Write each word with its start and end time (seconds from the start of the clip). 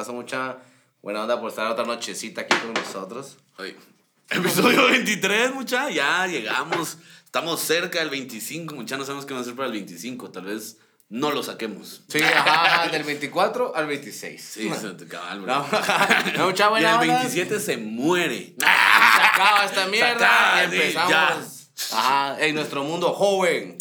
Gustazo, 0.00 0.14
mucha. 0.14 0.56
Buena 1.02 1.22
onda 1.22 1.38
por 1.38 1.50
estar 1.50 1.66
otra 1.66 1.84
nochecita 1.84 2.40
aquí 2.40 2.56
con 2.56 2.72
nosotros. 2.72 3.36
Ay, 3.58 3.76
Episodio 4.30 4.86
23, 4.86 5.52
mucha. 5.52 5.90
Ya 5.90 6.26
llegamos. 6.26 6.96
Estamos 7.26 7.60
cerca 7.60 7.98
del 7.98 8.08
25, 8.08 8.74
mucha. 8.74 8.96
No 8.96 9.04
sabemos 9.04 9.26
qué 9.26 9.34
va 9.34 9.40
a 9.40 9.42
hacer 9.42 9.54
para 9.54 9.66
el 9.66 9.72
25. 9.74 10.30
Tal 10.30 10.44
vez 10.44 10.78
no 11.10 11.32
lo 11.32 11.42
saquemos. 11.42 12.02
Sí, 12.08 12.22
ajá, 12.22 12.88
del 12.88 13.04
24 13.04 13.76
al 13.76 13.86
26. 13.88 14.42
Sí, 14.42 14.70
cabal, 15.06 15.40
bro. 15.40 15.66
No, 16.38 16.46
mucha 16.46 16.66
Y 16.66 16.70
buena 16.70 16.90
el 16.92 17.10
onda. 17.10 17.14
27 17.20 17.60
se 17.60 17.76
muere. 17.76 18.54
Se 18.58 19.22
acaba 19.22 19.66
esta 19.66 19.86
mierda 19.86 20.64
y 20.64 20.70
sí, 20.70 20.76
empezamos. 20.76 21.70
Ajá, 21.92 22.40
en 22.40 22.54
nuestro 22.54 22.84
mundo 22.84 23.12
joven. 23.12 23.76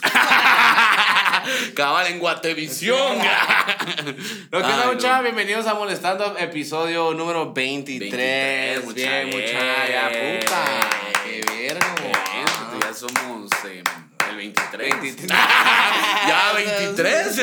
Cabal 1.75 2.07
en 2.07 2.19
Guatevisión. 2.19 3.17
Lo 4.51 4.59
que 4.61 4.65
Ay, 4.65 4.81
no. 4.85 4.93
mucha, 4.93 5.21
bienvenidos 5.21 5.67
a 5.67 5.73
Molestando, 5.73 6.35
episodio 6.37 7.13
número 7.13 7.53
23. 7.53 8.11
23, 8.11 8.85
mucha, 8.85 8.93
Bien, 8.95 9.27
mucha, 9.27 9.87
ya 9.89 10.09
bien. 10.09 10.39
puta. 10.39 10.65
Qué 11.23 11.41
verga. 11.47 11.95
Ya 12.81 12.93
somos 12.93 13.49
eh, 13.65 13.83
el 14.29 14.37
23. 14.37 15.01
23. 15.01 15.27
ya 16.27 16.51
23. 16.55 17.41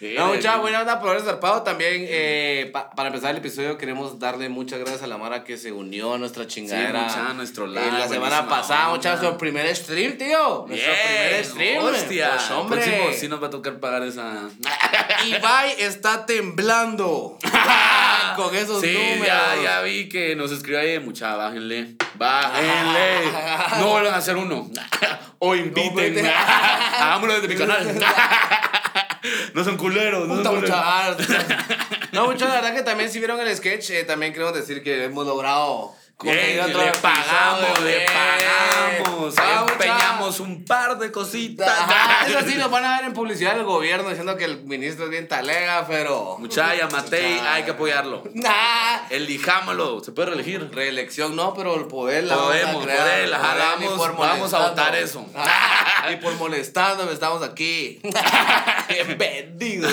No, 0.16 0.26
mucha 0.28 0.56
buena 0.56 0.80
onda 0.80 0.98
por 1.00 1.10
haber 1.10 1.22
zarpado. 1.22 1.62
También, 1.62 2.04
eh, 2.08 2.68
pa- 2.72 2.90
para 2.90 3.08
empezar 3.08 3.30
el 3.30 3.36
episodio, 3.38 3.78
queremos 3.78 4.18
darle 4.18 4.48
muchas 4.48 4.78
gracias 4.80 5.02
a 5.02 5.06
la 5.06 5.18
Mara 5.18 5.44
que 5.44 5.56
se 5.56 5.72
unió 5.72 6.14
a 6.14 6.18
nuestra 6.18 6.46
chingadera. 6.46 7.02
mucha, 7.02 7.32
nuestro 7.34 7.66
Eh, 7.66 7.68
live, 7.68 7.92
La 7.98 8.08
semana 8.08 8.48
pasada, 8.48 8.88
mucha, 8.88 9.10
nuestro 9.10 9.38
primer 9.38 9.74
stream, 9.76 10.18
tío. 10.18 10.64
Nuestro 10.68 10.92
primer 10.92 11.44
stream. 11.44 11.84
Hostia. 11.84 12.30
Pues, 12.34 12.50
hombre. 12.50 12.80
Próximo 12.82 13.04
sí 13.12 13.28
nos 13.28 13.42
va 13.42 13.46
a 13.46 13.50
tocar 13.50 13.78
pagar 13.78 14.02
esa. 14.02 14.48
Ibai 15.26 15.74
está 15.78 16.26
temblando. 16.26 17.38
Con 18.44 18.54
esos 18.56 18.80
Sí, 18.80 18.92
números. 18.92 19.26
ya, 19.26 19.56
ya 19.62 19.80
vi 19.82 20.08
que 20.08 20.34
nos 20.36 20.50
escribió 20.50 20.80
ahí, 20.80 20.98
mucha, 20.98 21.34
bájenle. 21.36 21.96
Bájenle. 22.14 23.30
No 23.78 23.88
vuelvan 23.88 24.14
a 24.14 24.16
hacer 24.18 24.36
uno. 24.36 24.70
O 25.42 25.54
inviten. 25.54 26.26
Hagámoslo 27.00 27.40
desde 27.40 27.48
mi 27.48 27.56
canal. 27.56 27.98
No 29.54 29.64
son 29.64 29.76
culeros, 29.76 30.26
no 30.26 30.36
Puta, 30.36 30.48
son 30.50 30.60
culeros. 30.60 31.18
mucha- 31.18 31.66
No, 32.12 32.26
mucha, 32.26 32.48
la 32.48 32.54
verdad 32.54 32.74
que 32.74 32.82
también 32.82 33.10
si 33.10 33.18
vieron 33.18 33.38
el 33.40 33.54
sketch, 33.54 33.90
eh, 33.90 34.04
también 34.04 34.32
queremos 34.32 34.54
decir 34.54 34.82
que 34.82 35.04
hemos 35.04 35.26
logrado 35.26 35.94
Le 36.22 36.92
pagamos, 37.00 37.80
le 37.80 37.96
bien. 37.96 38.06
pagamos. 38.06 39.20
Mucha- 39.34 39.60
Empeñamos 39.72 40.40
un 40.40 40.64
par 40.64 40.98
de 40.98 41.10
cositas. 41.10 41.68
Ajá, 41.68 42.26
eso 42.28 42.40
sí, 42.46 42.56
nos 42.56 42.70
van 42.70 42.84
a 42.84 42.96
ver 42.96 43.06
en 43.06 43.14
publicidad 43.14 43.54
del 43.54 43.64
gobierno 43.64 44.08
diciendo 44.08 44.36
que 44.36 44.44
el 44.44 44.62
ministro 44.64 45.04
es 45.06 45.10
bien 45.10 45.28
talega, 45.28 45.86
pero. 45.86 46.36
Muchacha, 46.38 46.88
Matei, 46.90 47.38
hay 47.38 47.62
que 47.64 47.70
apoyarlo. 47.72 48.22
Nah. 48.34 49.08
Elijámoslo. 49.10 50.02
¿Se 50.04 50.12
puede 50.12 50.28
reelegir? 50.30 50.70
Reelección 50.72 51.34
no, 51.36 51.54
pero 51.54 51.74
el 51.76 51.86
poder 51.86 52.24
la 52.24 52.36
vamos 52.36 52.50
a 52.54 52.58
Podemos, 52.72 52.84
él, 52.86 53.34
ajá, 53.34 53.52
Poder, 53.52 53.64
vamos- 53.88 53.98
por 53.98 54.16
vamos 54.16 54.54
a 54.54 54.68
votar 54.68 54.94
eso. 54.96 55.24
Y 56.12 56.16
por 56.16 56.34
molestándome 56.34 57.12
estamos 57.12 57.42
aquí. 57.42 58.00
Vendido. 59.18 59.88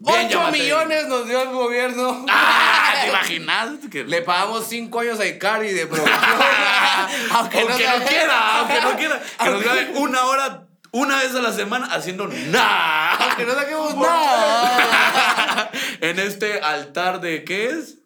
Bien, 0.00 0.26
8 0.26 0.30
Yamatei. 0.30 0.60
millones 0.60 1.08
nos 1.08 1.26
dio 1.26 1.42
el 1.42 1.48
gobierno. 1.48 2.24
Ah, 2.28 2.94
¿Te 3.02 3.08
imaginas? 3.08 3.70
Le 3.92 4.22
pagamos 4.22 4.66
5 4.68 5.00
años 5.00 5.18
a 5.18 5.26
Icari 5.26 5.72
de 5.72 5.86
producción. 5.86 6.18
aunque 7.32 7.64
no, 7.64 7.76
quiera, 7.76 8.58
aunque 8.60 8.80
no 8.80 8.96
quiera. 8.96 9.20
Que 9.42 9.50
nos 9.50 9.62
grabe 9.62 9.92
una 9.96 10.24
hora, 10.26 10.68
una 10.92 11.16
vez 11.18 11.34
a 11.34 11.40
la 11.40 11.52
semana 11.52 11.86
haciendo 11.92 12.28
nada. 12.28 13.14
Aunque 13.14 13.44
no 13.44 13.54
saquemos 13.54 13.94
nada. 13.96 15.70
en 16.00 16.18
este 16.20 16.60
altar 16.60 17.20
de 17.20 17.42
¿qué 17.44 17.70
es? 17.70 17.96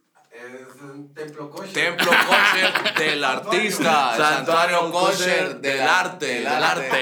Templo 1.15 1.51
kosher. 1.51 1.73
Templo 1.73 2.11
kosher 2.11 2.95
del 2.99 3.25
artista. 3.25 4.17
Santuario 4.17 4.91
kosher 4.91 5.61
del 5.61 5.81
arte, 5.81 6.27
del 6.27 6.47
arte. 6.47 7.01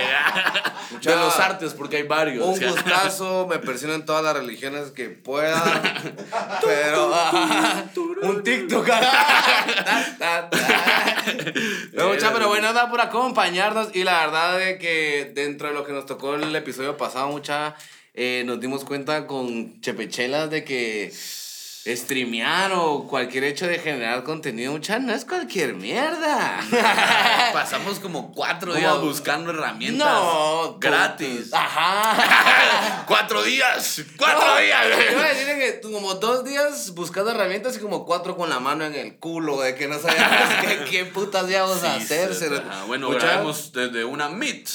De 1.03 1.17
los 1.17 1.39
artes, 1.39 1.75
porque 1.75 1.99
hay 1.99 2.03
varios. 2.05 2.47
Un 2.47 2.59
gustazo, 2.59 3.47
me 3.49 3.59
persigno 3.59 3.95
en 3.95 4.05
todas 4.05 4.23
las 4.23 4.35
religiones 4.35 4.91
que 4.91 5.09
pueda. 5.09 5.63
Pero. 6.65 7.11
un 8.23 8.43
TikTok. 8.43 8.87
Mucha, 11.95 12.33
pero 12.33 12.49
bueno, 12.49 12.73
nada 12.73 12.91
por 12.91 13.01
acompañarnos. 13.01 13.95
Y 13.95 14.05
la 14.05 14.21
verdad 14.21 14.59
de 14.59 14.79
que 14.79 15.33
dentro 15.35 15.69
de 15.69 15.75
lo 15.75 15.85
que 15.85 15.93
nos 15.93 16.07
tocó 16.07 16.35
el 16.35 16.55
episodio 16.55 16.97
pasado, 16.97 17.29
mucha, 17.29 17.77
eh, 18.15 18.43
nos 18.47 18.61
dimos 18.61 18.85
cuenta 18.85 19.27
con 19.27 19.81
Chepechelas 19.81 20.51
de 20.51 20.65
que 20.65 21.13
streamear 21.87 22.73
o 22.75 23.07
cualquier 23.09 23.45
hecho 23.45 23.67
de 23.67 23.79
generar 23.79 24.23
contenido, 24.23 24.73
mucha, 24.73 24.99
no 24.99 25.13
es 25.15 25.25
cualquier 25.25 25.75
mierda. 25.75 26.61
Pasamos 27.53 27.99
como 28.01 28.33
cuatro 28.33 28.75
días 28.75 29.01
buscando 29.01 29.51
herramientas 29.51 30.07
No, 30.07 30.77
gratis. 30.79 31.51
Ajá. 31.55 33.05
cuatro 33.07 33.43
días, 33.43 34.03
cuatro 34.17 34.47
No, 34.47 34.57
días. 34.61 34.87
Yo 34.89 35.13
iba 35.13 35.25
a 35.25 35.29
decirle 35.29 35.59
que 35.59 35.73
tú 35.83 35.91
como 35.93 36.15
dos 36.15 36.45
días 36.45 36.93
buscando 36.95 37.31
herramientas 37.31 37.77
y 37.77 37.81
como 37.81 38.05
cuatro 38.05 38.37
con 38.37 38.51
la 38.51 38.61
mano 38.61 38.85
en 38.85 38.95
el 38.95 39.19
culo, 39.19 39.61
de 39.61 39.75
que 39.75 39.89
no 39.89 39.99
sabíamos 39.99 40.39
qué, 40.61 40.85
qué 40.91 41.05
putas 41.07 41.49
íbamos 41.51 41.83
a 41.83 41.97
Sí, 41.99 42.03
hacer. 42.05 42.35
se- 42.35 42.47
ajá. 42.57 42.85
Bueno, 42.87 43.09
Mucha- 43.11 43.27
grabemos 43.27 43.73
desde 43.73 44.05
una 44.05 44.29
Meet. 44.29 44.69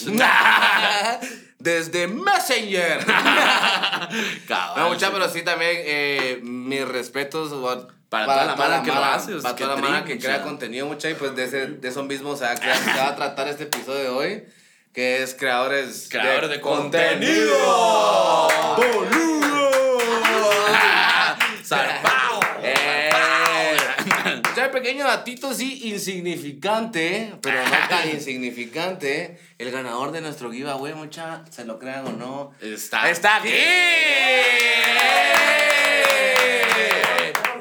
Desde 1.60 2.08
Messenger. 2.08 3.06
No, 4.78 4.90
mucha, 4.90 5.12
pero 5.12 5.28
sí 5.30 5.42
también 5.42 5.72
eh, 5.84 6.40
mis 6.44 6.88
respetos 6.88 7.52
Para 8.10 8.26
toda 8.26 8.46
la 8.46 8.56
mara 8.56 8.84
que 8.84 8.92
lo 8.92 9.04
hace, 9.04 9.34
Para 9.38 9.56
toda 9.56 9.76
la 9.76 10.04
trip, 10.04 10.06
que 10.06 10.20
crea 10.20 10.42
contenido, 10.44 10.86
mucha, 10.86 11.10
y 11.10 11.16
pues 11.16 11.36
de, 11.36 11.46
ese, 11.46 11.68
de 11.68 11.88
eso 11.88 12.04
mismo 12.04 12.36
se 12.36 12.44
va, 12.46 12.52
a 12.52 12.56
crear- 12.56 12.78
se 12.84 13.00
va 13.00 13.08
a 13.10 13.16
tratar 13.16 13.48
este 13.48 13.64
episodio 13.64 14.00
de 14.04 14.10
hoy, 14.10 14.44
que 14.94 15.24
es 15.24 15.34
creadores, 15.34 16.08
Creadores 16.10 16.50
de 16.52 16.62
contenido. 16.62 17.58
¡Boludo! 18.78 19.70
¡Zarpao! 21.64 22.40
Eh, 22.62 23.10
ya 24.56 24.66
el 24.66 24.72
pequeño 24.86 25.06
datito 25.08 25.52
sí 25.52 25.90
insignificante, 25.90 27.34
pero 27.42 27.58
no 27.64 27.72
tan 27.90 28.08
insignificante. 28.08 29.40
El 29.58 29.72
ganador 29.72 30.12
de 30.12 30.22
nuestro 30.22 30.52
giveaway, 30.52 30.94
mucha, 30.94 31.42
se 31.50 31.66
lo 31.66 31.80
crean 31.80 32.06
o 32.06 32.12
no. 32.12 32.52
Está, 32.62 33.10
¡Está 33.10 33.38
aquí! 33.38 33.50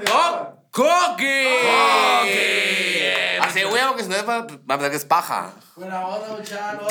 ¡Co- 0.04 0.66
¡Coqui! 0.70 1.46
¡Coqui! 1.64 3.06
Hace 3.40 3.64
huevo 3.64 3.96
que 3.96 4.02
va 4.02 4.34
a 4.34 4.46
pensar 4.46 4.90
que 4.90 4.96
es 4.96 5.04
paja. 5.06 5.50
Buena 5.76 6.06
onda. 6.06 6.28
No. 6.28 6.88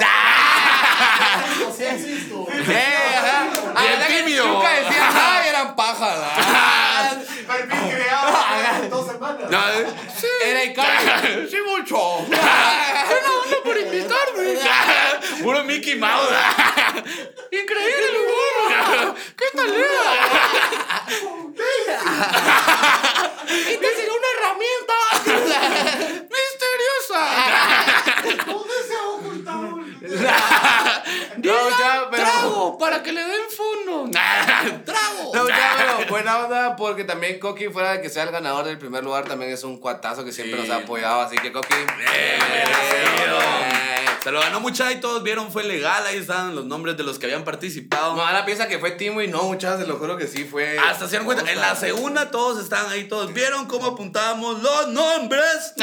Eh. 2.70 3.00
Ah, 3.76 3.82
Bien 3.82 4.00
¿verdad 4.00 4.08
tímido. 4.08 4.48
Nunca 4.48 4.70
decían 4.70 5.14
nada 5.14 5.46
y 5.46 5.50
eran 5.50 5.76
pajas. 5.76 6.20
¿verdad? 6.20 7.24
Perfil 7.48 7.96
creado 7.96 8.28
eh, 9.74 9.86
sí. 10.20 10.28
Era 10.44 10.64
Icardi. 10.64 11.48
Sí, 11.52 11.58
mucho. 11.66 11.98
Buena 12.26 13.32
onda 13.44 13.58
por 13.64 13.78
invitarme. 13.78 14.58
Puro 15.44 15.64
Mickey 15.64 15.96
Mouse. 15.96 16.30
Increíble, 17.52 18.20
bueno. 18.68 19.16
¿Qué 19.38 19.46
tal 19.56 19.70
Y 23.50 23.78
te 23.78 23.96
será 23.96 24.14
una 24.14 24.30
herramienta 24.34 24.94
Misteriosa. 26.34 27.22
¿Dónde 28.46 28.78
se 28.88 28.94
ha 28.96 29.04
ocultado? 29.10 29.70
No, 31.38 31.70
ya, 31.70 32.08
pero. 32.12 32.24
Trago 32.24 32.78
para 32.78 33.02
que 33.04 33.12
le 33.12 33.22
den 33.22 33.42
fondo. 33.56 34.10
Trago. 34.86 35.32
No, 35.34 35.48
ya, 35.50 35.76
pero 35.78 36.06
buena 36.10 36.38
onda 36.40 36.76
porque 36.76 37.04
también 37.04 37.40
Coqui, 37.40 37.68
fuera 37.70 37.94
de 37.94 38.02
que 38.02 38.10
sea 38.10 38.24
el 38.24 38.32
ganador 38.32 38.66
del 38.66 38.78
primer 38.78 39.04
lugar, 39.04 39.26
también 39.26 39.52
es 39.52 39.64
un 39.64 39.80
cuatazo 39.80 40.24
que 40.24 40.32
siempre 40.32 40.62
Sí. 40.62 40.68
nos 40.68 40.78
ha 40.78 40.84
apoyado. 40.84 41.22
Así 41.22 41.36
que, 41.38 41.52
Coqui. 41.52 41.74
Se 44.24 44.32
lo 44.32 44.40
ganó 44.40 44.62
mucha 44.62 44.90
y 44.94 45.02
todos 45.02 45.22
vieron, 45.22 45.52
fue 45.52 45.66
legal. 45.66 46.06
Ahí 46.08 46.16
estaban 46.18 46.56
los 46.56 46.64
nombres 46.64 46.96
de 46.96 47.04
los 47.04 47.20
que 47.20 47.26
habían 47.26 47.44
participado. 47.44 48.16
No, 48.16 48.26
ahora 48.26 48.46
piensa 48.46 48.70
que 48.70 48.80
fue 48.80 48.92
Timo 48.92 49.22
y 49.22 49.28
no, 49.28 49.44
muchachos, 49.44 49.82
se 49.82 49.88
lo 49.88 49.98
juro 49.98 50.16
que 50.16 50.28
sí 50.28 50.46
fue. 50.46 50.80
Hasta 50.80 51.06
se 51.06 51.10
dieron 51.12 51.26
cuenta. 51.26 51.52
En 51.52 51.60
la 51.60 51.76
segunda 51.76 52.32
todos 52.32 52.58
estaban 52.64 52.90
ahí, 52.90 53.10
todos 53.10 53.34
vieron 53.34 53.66
cómo 53.66 53.88
apuntábamos 53.88 54.62
los 54.64 54.88
nombres. 54.90 55.74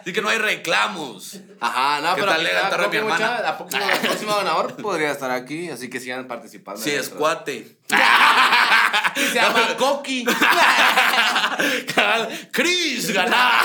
Así 0.00 0.12
que 0.14 0.22
no 0.22 0.30
hay 0.30 0.38
reclamos. 0.38 1.36
Ajá, 1.60 2.00
no, 2.00 2.14
¿Qué 2.14 2.22
pero 2.22 2.32
tal 2.32 2.40
aquí 2.40 2.44
le 2.44 2.48
está 2.50 2.60
cantaron 2.62 2.86
a 2.86 2.88
mi 2.88 2.96
hermana? 2.96 3.56
próxima- 3.58 3.86
el 3.92 3.98
próximo 4.00 4.36
ganador 4.36 4.76
podría 4.76 5.10
estar 5.12 5.30
aquí, 5.30 5.70
así 5.70 5.88
que 5.90 6.00
sigan 6.00 6.26
participando. 6.26 6.80
Sí, 6.80 6.90
es 6.90 7.08
cuate. 7.08 7.76
Se 9.14 9.34
llama 9.34 9.74
Coqui. 9.78 10.24
Cabal, 11.94 12.48
Chris 12.52 13.12
ganaba. 13.12 13.60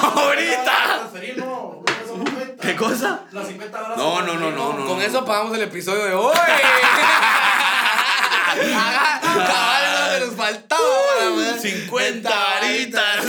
¡Ahorita! 0.00 1.10
No, 1.36 1.82
no, 2.16 2.16
no. 2.16 2.54
¿Qué 2.60 2.74
cosa? 2.76 3.24
Las 3.32 3.46
50 3.48 3.78
horas. 3.82 3.96
No, 3.98 4.22
no, 4.22 4.34
no, 4.34 4.50
no, 4.50 4.72
no. 4.72 4.86
Con 4.86 5.02
eso 5.02 5.24
pagamos 5.24 5.54
el 5.56 5.62
episodio 5.62 6.04
de 6.04 6.14
hoy. 6.14 6.34
Cabal, 8.64 9.84
eso 9.84 10.18
que 10.20 10.26
nos 10.26 10.34
faltaba. 10.36 10.82
para- 11.36 11.58
50 11.58 12.30
varitas. 12.30 13.24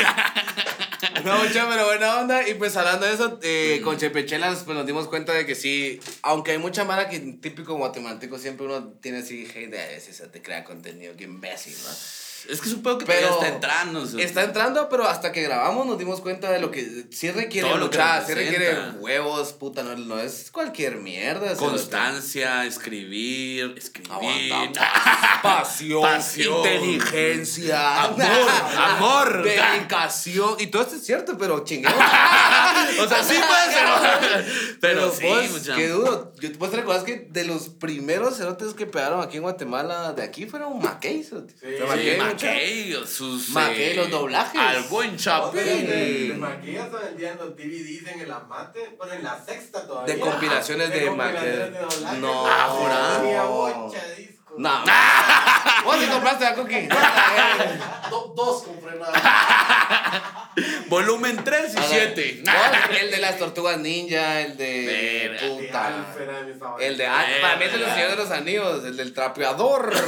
No, 1.24 1.38
mucha, 1.44 1.68
pero 1.70 1.86
buena 1.86 2.20
onda. 2.20 2.48
Y 2.48 2.54
pues 2.56 2.76
hablando 2.78 3.06
de 3.06 3.14
eso, 3.14 3.40
eh, 3.44 3.82
con 3.84 3.98
Chepechelas, 3.98 4.64
pues 4.64 4.78
nos 4.78 4.86
dimos 4.86 5.08
cuenta 5.08 5.34
de 5.34 5.46
que 5.46 5.56
sí, 5.56 6.00
aunque 6.22 6.52
hay 6.52 6.58
mucha 6.58 6.84
mala 6.84 7.10
que 7.10 7.20
típico 7.20 7.76
guatemalteco, 7.76 8.38
siempre 8.38 8.66
uno 8.66 8.94
tiene 9.02 9.20
así 9.20 9.46
hate 9.54 9.70
de 9.72 9.80
"Ay, 9.80 10.02
si 10.02 10.14
se 10.14 10.28
te 10.28 10.42
crea 10.42 10.64
contenido, 10.64 11.16
qué 11.18 11.24
imbécil, 11.26 11.76
¿no? 11.84 11.90
Es 12.50 12.62
que 12.62 12.70
supongo 12.70 13.00
que 13.00 13.06
Pero 13.06 13.30
está 13.30 13.48
entrando. 13.48 14.02
o 14.02 14.06
sea. 14.06 14.24
Está 14.24 14.44
entrando, 14.44 14.88
pero 14.90 15.08
hasta 15.08 15.32
que 15.32 15.42
grabamos 15.42 15.86
nos 15.86 15.98
dimos 15.98 16.22
cuenta 16.22 16.52
de 16.52 16.60
lo 16.60 16.72
que 16.72 17.06
sí 17.12 17.32
requiere 17.32 17.68
Todo 17.68 17.78
lo 17.78 17.90
que 17.90 17.98
luchar, 17.98 18.26
sí 18.26 18.34
requiere 18.34 18.92
huevos, 19.00 19.54
puta, 19.54 19.84
no, 19.84 19.96
no 19.96 20.20
es 20.20 20.52
cualquier 20.52 20.98
mierda. 20.98 21.56
Constancia, 21.56 22.66
escribir, 22.66 23.74
escribir. 23.78 24.12
Aguanta. 24.12 24.92
Pasión, 25.44 26.02
Pasión. 26.02 26.58
inteligencia, 26.58 28.04
Amor, 28.04 28.26
amor. 28.78 29.44
dedicación. 29.44 30.56
Y 30.60 30.68
todo 30.68 30.84
esto 30.84 30.96
es 30.96 31.06
cierto, 31.06 31.38
pero 31.38 31.64
chingado. 31.64 31.96
O 32.98 33.08
sea, 33.08 33.24
sí 33.24 33.36
puede 33.36 33.74
ser. 33.74 34.78
Pero, 34.80 35.12
sí, 35.12 35.26
vos, 35.26 35.50
mucha. 35.52 35.76
qué 35.76 35.90
duro. 35.90 36.32
Yo, 36.40 36.50
¿Vos 36.58 36.72
te 36.72 36.78
recuerdas 36.78 37.04
que 37.04 37.28
de 37.30 37.44
los 37.44 37.70
primeros 37.70 38.38
cerotes 38.38 38.74
que 38.74 38.86
pegaron 38.86 39.22
aquí 39.22 39.38
en 39.38 39.44
Guatemala, 39.44 40.14
de 40.14 40.24
aquí 40.24 40.46
fueron 40.46 40.80
Mackey? 40.80 41.24
cerote? 41.24 41.54
Sí, 41.60 41.66
Fue 41.86 41.98
sí, 41.98 42.18
Mackey, 42.44 43.08
sus. 43.08 43.50
Mackey, 43.50 43.84
eh, 43.84 43.96
los 43.96 44.10
doblajes. 44.10 44.60
Al 44.62 44.84
buen 44.84 45.16
Chapín. 45.18 45.62
De 45.64 46.36
maquillas 46.38 46.90
se 46.92 46.98
vendían 47.06 47.38
los 47.38 47.56
DVDs 47.56 48.08
en 48.08 48.20
el 48.22 48.32
amate, 48.32 48.96
bueno, 48.98 49.14
en 49.14 49.24
la 49.24 49.44
sexta 49.44 49.86
todavía. 49.88 50.14
De 50.14 50.20
compilaciones 50.20 50.90
de 50.90 51.00
de 51.00 51.06
doblaje. 51.06 51.72
No. 52.20 52.46
Ah, 52.48 53.92
discos. 54.18 54.58
No. 54.58 54.84
¿Vos 55.86 55.98
sí 56.00 56.06
compraste 56.08 56.46
a 56.46 56.56
Cookie? 56.56 56.88
Do- 58.10 58.34
dos 58.36 58.64
compré 58.64 59.00
nada. 59.00 60.42
Volumen 60.88 61.44
3 61.44 61.74
y 61.76 61.78
7. 61.90 62.44
Vos, 62.46 62.54
El 63.02 63.12
de 63.12 63.18
las 63.18 63.38
tortugas 63.38 63.78
ninja, 63.80 64.42
el 64.42 64.58
de. 64.58 65.30
Verga. 65.30 65.42
De 65.42 65.50
Puta. 65.68 66.08
De. 66.78 66.88
El 66.88 66.98
de. 66.98 67.08
ah, 67.08 67.26
Para 67.42 67.56
mí 67.58 67.66
es 67.66 67.72
de 67.74 67.78
los 67.80 67.90
señores 67.90 68.12
de 68.12 68.24
los 68.24 68.32
anillos, 68.32 68.86
el 68.86 68.98
del 68.98 69.14
trapeador. 69.14 69.94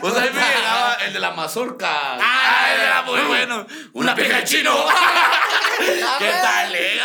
Pues 0.00 0.16
ahí 0.16 0.30
me 0.32 0.40
llegaba 0.40 0.94
el 1.06 1.12
de 1.12 1.18
la 1.20 1.30
mazorca. 1.30 2.16
Ah, 2.20 2.68
era 2.74 3.02
muy 3.02 3.20
bueno. 3.20 3.66
Una 3.92 4.14
pija 4.14 4.42
chino. 4.44 4.74
¿Qué 6.18 6.30
tal, 6.42 6.74
eh? 6.74 7.00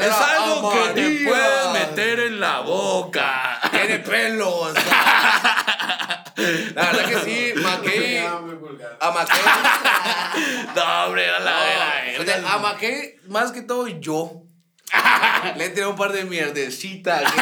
Es 0.00 0.12
algo 0.12 0.72
que 0.72 0.88
te 0.94 1.24
puedes 1.24 1.72
meter 1.72 2.20
en 2.20 2.40
la 2.40 2.60
boca. 2.60 3.60
Tiene 3.70 3.98
pelos. 3.98 4.74
La 6.74 6.82
verdad 6.92 7.04
que 7.08 7.18
sí. 7.24 7.52
Era 7.94 8.36
vulgar. 8.36 8.98
A 9.00 9.10
Mackey. 9.10 9.40
No, 10.76 11.04
hombre, 11.06 11.24
era 11.26 11.40
la 11.40 11.56
O 12.20 12.24
sea, 12.24 12.38
era. 12.38 12.52
a 12.54 12.58
Mackey, 12.58 13.16
más 13.28 13.50
que 13.52 13.62
todo 13.62 13.86
yo. 13.88 14.42
Le 15.56 15.64
he 15.66 15.70
tirado 15.70 15.90
un 15.92 15.96
par 15.96 16.12
de 16.12 16.24
mierdecitas 16.24 17.22
aquí, 17.24 17.40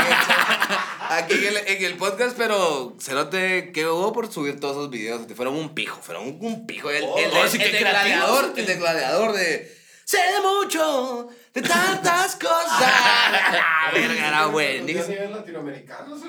aquí 1.09 1.35
en, 1.47 1.57
el, 1.57 1.57
en 1.67 1.85
el 1.85 1.95
podcast, 1.97 2.37
pero 2.37 2.95
se 2.99 3.13
note 3.15 3.73
que 3.73 3.87
hubo 3.87 4.13
por 4.13 4.31
subir 4.33 4.61
todos 4.61 4.77
esos 4.77 4.91
videos. 4.91 5.23
Fueron 5.35 5.55
un 5.57 5.75
pijo, 5.75 5.99
fueron 6.03 6.25
un, 6.29 6.39
un 6.41 6.67
pijo. 6.67 6.91
El, 6.91 6.97
el, 6.97 7.05
Oh, 7.05 7.19
el- 7.19 7.49
sí, 7.51 7.57
el 7.61 7.71
qué 7.71 7.73
de 7.73 7.79
gladiador, 7.81 8.53
el 8.57 8.67
de 8.67 8.75
gladiador 8.77 9.33
de. 9.33 9.78
Sé 10.09 10.17
mucho 10.43 11.29
de 11.53 11.61
tantas 11.61 12.35
cosas. 12.37 12.81
Verga, 13.93 14.29
era 14.29 14.41
A 14.45 14.47
buenísimo. 14.47 15.07
nivel 15.07 15.33
latinoamericano, 15.33 16.17
¿sí? 16.17 16.25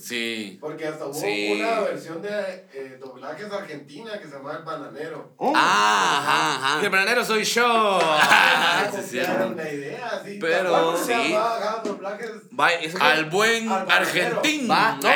Sí. 0.00 0.58
Porque 0.60 0.88
hasta 0.88 1.04
hubo 1.04 1.14
Sí. 1.14 1.60
una 1.62 1.80
versión 1.82 2.20
de 2.22 2.66
eh, 2.74 2.98
doblajes 3.00 3.52
argentina 3.52 4.18
que 4.18 4.26
se 4.26 4.34
llama 4.34 4.54
El 4.58 4.64
Bananero. 4.64 5.32
Oh. 5.36 5.52
Ah, 5.54 6.18
ajá, 6.58 6.80
El 6.80 6.86
ajá. 6.86 6.88
bananero 6.88 7.24
soy 7.24 7.44
yo. 7.44 8.00
Ah, 8.32 8.90
sí, 9.08 9.18
la 9.18 9.72
idea, 9.72 10.08
así. 10.20 10.38
Pero 10.40 10.96
sí. 10.96 11.12
ajá, 11.34 11.82
doblajes. 11.84 12.30
Va, 12.58 12.72
eso 12.72 12.98
que- 12.98 13.04
Al 13.04 13.26
buen 13.26 13.70
Al 13.70 13.88
argentín. 13.90 14.68
Va, 14.68 14.98
no. 15.00 15.08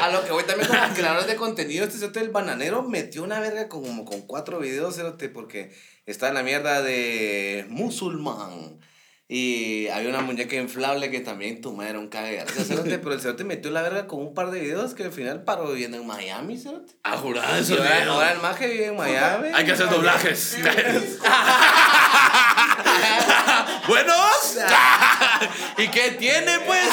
A 0.00 0.08
lo 0.10 0.24
que 0.24 0.32
voy 0.32 0.44
también 0.44 0.68
con 0.68 0.78
los 0.80 0.90
creadores 0.90 1.26
de 1.26 1.36
contenido, 1.36 1.84
este 1.84 1.98
cerote 1.98 2.20
del 2.20 2.30
bananero 2.30 2.82
metió 2.82 3.22
una 3.22 3.40
verga 3.40 3.68
con- 3.68 3.82
como 3.84 4.04
con 4.04 4.22
cuatro 4.22 4.58
videos, 4.58 4.96
cerote, 4.96 5.28
porque 5.28 5.72
está 6.06 6.28
en 6.28 6.34
la 6.34 6.42
mierda 6.42 6.82
de 6.82 7.66
musulmán. 7.68 8.78
Y 9.28 9.88
había 9.88 10.10
una 10.10 10.20
muñeca 10.20 10.56
inflable 10.56 11.10
que 11.10 11.20
también 11.20 11.62
tu 11.62 11.72
madre 11.72 11.90
era 11.90 11.98
un 12.00 12.08
cague. 12.08 12.44
pero 13.02 13.12
el 13.14 13.20
cerote 13.20 13.44
metió 13.44 13.70
la 13.70 13.80
verga 13.80 14.06
con 14.06 14.20
un 14.20 14.34
par 14.34 14.50
de 14.50 14.60
videos 14.60 14.92
que 14.94 15.04
al 15.04 15.12
final 15.12 15.44
paró 15.44 15.68
viviendo 15.72 15.96
en 15.96 16.06
Miami, 16.06 16.58
cerote. 16.58 16.92
A 17.02 17.16
jurar 17.16 17.48
Y 17.56 17.60
eso. 17.62 17.76
ahora, 17.78 18.04
ahora 18.12 18.32
el 18.32 18.40
maje 18.40 18.68
vive 18.68 18.86
en 18.88 18.96
Miami. 18.96 19.48
Hay 19.54 19.64
que 19.64 19.72
hacer 19.72 19.88
doblajes. 19.88 20.58
¿Buenos? 23.88 24.56
¿Y 25.78 25.88
qué 25.88 26.10
tiene, 26.12 26.58
pues? 26.66 26.84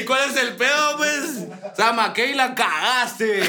¿Y 0.00 0.04
cuál 0.04 0.30
es 0.30 0.36
el 0.36 0.54
pedo, 0.56 0.96
pues? 0.98 1.07
O 1.72 1.76
sea, 1.76 1.92
Mackey 1.92 2.34
la 2.34 2.54
cagaste. 2.54 3.48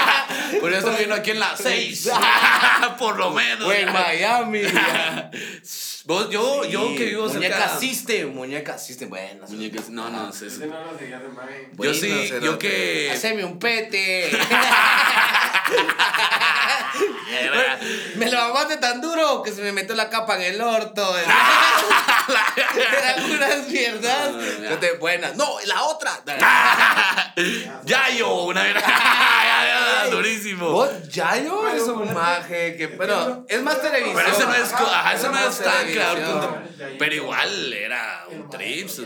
Por 0.60 0.72
eso 0.72 0.92
vino 0.98 1.14
aquí 1.14 1.30
en 1.30 1.40
las 1.40 1.60
6. 1.60 2.10
Por 2.98 3.16
lo 3.16 3.30
menos. 3.30 3.64
Fue 3.64 3.82
en 3.82 3.92
Miami. 3.92 4.62
Vos, 6.08 6.30
yo, 6.30 6.64
yo 6.64 6.94
que 6.96 7.04
vivo 7.04 7.28
cerca. 7.28 7.48
Muñeca 7.58 7.78
System, 7.78 8.34
muñeca 8.34 8.78
System. 8.78 9.10
Bueno, 9.10 9.44
Muñecas, 9.46 9.90
no, 9.90 10.08
no, 10.08 10.30
eso. 10.30 10.46
No 10.66 10.90
lo 10.90 10.98
seguía 10.98 11.18
de 11.18 11.28
Mae. 11.28 11.64
Yo 11.64 11.68
Bueno, 11.76 11.92
sí, 11.92 12.28
cerote. 12.28 12.46
yo 12.46 12.58
que. 12.58 13.10
Haceme 13.12 13.44
un 13.44 13.58
pete. 13.58 14.30
me 18.16 18.30
lo 18.30 18.38
mamaste 18.40 18.78
tan 18.78 19.02
duro 19.02 19.42
que 19.42 19.52
se 19.52 19.60
me 19.60 19.70
metió 19.72 19.94
la 19.94 20.08
capa 20.08 20.36
en 20.36 20.54
el 20.54 20.60
orto. 20.62 21.14
Eran 22.78 23.30
unas 23.30 23.68
mierdas. 23.68 24.32
No, 24.32 24.70
no, 24.70 24.78
te- 24.78 24.92
buenas. 24.92 25.36
No, 25.36 25.56
la 25.66 25.82
otra. 25.84 26.22
Yayo, 27.84 28.44
una 28.44 28.62
vez. 28.62 28.74
Durísimo. 30.10 30.70
Vos, 30.70 31.08
Yayo 31.08 31.60
Pero, 31.62 31.76
es 31.76 31.82
un 31.82 32.14
maje 32.14 32.76
que. 32.76 32.88
Pero 32.88 33.44
es 33.48 33.62
más 33.62 33.80
televisión. 33.80 34.16
Pero 34.16 34.28
ese 34.28 34.44
no 34.44 34.54
es, 34.54 34.72
ajá, 34.72 35.14
eso 35.14 35.30
no 35.30 35.38
es 35.38 35.58
tan 35.58 36.40
con- 36.40 36.98
Pero 36.98 37.14
igual 37.14 37.72
era 37.72 38.26
un 38.30 38.50
trips. 38.50 39.02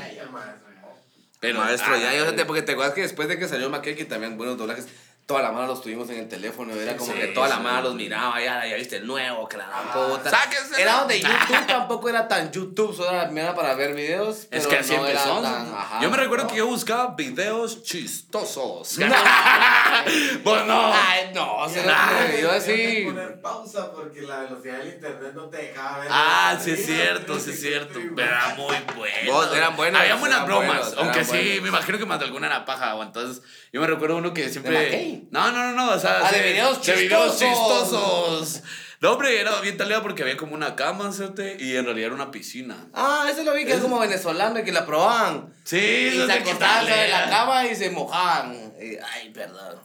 Pero, 1.40 1.58
Maestro 1.58 1.94
ah, 1.94 1.98
Yayo, 1.98 2.46
porque 2.46 2.62
te 2.62 2.72
acuerdas 2.72 2.94
que 2.94 3.02
después 3.02 3.26
de 3.26 3.36
que 3.36 3.48
salió 3.48 3.68
Mackey, 3.68 3.96
que 3.96 4.04
también 4.04 4.36
buenos 4.36 4.56
doblajes, 4.56 4.86
toda 5.32 5.42
la 5.42 5.52
mano 5.52 5.66
los 5.68 5.80
tuvimos 5.82 6.08
en 6.10 6.18
el 6.18 6.28
teléfono. 6.28 6.74
Era 6.74 6.96
como 6.96 7.12
Sí, 7.12 7.18
que 7.18 7.26
toda 7.28 7.48
la 7.48 7.56
sí. 7.56 7.62
mano 7.62 7.80
los 7.82 7.94
miraba, 7.94 8.40
ya, 8.40 8.66
ya 8.66 8.76
viste 8.76 8.96
el 8.98 9.06
nuevo, 9.06 9.48
que 9.48 9.56
la 9.56 9.66
gran 9.66 9.80
Ah, 9.88 9.92
puta. 10.10 10.30
sáquenselo. 10.30 10.76
Era 10.78 10.92
donde 10.98 11.20
YouTube 11.22 11.66
tampoco 11.66 12.08
era 12.08 12.28
tan 12.28 12.50
YouTube, 12.52 12.94
solo 12.94 13.10
era 13.10 13.54
para 13.54 13.74
ver 13.74 13.94
videos. 13.94 14.46
Es 14.50 14.66
que 14.66 14.76
así 14.78 14.94
no 14.96 15.06
era 15.06 15.20
empezó. 15.22 15.40
tan- 15.42 15.74
ajá. 15.74 16.00
Yo 16.02 16.10
me 16.10 16.16
recuerdo 16.18 16.46
que 16.46 16.56
yo 16.56 16.66
buscaba 16.66 17.14
videos 17.16 17.82
chistosos. 17.82 18.98
No. 19.12 19.14
Vos 20.44 20.66
no. 20.66 20.92
Ay, 20.92 21.30
no, 21.34 21.68
se 21.68 21.82
lo 21.82 21.88
Nah. 21.92 22.30
yo 22.40 22.50
así. 22.50 23.02
poner 23.06 23.40
pausa 23.40 23.90
porque 23.92 24.22
la 24.22 24.40
velocidad 24.40 24.78
del 24.78 24.94
internet 24.94 25.32
no 25.34 25.48
te 25.48 25.56
dejaba 25.58 25.98
ver. 25.98 26.08
Ah, 26.10 26.56
sí 26.62 26.70
es 26.72 26.86
cierto, 26.86 27.38
sí 27.38 27.50
es 27.50 27.60
cierto. 27.60 27.98
Pero 28.16 28.28
era 28.28 28.54
muy 28.56 28.74
bueno. 28.96 29.32
Vos, 29.32 29.54
eran 29.54 29.76
buenos, 29.76 30.00
Había 30.00 30.16
buenas 30.16 30.38
eran 30.38 30.46
bromas. 30.46 30.66
buenos, 30.78 30.94
aunque 30.98 31.24
sí, 31.24 31.30
buenos. 31.30 31.62
me 31.62 31.68
imagino 31.68 31.98
que 31.98 32.06
más 32.06 32.18
de 32.18 32.24
alguna 32.26 32.46
era 32.46 32.64
paja. 32.64 32.94
o 32.94 33.02
Entonces, 33.02 33.42
yo 33.72 33.80
me 33.80 33.86
recuerdo 33.86 34.16
uno 34.18 34.32
que 34.34 34.48
siempre. 34.48 34.72
Mackay? 34.84 35.28
No, 35.30 35.50
no, 35.50 35.64
no, 35.64 35.72
no. 35.72 35.90
O 35.92 35.98
sea, 35.98 36.20
Ah, 36.26 36.30
de 36.30 36.38
sí, 36.38 36.44
videos 36.44 36.84
de 36.84 36.92
videos 36.94 37.38
chistosos. 37.38 38.52
chistosos. 38.52 38.62
No, 39.00 39.12
hombre, 39.14 39.40
era 39.40 39.58
bien 39.60 39.76
taleado 39.76 40.02
porque 40.02 40.22
había 40.22 40.36
como 40.36 40.54
una 40.54 40.76
cama, 40.76 41.10
¿cierto? 41.10 41.42
Y 41.42 41.76
en 41.76 41.84
realidad 41.84 42.06
era 42.06 42.14
una 42.14 42.30
piscina. 42.30 42.86
Ah, 42.94 43.26
ese 43.28 43.42
lo 43.42 43.52
vi 43.54 43.64
que 43.64 43.72
es 43.72 43.80
como 43.80 43.98
venezolano 43.98 44.60
y 44.60 44.64
que 44.64 44.70
la 44.70 44.86
probaban. 44.86 45.52
Sí, 45.64 45.76
Y 45.78 46.06
eso 46.08 46.16
se 46.18 46.22
es 46.22 46.26
de 46.28 46.32
acostaban 46.34 46.86
sobre 46.86 47.08
la 47.08 47.28
cama 47.28 47.66
y 47.66 47.74
se 47.74 47.90
mojaban. 47.90 48.72
Y, 48.80 48.96
ay, 49.14 49.30
perdón. 49.30 49.80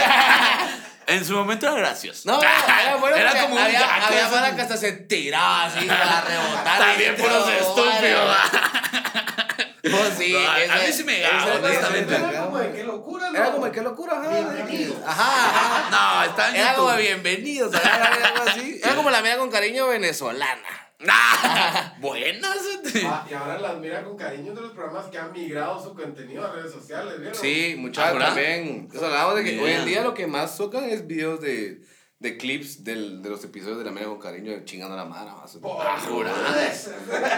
En 1.08 1.24
su 1.24 1.34
momento 1.34 1.68
era 1.68 1.76
gracioso. 1.78 2.22
No, 2.32 2.42
era 2.42 2.96
bueno 3.00 3.16
Era 3.16 3.40
como 3.44 3.54
un 3.54 3.62
había, 3.62 3.80
gag, 3.80 4.04
había 4.06 4.22
eso. 4.26 4.32
mara 4.36 4.56
que 4.56 4.62
hasta 4.64 4.76
se 4.76 4.92
tiraba 4.92 5.66
así 5.66 5.86
para 5.86 6.22
rebotar. 6.22 6.80
También 6.80 7.16
puros 7.16 7.48
estúpidos. 7.48 8.36
Pues 9.92 10.14
sí, 10.18 10.34
No, 10.34 10.40
a- 10.40 10.56
mí 10.86 10.92
sí 10.92 11.04
me 11.04 11.22
ese- 11.22 11.52
honestamente. 11.52 12.16
Era 12.16 12.46
como 12.46 12.58
de 12.58 12.72
qué 12.72 12.84
locura, 12.84 13.30
¿no? 13.30 13.38
Era 13.38 13.52
como 13.52 13.72
qué 13.72 13.82
locura, 13.82 14.14
ajá. 14.20 14.30
Bienvenidos. 14.30 14.98
Ajá, 15.06 15.46
ajá. 15.46 15.90
No, 15.92 16.24
está 16.32 16.50
en 16.50 16.56
Era 16.56 16.72
YouTube. 16.72 16.86
como 16.86 16.98
bienvenidos, 16.98 17.74
era 17.74 18.06
algo 18.06 18.44
así. 18.50 18.80
Era 18.84 18.96
como 18.96 19.10
la 19.12 19.22
mía 19.22 19.38
con 19.38 19.50
cariño 19.52 19.88
venezolana. 19.88 20.82
Ah, 21.08 21.94
buenas. 22.00 22.58
Ah, 23.06 23.28
y 23.30 23.34
ahora 23.34 23.60
las 23.60 23.78
mira 23.78 24.02
con 24.04 24.16
cariño 24.18 24.54
de 24.56 24.62
los 24.62 24.72
programas 24.72 25.06
que 25.08 25.18
han 25.18 25.32
migrado 25.34 25.84
su 25.84 25.94
contenido 25.94 26.46
a 26.48 26.52
redes 26.54 26.72
sociales, 26.72 27.20
¿vieron? 27.20 27.36
Sí, 27.36 27.76
muchachos, 27.78 28.18
¿Ah, 28.22 28.26
también. 28.28 28.90
Eso 28.92 29.06
hablábamos 29.06 29.36
de 29.36 29.44
que 29.44 29.60
hoy 29.62 29.72
en 29.74 29.86
día 29.86 30.02
lo 30.02 30.14
que 30.14 30.26
más 30.26 30.56
tocan 30.58 30.86
es 30.86 31.06
videos 31.06 31.42
de, 31.42 31.82
de 32.26 32.38
clips 32.38 32.84
del, 32.84 33.22
de 33.22 33.30
los 33.30 33.44
episodios 33.44 33.78
de 33.78 33.86
La 33.86 33.92
Mera 33.92 34.08
con 34.08 34.20
Cariño 34.20 34.52
chingando 34.66 34.96
a 34.96 34.98
la 34.98 35.06
mara. 35.06 35.34
más. 35.36 35.56
Ah, 35.80 35.98
jura. 36.08 36.32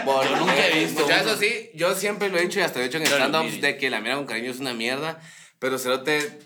Bueno, 0.04 0.24
Yo 0.30 0.36
nunca 0.36 0.66
he 0.66 0.80
visto 0.84 1.02
Muchachos, 1.02 1.26
uno. 1.32 1.36
sí, 1.40 1.70
yo 1.74 1.94
siempre 1.94 2.28
lo 2.30 2.38
he 2.38 2.42
dicho 2.42 2.58
y 2.58 2.62
hasta 2.62 2.80
he 2.80 2.84
dicho 2.84 2.96
en 2.98 3.04
Claro, 3.04 3.26
stand-ups 3.26 3.60
de 3.60 3.76
que 3.76 3.90
La 3.90 4.00
Mera 4.00 4.16
con 4.16 4.26
Cariño 4.26 4.50
es 4.50 4.58
una 4.60 4.72
mierda. 4.74 5.20
Pero 5.58 5.78
Cerote, 5.78 6.38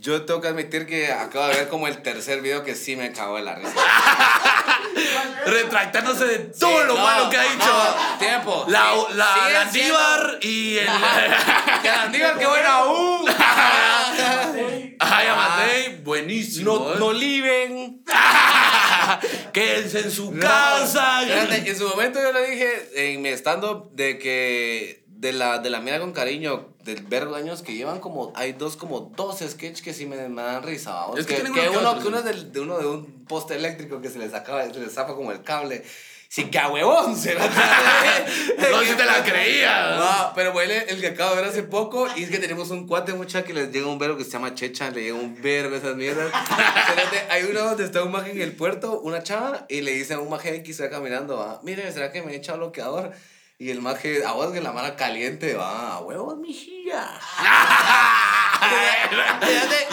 yo 0.00 0.24
tengo 0.24 0.40
que 0.40 0.48
admitir 0.48 0.86
que 0.86 1.12
acabo 1.12 1.46
de 1.48 1.54
ver 1.56 1.68
como 1.68 1.86
el 1.86 2.00
tercer 2.02 2.40
video 2.40 2.64
que 2.64 2.74
sí 2.74 2.96
me 2.96 3.12
cagó 3.12 3.36
de 3.36 3.42
la 3.42 3.54
risa. 3.56 3.70
Retractándose 5.46 6.24
de 6.24 6.38
todo 6.38 6.70
Sí, 6.80 6.86
lo 6.88 6.94
no, 6.96 7.02
malo 7.02 7.30
que 7.30 7.36
ha 7.36 7.42
dicho. 7.42 7.56
no, 7.66 8.18
tiempo. 8.18 8.64
La, 8.68 8.92
Sí, 8.92 9.14
la, 9.14 9.34
sigue 9.34 9.52
la 9.52 9.70
siendo- 9.70 9.98
Andívar 9.98 10.38
y 10.42 10.78
el. 10.78 10.86
Que 11.82 11.88
la 11.88 12.08
digan 12.08 12.38
que 12.38 12.46
buena 12.46 12.74
aún. 12.78 13.26
Ay, 14.98 15.26
Amatei, 15.28 16.00
buenísimo. 16.02 16.78
No, 16.78 16.92
¿eh? 16.92 16.96
no 16.98 17.12
liven. 17.12 18.04
Quédense 19.52 20.00
en 20.00 20.10
su 20.10 20.32
No, 20.32 20.40
casa. 20.40 21.22
espérate, 21.22 21.70
en 21.70 21.76
su 21.76 21.88
momento 21.88 22.20
yo 22.20 22.32
le 22.32 22.50
dije 22.50 23.12
en 23.14 23.22
mi 23.22 23.28
stand-up 23.30 23.90
de 23.92 24.18
que 24.18 25.04
de 25.06 25.32
la, 25.32 25.58
de 25.58 25.70
la 25.70 25.80
mira 25.80 25.98
con 25.98 26.12
cariño, 26.12 26.74
del 26.84 27.08
de 27.08 27.34
años 27.36 27.62
que 27.62 27.74
llevan 27.74 28.00
como, 28.00 28.32
hay 28.36 28.52
dos 28.52 28.76
como 28.76 29.00
dos 29.16 29.38
sketches 29.38 29.80
que 29.82 29.94
sí 29.94 30.04
me, 30.06 30.28
me 30.28 30.42
dan 30.42 30.62
risa. 30.62 30.92
vamos. 30.92 31.18
Es 31.18 31.26
que 31.26 31.36
que, 31.36 31.52
que 31.52 31.68
uno 31.70 31.98
que 32.00 32.08
uno, 32.08 32.18
es 32.18 32.24
del- 32.24 32.52
de 32.52 32.60
uno 32.60 32.78
de 32.78 32.86
un 32.86 33.24
poste 33.24 33.54
eléctrico 33.54 34.00
que 34.02 34.10
se 34.10 34.18
le 34.18 34.28
sacaba, 34.30 34.64
se 34.64 34.78
le 34.78 34.88
zapa 34.90 35.14
como 35.14 35.32
el 35.32 35.42
cable. 35.42 35.82
Sí, 36.28 36.44
que 36.50 36.58
a 36.58 36.68
huevón 36.68 37.16
se 37.16 37.34
la 37.34 37.46
No, 38.70 38.82
si 38.82 38.94
te 38.94 39.04
la 39.04 39.22
creía. 39.22 39.96
No, 39.96 40.32
pero 40.34 40.52
huele 40.52 40.84
el 40.88 41.00
que 41.00 41.08
acabo 41.08 41.30
de 41.30 41.42
ver 41.42 41.50
hace 41.50 41.62
poco 41.62 42.08
y 42.16 42.24
es 42.24 42.30
que 42.30 42.38
tenemos 42.38 42.70
un 42.70 42.86
cuate 42.86 43.14
mucha 43.14 43.44
que 43.44 43.54
les 43.54 43.70
llega 43.72 43.86
un 43.86 43.98
verbo 43.98 44.16
que 44.16 44.24
se 44.24 44.30
llama 44.30 44.54
Checha, 44.54 44.90
le 44.90 45.02
llega 45.02 45.14
un 45.14 45.40
verbo 45.40 45.76
esas 45.76 45.96
mierdas. 45.96 46.26
Espérate, 46.88 47.26
hay 47.30 47.44
uno 47.44 47.60
donde 47.60 47.84
está 47.84 48.02
un 48.02 48.10
maje 48.12 48.32
en 48.32 48.40
el 48.40 48.52
puerto, 48.52 49.00
una 49.00 49.22
chava, 49.22 49.66
y 49.68 49.82
le 49.82 49.92
dice 49.92 50.14
a 50.14 50.18
un 50.18 50.28
maje 50.28 50.54
X 50.56 50.82
va 50.82 50.90
caminando, 50.90 51.38
va, 51.38 51.60
mire, 51.62 51.90
¿será 51.92 52.10
que 52.10 52.22
me 52.22 52.32
he 52.32 52.36
echado 52.36 52.58
bloqueador? 52.58 53.12
Y 53.58 53.70
el 53.70 53.80
maje, 53.80 54.24
a 54.24 54.32
vos 54.32 54.52
que 54.52 54.60
la 54.60 54.72
mano 54.72 54.94
caliente, 54.96 55.54
va, 55.54 55.94
a 55.94 56.00
huevos, 56.00 56.36
mijilla. 56.38 57.18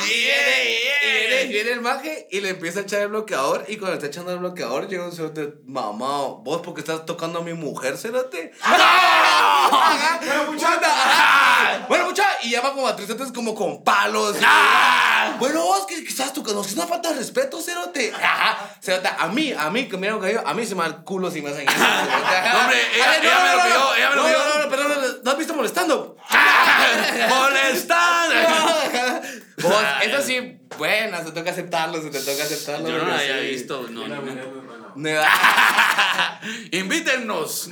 Viene, 0.03 0.79
viene, 1.01 1.45
viene 1.47 1.71
el 1.71 1.81
maje 1.81 2.27
y 2.31 2.41
le 2.41 2.49
empieza 2.49 2.79
a 2.79 2.83
echar 2.83 3.01
el 3.01 3.07
bloqueador. 3.09 3.65
Y 3.67 3.77
cuando 3.77 3.95
está 3.95 4.07
echando 4.07 4.31
el 4.31 4.39
bloqueador, 4.39 4.87
llega 4.87 5.05
un 5.05 5.11
cerote, 5.11 5.55
mamá, 5.65 6.27
vos 6.43 6.61
porque 6.63 6.81
estás 6.81 7.05
tocando 7.05 7.39
a 7.39 7.41
mi 7.43 7.53
mujer, 7.53 7.97
cerote. 7.97 8.51
Ajá, 8.61 10.19
Pero, 10.21 10.51
muchacha. 10.51 10.79
ajá. 10.83 11.85
Bueno, 11.87 12.05
mucha, 12.05 12.25
y 12.43 12.51
llama 12.51 12.73
como 12.73 12.87
a 12.87 12.95
tres 12.95 13.09
como 13.33 13.55
con 13.55 13.83
palos. 13.83 14.37
¡Ah! 14.43 15.12
Bueno, 15.39 15.61
vos 15.63 15.85
que, 15.85 16.03
que 16.03 16.09
estás 16.09 16.33
tocando, 16.33 16.61
es 16.61 16.73
una 16.73 16.87
falta 16.87 17.09
de 17.09 17.15
respeto, 17.15 17.61
cerote. 17.61 18.13
Ajá, 18.13 18.75
cerote, 18.81 19.09
a 19.17 19.27
mí, 19.27 19.53
a 19.57 19.69
mí, 19.69 19.87
que 19.87 19.95
me 19.97 20.01
dieron 20.07 20.21
cayó, 20.21 20.45
a 20.47 20.53
mí 20.53 20.65
se 20.65 20.75
me 20.75 20.81
da 20.81 20.87
el 20.87 20.95
culo 21.03 21.29
si 21.31 21.41
me 21.41 21.49
hacen 21.49 21.67
eso. 21.67 21.77
hombre, 22.61 22.77
ella- 22.95 23.19
me 23.21 23.55
lo 23.55 23.63
pidió, 23.63 23.95
ella 23.95 24.09
me 24.09 24.15
lo 24.15 24.21
no, 24.21 24.27
pidió. 24.27 24.37
No, 24.39 24.45
no, 24.57 24.63
no, 24.63 24.69
pero 24.69 24.83
no, 24.83 24.95
no, 24.95 25.07
¿no 25.23 25.31
has 25.31 25.37
visto 25.37 25.53
molestando? 25.53 26.17
Molestan. 27.29 28.31
Vos, 29.61 29.83
eso 30.01 30.21
sí, 30.21 30.59
buena, 30.77 31.23
se 31.23 31.31
toca 31.31 31.51
aceptarlo, 31.51 32.01
se 32.01 32.09
te 32.09 32.19
toca 32.19 32.43
aceptarlo. 32.43 32.89
Yo 32.89 32.97
no 32.99 33.07
la 33.07 33.15
había 33.19 33.39
sí. 33.39 33.47
visto. 33.47 33.87
No, 33.89 34.07
no, 34.07 34.21
Invítennos 36.71 37.69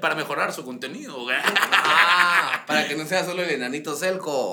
para 0.00 0.14
mejorar 0.14 0.52
su 0.52 0.64
contenido. 0.64 1.26
Ah, 1.72 2.64
para 2.66 2.86
que 2.86 2.94
no 2.94 3.06
sea 3.06 3.24
solo 3.24 3.42
el 3.42 3.50
enanito 3.50 3.96
Celco. 3.96 4.52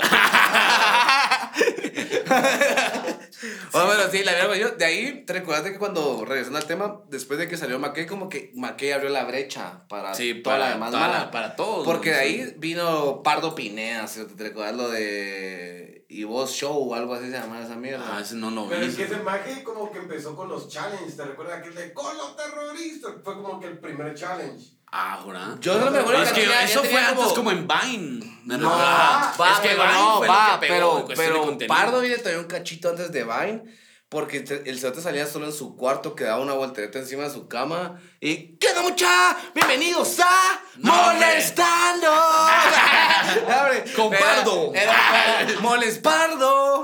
Bueno, 3.72 3.88
bueno, 3.88 4.04
sí, 4.12 4.24
la 4.24 4.34
verdad, 4.34 4.54
yo 4.56 4.70
de 4.72 4.86
ahí, 4.86 5.24
te 5.26 5.34
recuerdas 5.34 5.72
que 5.72 5.80
cuando 5.80 6.26
regresando 6.26 6.60
al 6.60 6.66
tema, 6.66 7.02
después 7.10 7.40
de 7.40 7.48
que 7.48 7.58
salió 7.58 7.80
Mackey, 7.80 8.06
como 8.06 8.30
que 8.30 8.52
Mackey 8.56 8.92
abrió 8.92 9.10
la 9.10 9.24
brecha 9.24 9.88
para 9.88 10.14
Sí, 10.14 10.36
toda 10.44 10.58
la 10.58 10.64
para, 10.66 10.74
demás 10.74 10.92
la- 10.92 11.32
para 11.32 11.56
todos. 11.56 11.86
Porque 11.86 12.10
de 12.12 12.16
¿no? 12.16 12.22
ahí 12.22 12.56
vino 12.58 13.24
Pardo 13.24 13.56
Pineda, 13.56 14.08
¿sí? 14.08 14.22
¿te 14.38 14.44
recuerdas 14.44 14.76
lo 14.76 14.90
de 14.90 16.06
Y 16.10 16.24
Vos 16.26 16.52
Show 16.52 16.92
o 16.92 16.94
algo 16.94 17.14
así 17.16 17.26
se 17.26 17.32
llama 17.32 17.64
esa 17.64 17.76
mierda? 17.78 18.06
Ah, 18.18 18.22
ese 18.22 18.36
no 18.36 18.52
lo 18.52 18.68
Pero 18.68 18.82
vi. 18.82 18.88
es 18.88 18.96
que 18.96 19.04
ese 19.06 19.18
maje 19.18 19.64
como 19.64 19.92
que 19.92 20.00
empezó 20.00 20.36
con 20.36 20.48
los 20.50 20.68
challenges, 20.68 21.16
¿te 21.18 21.24
recuerdas 21.24 21.60
aquel 21.60 21.74
de 21.74 21.94
con 21.94 22.16
los 22.18 22.36
terroristas? 22.36 23.14
Fue 23.24 23.34
como 23.36 23.60
que 23.60 23.68
el 23.68 23.80
primer 23.80 24.14
challenge. 24.14 24.74
Ah, 24.94 25.20
¿jura? 25.24 25.56
Yo 25.62 25.80
no 25.80 25.90
me 25.90 26.00
acuerdo 26.00 26.22
Es 26.24 26.32
que 26.34 26.44
eso 26.64 26.84
fue 26.84 27.00
antes 27.00 27.16
como- 27.24 27.34
como 27.36 27.52
en 27.52 27.66
Vine. 27.68 28.40
No, 28.44 28.70
va, 28.70 29.34
es 29.54 29.60
que 29.60 29.70
pero 29.70 29.84
Vine 29.84 29.94
no, 29.94 30.18
fue 30.18 30.28
lo 30.28 30.34
va, 30.34 30.60
que 30.60 30.68
pegó 30.68 31.00
en 31.00 31.16
pero, 31.16 31.56
pero. 31.58 31.68
Pardo 31.74 32.02
viene 32.02 32.18
todavía 32.18 32.40
un 32.42 32.48
cachito 32.48 32.90
antes 32.90 33.10
de 33.12 33.24
Vine, 33.24 33.64
porque 34.10 34.44
el 34.66 34.80
cerote 34.80 35.00
salía 35.02 35.26
solo 35.28 35.46
en 35.46 35.54
su 35.54 35.78
cuarto, 35.78 36.14
que 36.14 36.26
daba 36.26 36.42
una 36.42 36.52
voltereta 36.54 37.00
encima 37.00 37.24
de 37.24 37.30
su 37.30 37.48
cama, 37.48 38.02
y 38.20 38.58
¿qué 38.58 38.68
onda 38.70 38.82
mucha? 38.82 39.38
Bienvenidos 39.56 40.20
a 40.20 40.60
No. 40.80 40.92
Molestando. 40.94 42.12
Con 43.96 44.10
Pardo. 44.12 44.74
Molespardo. 45.62 46.84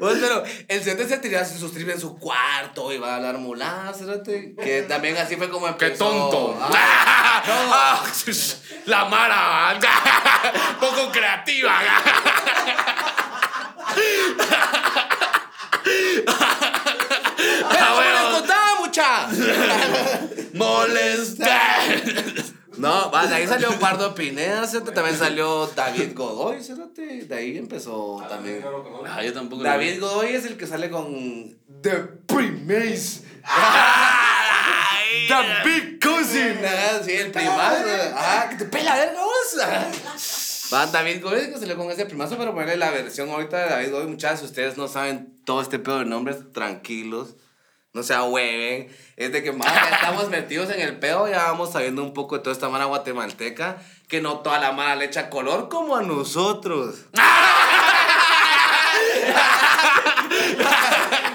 Pues, 0.00 0.18
pero 0.20 0.42
el 0.68 0.82
cerote 0.82 1.06
se 1.08 1.18
tiraba 1.18 1.44
sus 1.44 1.72
trips 1.74 1.92
en 1.92 2.00
su 2.00 2.18
cuarto, 2.18 2.90
iba 2.92 3.12
a 3.12 3.16
hablar 3.16 3.36
cerote, 3.92 4.54
que 4.62 4.82
también 4.82 5.16
así 5.18 5.36
fue 5.36 5.50
como 5.50 5.66
¡Qué 5.76 5.86
empezó. 5.86 6.06
tonto! 6.08 6.58
Ah, 6.60 7.42
Ah, 7.46 8.02
La 8.86 9.04
Mara. 9.06 9.78
Poco 10.80 11.10
creativa. 11.12 11.74
Pero 15.84 16.24
Ah, 16.26 17.88
¿cómo 17.88 18.00
les 18.02 18.12
bueno. 18.22 18.30
contaba, 18.38 18.74
mucha? 18.80 19.28
Molestar. 20.54 21.80
No, 22.80 23.10
va, 23.10 23.26
de 23.26 23.34
ahí 23.34 23.46
salió 23.46 23.70
Pardo 23.78 24.14
Pineda, 24.14 24.66
¿cierto? 24.66 24.92
también 24.92 25.16
salió 25.16 25.66
David 25.66 26.14
Godoy, 26.14 26.62
¿cierto? 26.62 26.88
de 26.94 27.34
ahí 27.34 27.58
empezó 27.58 28.24
también. 28.28 28.62
Lo 28.62 28.82
conozco. 28.82 29.06
Ah, 29.06 29.22
yo 29.22 29.32
tampoco. 29.32 29.62
David 29.62 29.94
vi. 29.94 29.98
Godoy 29.98 30.34
es 30.34 30.46
el 30.46 30.56
que 30.56 30.66
sale 30.66 30.88
con 30.88 31.56
The 31.82 31.96
Primace. 32.26 33.22
The 35.28 35.68
Big 35.68 36.00
Cousin. 36.00 36.58
Ah, 36.64 37.00
sí, 37.04 37.12
el 37.12 37.30
primazo. 37.30 37.84
Ah, 38.14 38.46
que 38.48 38.56
te 38.56 38.64
pela 38.64 38.96
verga 38.96 39.20
vos. 39.20 40.72
Va, 40.72 40.86
David 40.86 41.22
Godoy 41.22 41.40
es 41.40 41.46
el 41.46 41.52
que 41.52 41.58
salió 41.58 41.76
con 41.76 41.90
ese 41.90 42.06
primazo, 42.06 42.38
pero 42.38 42.52
ponerle 42.52 42.76
la 42.76 42.90
versión 42.90 43.28
ahorita 43.28 43.58
de 43.58 43.68
David 43.70 43.90
Godoy, 43.90 44.06
muchachos, 44.06 44.42
ustedes 44.42 44.76
no 44.76 44.88
saben 44.88 45.34
todo 45.44 45.60
este 45.60 45.78
pedo 45.78 45.98
de 45.98 46.06
nombres, 46.06 46.52
tranquilos. 46.52 47.34
No 47.92 48.02
se 48.04 48.14
ahueven. 48.14 48.88
Es 49.16 49.32
de 49.32 49.42
que 49.42 49.52
más 49.52 49.66
ya 49.74 49.90
estamos 49.96 50.28
metidos 50.30 50.70
en 50.70 50.80
el 50.80 50.98
pedo, 50.98 51.28
ya 51.28 51.44
vamos 51.44 51.72
sabiendo 51.72 52.02
un 52.02 52.14
poco 52.14 52.36
de 52.36 52.42
toda 52.42 52.52
esta 52.54 52.68
mara 52.68 52.84
guatemalteca, 52.84 53.78
que 54.08 54.20
no 54.20 54.38
toda 54.38 54.58
la 54.60 54.72
mara 54.72 54.94
le 54.96 55.06
echa 55.06 55.28
color 55.30 55.68
como 55.68 55.96
a 55.96 56.02
nosotros. 56.02 56.96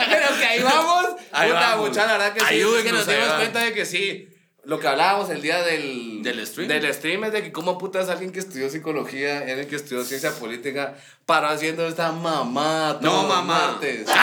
Pero 0.09 0.37
que 0.37 0.45
ahí 0.45 0.61
vamos. 0.63 1.05
Ahí 1.31 1.49
Puta, 1.49 1.59
vamos. 1.71 1.89
mucha, 1.89 2.05
la 2.05 2.13
verdad 2.13 2.33
que 2.33 2.39
sí. 2.45 2.61
Es 2.61 2.83
que 2.83 2.91
nos 2.91 3.07
dimos 3.07 3.29
cuenta 3.33 3.59
de 3.59 3.73
que 3.73 3.85
sí. 3.85 4.29
Lo 4.63 4.79
que 4.79 4.87
hablábamos 4.87 5.29
el 5.29 5.43
día 5.43 5.61
del, 5.61 6.23
Del 6.23 6.43
stream. 6.47 6.67
del 6.67 6.91
stream 6.91 7.23
es 7.25 7.31
de 7.33 7.43
que 7.43 7.51
cómo 7.51 7.77
putas 7.77 8.09
alguien 8.09 8.31
que 8.31 8.39
estudió 8.39 8.67
psicología, 8.67 9.39
alguien 9.41 9.67
que 9.67 9.75
estudió 9.75 10.03
ciencia 10.03 10.31
política, 10.31 10.95
paró 11.27 11.49
haciendo 11.49 11.87
esta 11.87 12.11
mamá 12.11 12.97
No, 12.99 13.23
mamá. 13.27 13.43
martes. 13.43 14.07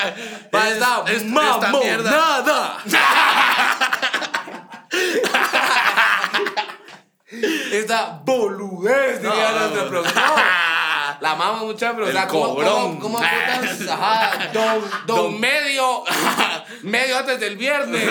Ah, 0.00 0.12
Pa' 0.50 0.68
es- 0.68 0.74
esta 0.74 1.02
es- 1.06 1.22
esta 1.22 1.72
mierda. 1.72 2.10
mamonada. 2.10 2.78
esta 7.72 8.20
boludez, 8.24 9.22
diría 9.22 9.86
producción. 9.88 10.24
La 11.20 11.34
mama 11.34 11.58
mucha, 11.64 11.92
pero 11.92 12.06
o 12.06 12.08
El 12.08 12.14
sea, 12.14 12.26
¿cómo, 12.26 12.54
cobrón. 12.54 12.98
cómo, 12.98 13.00
cómo 13.00 13.18
putas? 13.18 13.88
Ajá, 13.90 14.48
don, 14.54 14.82
don 15.04 15.38
medio, 15.38 16.02
medio 16.82 17.18
antes 17.18 17.38
del 17.40 17.58
viernes. 17.58 18.08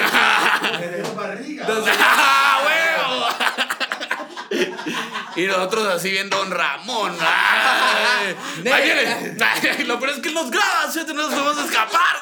Me 0.79 0.88
dejó 0.88 1.15
barriga. 1.15 1.65
¡Ah, 2.00 2.60
huevo! 2.63 3.25
Y 5.36 5.46
nosotros 5.46 5.88
así 5.96 6.10
viendo 6.12 6.38
Don 6.38 6.51
Ramón. 6.51 7.16
Ay, 7.22 8.36
ahí 8.72 8.84
viene. 8.84 9.38
Lo 9.86 10.00
peor 10.00 10.12
es 10.16 10.20
que 10.20 10.32
nos 10.32 10.50
graba, 10.51 10.92
¿sí? 10.92 11.01
no 11.08 11.13
nos 11.13 11.34
podemos 11.34 11.58
escapar. 11.66 12.16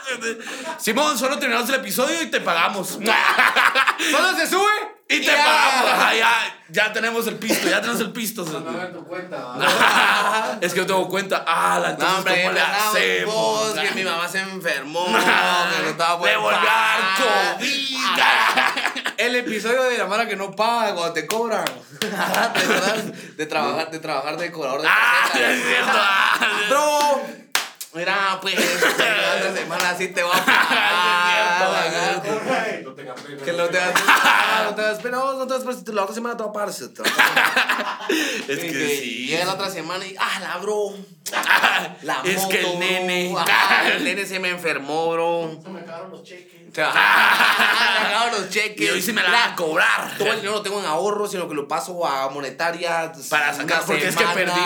Simón, 0.78 1.18
solo 1.18 1.38
terminamos 1.40 1.70
el 1.70 1.76
episodio 1.76 2.22
y 2.22 2.28
te 2.28 2.42
pagamos. 2.42 2.88
Solo 4.12 4.36
se 4.36 4.48
sube 4.48 4.72
Y 5.10 5.20
te 5.20 5.26
ya. 5.26 5.44
pagamos. 5.44 6.16
Ya, 6.18 6.56
ya 6.70 6.94
tenemos 6.94 7.26
el 7.28 7.36
pisto, 7.38 7.68
ya 7.68 7.82
tenemos 7.82 8.02
el 8.02 8.12
pisto. 8.12 8.44
No 8.46 8.60
me 8.72 8.86
tu 8.88 9.04
cuenta. 9.06 9.38
¿va? 9.38 10.58
Es 10.62 10.74
que 10.74 10.80
yo 10.80 10.86
tengo 10.86 11.08
cuenta. 11.08 11.44
Ah, 11.48 11.80
la 11.80 11.90
entonces, 11.92 12.12
No, 12.14 12.18
hombre, 12.20 12.42
¿cómo 12.44 12.54
le 12.54 12.62
hacemos? 12.62 13.34
vos, 13.36 13.74
que 13.80 13.92
mi 13.92 14.04
mamá 14.04 14.28
se 14.28 14.40
enfermó, 14.40 15.06
que 15.06 15.84
no 15.84 15.90
estaba 15.90 16.18
por 16.20 16.28
Le 16.28 16.38
volvió 16.38 16.60
a 16.60 16.64
dar. 16.64 17.58
COVID. 17.58 17.98
El 19.18 19.36
episodio 19.36 19.84
de 19.84 19.98
la 19.98 20.06
mala 20.06 20.28
que 20.28 20.36
no 20.36 20.52
paga 20.56 20.94
cuando 20.94 21.14
te 21.14 21.26
cobran. 21.26 21.66
¿Te 22.00 22.06
acuerdas? 22.08 23.36
De 23.38 23.46
trabajar, 23.48 23.90
de 23.92 24.00
trabajar 24.00 24.38
de 24.38 24.52
cobrador 24.52 24.82
de 24.82 24.88
Ah, 24.90 25.30
tarjeta. 25.32 25.52
es 25.54 25.64
cierto. 25.64 25.92
ah, 25.94 26.40
Bro, 26.70 27.22
mira, 27.94 28.38
pues, 28.42 28.54
la 29.00 29.36
otra 29.38 29.56
semana 29.56 29.96
sí 29.98 30.08
te 30.10 30.22
voy 30.24 30.32
a 30.36 30.46
pagar. 30.46 32.24
No 32.84 32.94
tenga 32.94 33.16
pena. 33.16 33.44
Que 33.44 33.54
no 33.54 33.66
te 33.68 33.78
das 33.78 33.92
pena, 34.00 34.64
no 34.66 34.76
te 34.76 34.82
das 34.84 35.00
pena, 35.00 35.18
no 35.18 35.48
te 35.48 35.54
das 35.54 35.64
pena, 35.64 35.94
la 35.96 36.04
otra 36.04 36.16
semana 36.16 36.38
te 36.38 36.44
va 36.44 36.50
a 36.50 36.54
pagar. 36.54 36.70
Es 36.70 38.60
que 38.60 38.98
sí. 39.02 39.28
Llega 39.28 39.46
la 39.46 39.54
otra 39.54 39.70
semana 39.72 40.06
y, 40.06 40.16
ah, 40.20 40.40
la 40.42 40.58
bro. 40.58 40.94
La 42.04 42.22
Es 42.24 42.38
moto, 42.38 42.50
que 42.50 42.62
el 42.62 42.80
nene. 42.80 43.36
Ah, 43.38 43.84
el 43.96 44.04
nene 44.04 44.26
se 44.26 44.40
me 44.40 44.50
enfermó, 44.50 45.10
bro. 45.12 45.60
Se 45.64 45.70
me 45.70 45.80
acabaron 45.82 46.12
los 46.12 46.24
cheques. 46.24 46.57
Me 46.76 48.08
acabaron 48.08 48.42
los 48.42 48.50
cheques. 48.50 48.82
Y 48.82 48.90
hoy 48.90 49.02
sí 49.02 49.14
me 49.14 49.24
la 49.24 49.32
van 49.32 49.52
a 49.52 49.56
cobrar. 49.56 50.16
Todo 50.18 50.28
el 50.30 50.36
dinero 50.38 50.54
lo 50.56 50.62
tengo 50.62 50.80
en 50.80 50.86
ahorro, 50.86 51.28
sino 51.28 51.48
que 51.48 51.56
lo 51.56 51.68
paso 51.68 52.06
a 52.06 52.30
monetaria. 52.30 53.12
Para 53.30 53.54
sacar, 53.54 53.84
porque 53.86 54.08
es 54.08 54.16
que 54.16 54.24
semana. 54.24 54.34
perdí 54.34 54.60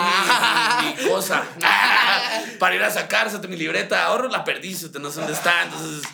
mi, 0.98 1.04
mi- 1.04 1.08
cosa. 1.10 1.42
Para 2.58 2.74
ir 2.74 2.82
a 2.82 2.90
sacarse 2.90 3.38
mi 3.48 3.56
libreta 3.56 3.96
de 3.96 4.02
ahorro, 4.02 4.28
la 4.28 4.44
perdí, 4.44 4.72
no 5.00 5.10
sé 5.10 5.20
dónde 5.20 5.32
está. 5.32 5.62
Entonces, 5.64 6.02
es 6.02 6.08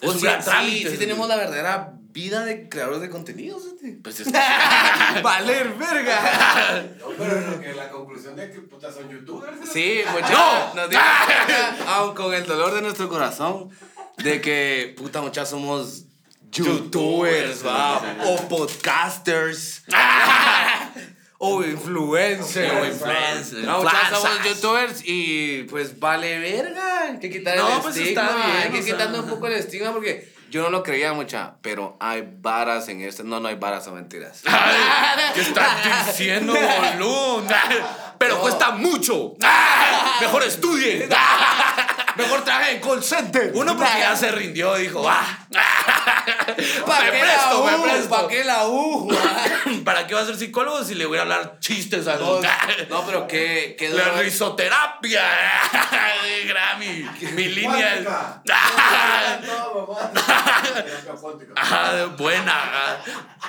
Pues 0.00 0.12
un 0.14 0.20
sí, 0.20 0.26
gran 0.26 0.42
sí, 0.42 0.48
trámite. 0.50 0.90
sí 0.90 0.98
tenemos 0.98 1.28
la 1.28 1.36
verdadera 1.36 1.92
vida 2.10 2.44
de 2.46 2.68
creadores 2.70 3.00
de 3.02 3.10
contenidos. 3.10 3.62
¿sí? 3.80 3.98
Pues 4.02 4.20
es 4.20 4.26
que- 4.28 5.20
Valer, 5.22 5.74
verga. 5.74 6.84
No, 6.98 7.06
pero 7.18 7.40
lo 7.50 7.60
que 7.60 7.74
la 7.74 7.90
conclusión 7.90 8.34
de 8.36 8.50
que 8.50 8.60
puta 8.60 8.90
son 8.92 9.08
youtubers. 9.10 9.56
Sí, 9.70 10.00
muchachos. 10.10 10.30
¡No! 10.38 10.74
Nos 10.74 10.90
dimos 10.90 11.04
cuenta, 11.26 11.76
aun 11.94 12.14
con 12.14 12.32
el 12.32 12.46
dolor 12.46 12.74
de 12.74 12.80
nuestro 12.82 13.08
corazón, 13.08 13.70
de 14.18 14.40
que, 14.40 14.94
puta, 14.96 15.20
muchachos, 15.20 15.50
somos 15.50 16.04
youtubers, 16.50 17.64
va, 17.64 18.16
o 18.24 18.48
podcasters, 18.48 19.82
o 21.38 21.62
influencers. 21.62 22.72
O 22.72 22.84
influencers. 22.84 23.64
No, 23.64 23.82
muchachos, 23.82 24.20
somos 24.20 24.44
youtubers 24.44 25.02
y 25.04 25.64
pues 25.64 25.98
vale 25.98 26.38
verga. 26.38 27.02
Hay 27.02 27.18
que 27.18 27.30
quitar 27.30 27.56
No, 27.56 27.76
el 27.76 27.82
pues 27.82 27.96
estigma. 27.96 28.22
está 28.22 28.36
bien, 28.36 28.56
hay 28.56 28.70
que 28.70 28.92
o 28.92 28.96
sea. 28.96 29.20
un 29.20 29.28
poco 29.28 29.46
el 29.46 29.52
estigma 29.54 29.92
porque 29.92 30.32
yo 30.50 30.62
no 30.62 30.70
lo 30.70 30.82
creía 30.82 31.12
mucha, 31.12 31.56
pero 31.60 31.96
hay 32.00 32.26
varas 32.40 32.88
en 32.88 33.02
esto. 33.02 33.24
No, 33.24 33.40
no 33.40 33.48
hay 33.48 33.56
varas, 33.56 33.84
son 33.84 33.94
mentiras. 33.94 34.42
Ay, 34.46 35.32
¿Qué 35.34 35.40
estás 35.40 36.06
diciendo, 36.06 36.54
boludo? 36.98 37.44
Pero 38.18 38.40
cuesta 38.40 38.70
mucho. 38.70 39.34
Mejor 40.20 40.42
estudie. 40.44 41.08
Mejor 42.16 42.44
traje 42.44 42.72
en 42.76 42.80
call 42.80 43.02
center. 43.02 43.52
Uno 43.54 43.76
porque 43.76 43.98
ya 43.98 44.16
se 44.16 44.30
rindió, 44.32 44.74
dijo, 44.76 45.08
ah, 45.08 45.38
¿Para 46.86 47.04
me 47.04 47.10
qué 47.12 47.18
presto, 47.20 47.64
la 47.64 47.70
me 47.70 47.76
U? 47.78 47.82
presto. 47.82 48.08
¿Para 48.08 48.28
qué 48.28 48.44
la 48.44 48.66
U? 48.68 49.08
¿Para 49.86 50.06
qué 50.06 50.14
va 50.14 50.20
a 50.22 50.26
ser 50.26 50.36
psicólogo 50.36 50.82
si 50.84 50.96
le 50.96 51.06
voy 51.06 51.16
a 51.16 51.22
hablar 51.22 51.58
chistes 51.60 52.08
a 52.08 52.16
los... 52.16 52.44
No, 52.90 53.06
pero 53.06 53.28
qué, 53.28 53.76
qué 53.78 53.88
La 53.90 54.06
duro. 54.10 54.22
risoterapia. 54.22 55.22
Grammy. 56.48 57.06
Mi 57.34 57.44
línea 57.44 57.94
cuántica. 61.20 61.52
Ah, 61.56 62.06
buena. 62.18 62.98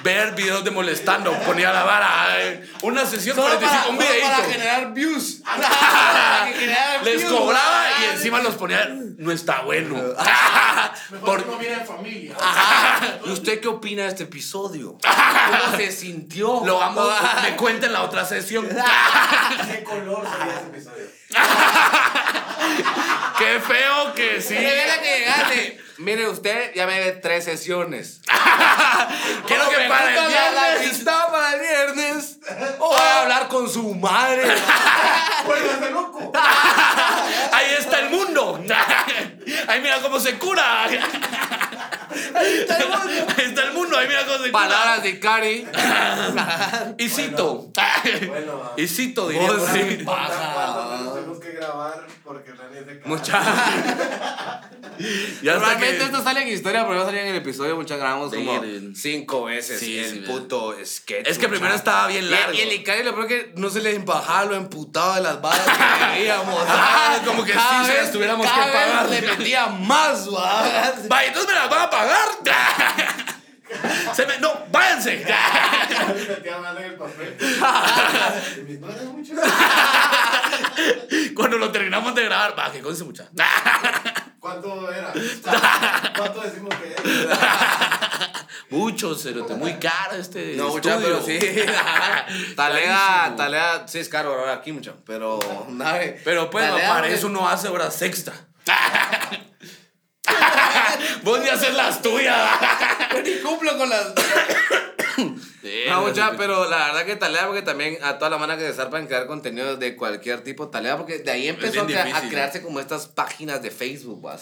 Ver 0.04 0.34
videos 0.36 0.64
de 0.64 0.72
molestando. 0.72 1.34
Ponía 1.40 1.72
la 1.74 1.84
vara. 1.84 2.28
eh, 2.40 2.70
Una 2.84 3.06
sesión 3.06 3.36
Solo 3.36 3.56
45, 3.58 3.68
para, 3.68 3.90
un 3.90 3.98
para 4.32 4.44
generar 4.52 4.94
views. 4.94 5.42
Para 5.44 6.48
generar 6.54 7.04
Les 7.04 7.18
views. 7.18 7.32
cobraba 7.34 7.86
y 8.02 8.06
encima 8.16 8.40
los 8.42 8.56
ponía. 8.56 8.88
No 9.18 9.32
está 9.32 9.62
bueno. 9.62 9.96
Mejor 11.10 11.26
Por- 11.26 11.44
que 11.44 11.52
no 11.52 11.58
viene 11.58 11.76
en 11.76 11.86
familia. 11.88 12.36
Ajá. 12.40 13.20
¿Y 13.26 13.30
usted 13.32 13.60
qué 13.60 13.68
opina 13.68 14.04
de 14.04 14.10
este 14.10 14.24
episodio? 14.24 14.98
¿Cómo 15.02 15.78
se 15.78 15.92
sintió? 15.92 16.27
Lo 16.36 16.78
vamos. 16.78 17.10
Me 17.44 17.56
cuenta 17.56 17.86
en 17.88 17.94
la 17.94 18.04
otra 18.04 18.26
sesión. 18.26 18.68
¿Qué 19.72 19.84
color 19.84 20.28
sería 20.28 20.54
ese 20.54 20.68
episodio? 20.68 21.08
Qué 23.38 23.60
feo 23.60 24.14
que 24.14 24.42
sí. 24.42 24.56
Mire, 24.56 24.84
mira 24.84 25.02
que 25.02 25.18
llegaste. 25.20 25.82
Mire, 25.98 26.30
usted 26.30 26.74
ya 26.76 26.86
me 26.86 26.94
debe 27.00 27.14
tres 27.14 27.44
sesiones. 27.46 28.22
Quiero 29.48 29.68
que 29.68 29.78
para 29.90 30.10
el 30.10 30.14
viernes. 30.28 30.80
amistad 30.80 31.28
para 31.32 31.54
el 31.56 31.60
viernes. 31.60 32.38
O 32.78 32.90
voy 32.90 33.00
a 33.00 33.22
hablar 33.22 33.48
con 33.48 33.68
su 33.68 33.96
madre. 33.96 34.44
¡Vuélvase 35.46 35.90
loco! 35.92 36.32
Ahí 37.52 37.74
está 37.80 38.00
el 38.02 38.12
mundo. 38.12 38.64
Ahí 39.68 39.82
mira 39.82 40.00
cómo 40.02 40.20
se 40.20 40.38
cura. 40.38 40.88
Ahí 42.36 43.46
está 43.46 43.64
el 43.64 43.74
mundo. 43.74 43.98
Ahí 43.98 44.08
mira 44.08 44.26
cómo 44.26 44.38
se 44.38 44.52
cura. 44.52 44.52
Palabras 44.52 45.04
de 45.04 45.20
Cari. 45.20 45.68
Y 46.98 47.10
cito. 47.10 47.72
Bueno, 48.28 48.60
va. 48.60 48.74
Y 48.78 48.88
cito, 48.88 49.30
diría 49.30 49.48
Vos 49.48 49.58
por 49.60 49.70
sí. 49.72 49.80
ahí. 49.80 50.04
Paja. 50.04 50.54
¿Cuándo 50.54 51.14
tenemos 51.14 51.40
que 51.40 51.52
grabar? 51.52 52.06
Porque 52.28 52.52
Rani 52.52 52.78
es 52.80 52.86
de 52.86 53.00
casa. 53.00 53.10
Mucha. 53.10 54.64
Ya 55.44 55.54
Normalmente 55.54 55.98
que- 56.00 56.04
esto 56.06 56.24
sale 56.24 56.42
en 56.42 56.48
historia, 56.48 56.82
pero 56.88 56.96
va 56.98 57.04
a 57.04 57.06
salir 57.06 57.22
en 57.22 57.28
el 57.28 57.36
episodio. 57.36 57.76
Muchas 57.76 58.00
grabamos 58.00 58.34
como 58.34 58.60
cinco 58.96 59.44
veces 59.44 59.80
Sí, 59.80 60.00
el 60.00 60.10
sí, 60.12 60.20
puto 60.22 60.74
sketch. 60.84 61.28
Es 61.28 61.38
que 61.38 61.48
primero 61.48 61.76
estaba 61.76 62.08
bien 62.08 62.32
largo. 62.32 62.54
Y 62.54 62.62
el 62.62 62.74
Icari 62.74 63.04
lo 63.04 63.14
peor 63.14 63.28
que 63.28 63.54
no 63.58 63.70
se 63.70 63.80
le 63.82 63.94
embajaba 63.96 64.46
lo 64.46 64.56
emputado 64.56 65.14
de 65.16 65.22
las 65.22 65.40
balas 65.40 65.62
que 65.68 66.06
veíamos. 66.20 66.64
Ah, 66.68 67.20
como 67.26 67.44
que 67.44 67.52
Cada 67.54 67.82
sí 67.82 67.86
se 67.86 67.94
vez- 67.94 68.02
las 68.06 68.12
tuviéramos 68.12 68.48
cada 68.48 68.66
que 68.66 68.72
vez 68.78 68.88
pagar. 68.88 69.10
Le 69.10 69.22
metía 69.22 69.68
más, 69.68 70.28
va. 70.34 70.94
Vaya, 71.08 71.28
entonces 71.28 71.48
me 71.54 71.60
las 71.60 71.70
van 71.70 71.82
a 71.82 71.90
pagar. 71.92 72.28
Se 74.14 74.26
me, 74.26 74.38
no, 74.40 74.66
váyanse. 74.72 75.26
Me 75.26 76.14
metía 76.36 76.58
mano 76.60 76.80
en 76.80 76.86
el 76.86 76.96
papel. 76.96 77.38
Y 78.58 78.62
mis- 78.62 78.80
No 78.80 78.90
era 78.90 79.04
mucho. 79.04 79.34
Cuando 81.36 81.58
lo 81.58 81.72
terminamos 81.72 82.16
de 82.16 82.24
grabar, 82.26 82.58
va, 82.58 82.72
que 82.72 82.82
conste 82.82 83.04
mucha. 83.04 83.26
¿Cuánto 84.40 84.92
era? 84.92 85.12
¿Cuánto 86.16 86.42
decimos 86.42 86.74
que 86.76 86.94
era? 86.94 87.38
Mucho, 88.70 89.16
cerote, 89.16 89.54
muy 89.56 89.76
caro 89.76 90.16
este. 90.18 90.56
No, 90.58 90.68
mucha, 90.68 90.98
pero 90.98 91.22
sí. 91.24 91.40
Talea, 92.56 93.34
talea, 93.38 93.88
sí 93.88 94.00
es 94.00 94.10
caro 94.10 94.34
ahora 94.38 94.56
aquí 94.56 94.74
mucho, 94.74 94.98
pero 95.06 95.40
nada. 95.70 96.02
Pero 96.26 96.50
pues, 96.50 96.70
Talea, 96.70 96.90
para 96.90 97.08
eso 97.08 97.28
uno 97.28 97.48
hace 97.48 97.70
hora 97.70 97.90
sexta. 97.92 98.34
Vos 101.24 101.40
ni 101.40 101.48
haces 101.48 101.74
las 101.76 102.02
tuyas. 102.02 102.36
Las. 103.88 104.14
No, 105.90 106.02
mucha, 106.02 106.32
pero 106.38 106.70
la 106.70 106.88
verdad 106.88 107.06
que 107.06 107.16
talea 107.16 107.48
porque 107.48 107.62
también 107.64 107.98
a 108.04 108.18
toda 108.20 108.30
la 108.30 108.38
mano 108.38 108.56
que 108.56 108.62
se 108.68 108.74
zarpa 108.74 109.00
en 109.00 109.08
crear 109.08 109.26
contenido 109.26 109.76
de 109.76 109.96
cualquier 109.96 110.44
tipo, 110.44 110.68
talea 110.70 110.96
porque 110.96 111.18
de 111.20 111.32
ahí 111.32 111.48
empezó 111.48 111.82
a, 111.82 111.84
a 112.18 112.30
crearse 112.30 112.62
como 112.62 112.80
estas 112.80 113.08
páginas 113.08 113.62
de 113.64 113.72
Facebook, 113.72 114.24
va. 114.26 114.38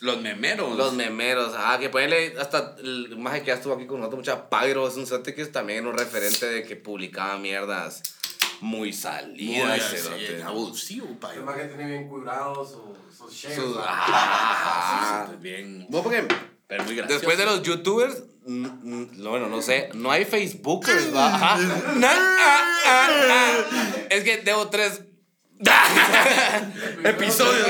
Los 0.00 0.20
memeros. 0.22 0.76
Los 0.76 0.92
memeros, 0.94 1.54
ajá, 1.54 1.78
que 1.80 1.88
ponerle 1.88 2.34
hasta 2.38 2.76
el 2.78 3.16
maje 3.18 3.40
que 3.40 3.48
ya 3.48 3.54
estuvo 3.54 3.74
aquí 3.74 3.86
con 3.86 3.98
nosotros, 3.98 4.20
mucha 4.20 4.48
Pagro, 4.48 4.86
es 4.86 4.94
un 4.96 5.06
cerote 5.06 5.34
que 5.34 5.42
es 5.42 5.50
también 5.52 5.86
un 5.86 5.98
referente 5.98 6.46
de 6.46 6.62
que 6.62 6.76
publicaba 6.76 7.36
mierdas 7.38 8.02
muy 8.60 8.80
Muy 8.80 8.92
salidas, 8.92 9.82
cerote. 9.90 10.42
abusivo, 10.44 11.18
pa. 11.18 11.34
El 11.34 11.42
más 11.42 11.56
que 11.56 11.64
tiene 11.64 11.86
bien 11.86 12.08
curado 12.08 12.64
su- 12.64 12.96
sus 13.16 13.32
shares. 13.34 13.58
Sus- 13.58 15.40
bien. 15.40 15.86
Vos 15.88 16.02
porque 16.02 16.24
Pero 16.68 16.84
muy 16.84 16.94
gracioso. 16.94 17.18
después 17.18 17.36
de 17.38 17.44
los 17.46 17.62
youtubers, 17.62 18.22
bueno, 19.30 19.48
no 19.48 19.62
sé, 19.62 19.90
no 19.94 20.10
hay 20.10 20.24
facebookers, 20.24 21.14
va. 21.14 21.34
Ajá. 21.34 21.58
Na- 21.96 22.10
ah, 22.12 22.64
ah, 22.86 23.08
ah. 23.30 23.54
Es 24.10 24.24
que 24.24 24.38
debo 24.38 24.68
tres 24.68 25.02
Episodios. 27.04 27.66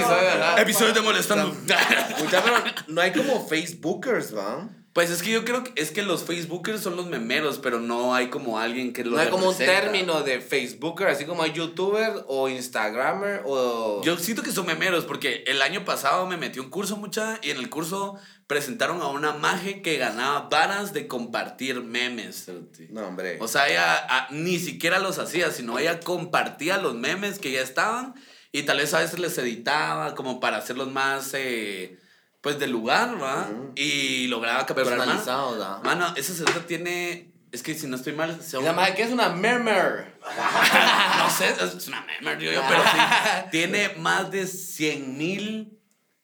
Episodios, 0.58 0.94
de 0.94 1.00
molestando. 1.00 1.56
Pero 1.66 2.64
no 2.88 3.00
hay 3.00 3.12
como 3.12 3.46
facebookers, 3.46 4.34
va. 4.36 4.68
Pues 4.92 5.10
es 5.10 5.22
que 5.22 5.30
yo 5.30 5.44
creo 5.44 5.62
que 5.62 5.72
es 5.80 5.92
que 5.92 6.02
los 6.02 6.24
Facebookers 6.24 6.80
son 6.80 6.96
los 6.96 7.06
memeros, 7.06 7.60
pero 7.60 7.78
no 7.78 8.12
hay 8.12 8.28
como 8.28 8.58
alguien 8.58 8.92
que 8.92 9.04
los 9.04 9.14
No 9.14 9.20
hay 9.20 9.28
como 9.28 9.50
un 9.50 9.56
término 9.56 10.22
de 10.22 10.40
facebooker, 10.40 11.06
así 11.06 11.24
como 11.26 11.44
hay 11.44 11.52
youtuber 11.52 12.24
o 12.26 12.48
instagramer 12.48 13.42
o... 13.46 14.02
Yo 14.02 14.16
siento 14.18 14.42
que 14.42 14.50
son 14.50 14.66
memeros 14.66 15.04
porque 15.04 15.44
el 15.46 15.62
año 15.62 15.84
pasado 15.84 16.26
me 16.26 16.36
metí 16.36 16.58
un 16.58 16.70
curso 16.70 16.96
mucha 16.96 17.38
y 17.40 17.50
en 17.50 17.58
el 17.58 17.70
curso 17.70 18.16
presentaron 18.48 19.00
a 19.00 19.06
una 19.06 19.32
maje 19.32 19.80
que 19.80 19.96
ganaba 19.96 20.48
varas 20.48 20.92
de 20.92 21.06
compartir 21.06 21.82
memes. 21.82 22.50
No, 22.88 23.06
hombre. 23.06 23.38
O 23.40 23.46
sea, 23.46 23.68
ella 23.68 24.26
ni 24.30 24.58
siquiera 24.58 24.98
los 24.98 25.20
hacía, 25.20 25.52
sino 25.52 25.78
ella 25.78 26.00
compartía 26.00 26.78
los 26.78 26.96
memes 26.96 27.38
que 27.38 27.52
ya 27.52 27.60
estaban 27.60 28.14
y 28.50 28.64
tal 28.64 28.78
vez 28.78 28.92
a 28.94 28.98
veces 28.98 29.20
les 29.20 29.38
editaba 29.38 30.16
como 30.16 30.40
para 30.40 30.56
hacerlos 30.56 30.90
más, 30.90 31.32
eh, 31.34 31.99
pues, 32.40 32.58
del 32.58 32.70
lugar, 32.70 33.22
¿va? 33.22 33.48
Y 33.74 34.26
lograba 34.28 34.64
capturar 34.66 34.98
más. 34.98 35.28
¿va? 35.28 35.80
Mano, 35.84 36.14
esa 36.16 36.34
cerveza 36.34 36.66
tiene 36.66 37.32
Es 37.52 37.62
que 37.62 37.74
si 37.74 37.86
no 37.86 37.96
estoy 37.96 38.14
mal, 38.14 38.42
sea 38.42 38.60
Y 38.60 38.64
la 38.64 38.72
madre, 38.72 38.94
¿qué 38.94 39.02
es 39.02 39.10
una 39.10 39.28
mermer? 39.28 40.18
no 41.18 41.30
sé, 41.30 41.48
es 41.48 41.88
una 41.88 42.02
meme, 42.02 42.36
digo 42.36 42.52
yo, 42.52 42.62
pero 42.68 42.82
sí. 42.82 42.98
Tiene 43.50 43.90
más 43.98 44.30
de 44.30 44.46
100 44.46 45.18
mil. 45.18 45.76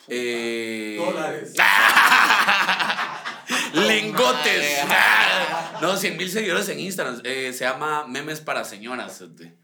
Eh, 0.08 0.96
Dólares. 0.98 1.54
lingotes. 3.72 4.78
no, 5.80 5.96
100 5.96 6.16
mil 6.16 6.30
seguidores 6.30 6.68
en 6.68 6.80
Instagram. 6.80 7.20
Eh, 7.24 7.52
se 7.52 7.64
llama 7.64 8.06
Memes 8.06 8.40
para 8.40 8.64
Señoras. 8.64 9.18
cerote. 9.18 9.56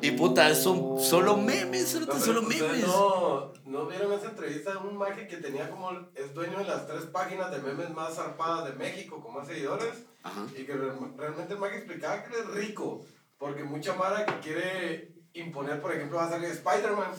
Y 0.00 0.10
puta, 0.12 0.54
son 0.54 1.00
solo 1.00 1.36
memes, 1.36 1.94
No, 1.94 2.06
pero 2.06 2.18
solo 2.20 2.40
ustedes 2.42 2.62
memes. 2.62 2.86
No, 2.86 3.52
no 3.66 3.86
vieron 3.86 4.12
esa 4.12 4.26
entrevista 4.30 4.72
de 4.72 4.78
un 4.78 4.96
maje 4.96 5.26
que 5.26 5.36
tenía 5.38 5.68
como, 5.70 5.90
es 6.14 6.32
dueño 6.34 6.58
de 6.58 6.64
las 6.64 6.86
tres 6.86 7.04
páginas 7.06 7.50
de 7.50 7.58
memes 7.58 7.90
más 7.90 8.14
zarpadas 8.14 8.64
de 8.66 8.72
México, 8.72 9.20
con 9.22 9.34
más 9.34 9.46
seguidores. 9.46 10.04
Ajá. 10.22 10.46
Y 10.56 10.64
que 10.64 10.72
re- 10.74 10.92
realmente 11.16 11.54
el 11.54 11.60
maje 11.60 11.76
explicaba 11.78 12.22
que 12.24 12.38
es 12.38 12.46
rico. 12.48 13.04
Porque 13.38 13.62
mucha 13.64 13.94
mara 13.94 14.26
que 14.26 14.40
quiere 14.40 15.14
imponer, 15.32 15.80
por 15.80 15.92
ejemplo, 15.92 16.16
va 16.18 16.26
a 16.26 16.30
salir 16.30 16.50
Spider-Man. 16.50 17.10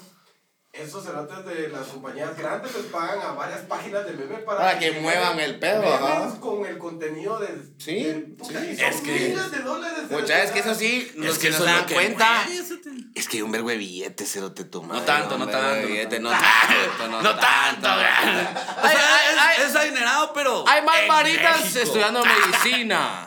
Esos 0.71 1.03
cerotes 1.03 1.43
de 1.45 1.67
las 1.69 1.88
compañías 1.88 2.38
grandes 2.38 2.73
les 2.75 2.86
pagan 2.86 3.19
a 3.21 3.32
varias 3.32 3.62
páginas 3.62 4.05
de 4.05 4.13
memes 4.13 4.43
para, 4.43 4.60
Para 4.60 4.79
que 4.79 4.91
muevan 4.91 5.39
el 5.39 5.58
pedo, 5.58 5.82
memes 5.82 5.93
ajá. 5.99 6.39
con 6.39 6.63
el 6.63 6.77
contenido 6.77 7.39
del. 7.39 7.73
Sí, 7.79 8.03
del- 8.03 8.36
sí. 8.39 8.53
son 8.53 8.63
Es 8.65 9.01
que- 9.01 9.12
miles 9.29 9.51
de 9.51 9.60
dólares. 9.60 9.99
Muchas 10.12 10.43
es 10.45 10.51
que 10.51 10.60
eso 10.60 10.75
sí, 10.75 11.12
los 11.15 11.34
Es 11.34 11.39
que 11.39 11.47
que 11.47 11.53
no 11.53 11.58
se 11.58 11.63
dan 11.65 11.86
que 11.88 11.93
cuenta. 11.95 12.43
cerote. 12.47 12.89
Es 13.15 13.27
que 13.27 13.38
hay 13.38 13.41
un 13.41 13.51
vergo 13.51 13.69
de 13.69 13.77
billetes, 13.77 14.29
cero 14.32 14.53
te 14.53 14.63
toma. 14.63 14.93
No 14.93 15.01
tanto, 15.01 15.39
no 15.39 15.47
tanto, 15.47 15.82
no 15.82 15.88
Billete, 15.88 16.19
no 16.19 16.29
tanto. 16.29 16.45
tanto, 16.47 17.08
no 17.10 17.21
No 17.23 17.36
tanto. 17.36 17.88
O 17.89 18.88
sea, 18.88 19.55
es, 19.58 19.65
es 19.69 19.75
adinerado, 19.75 20.32
pero. 20.34 20.63
Hay 20.67 20.84
más 20.86 21.23
México. 21.23 21.79
estudiando 21.82 22.23
medicina. 22.23 23.25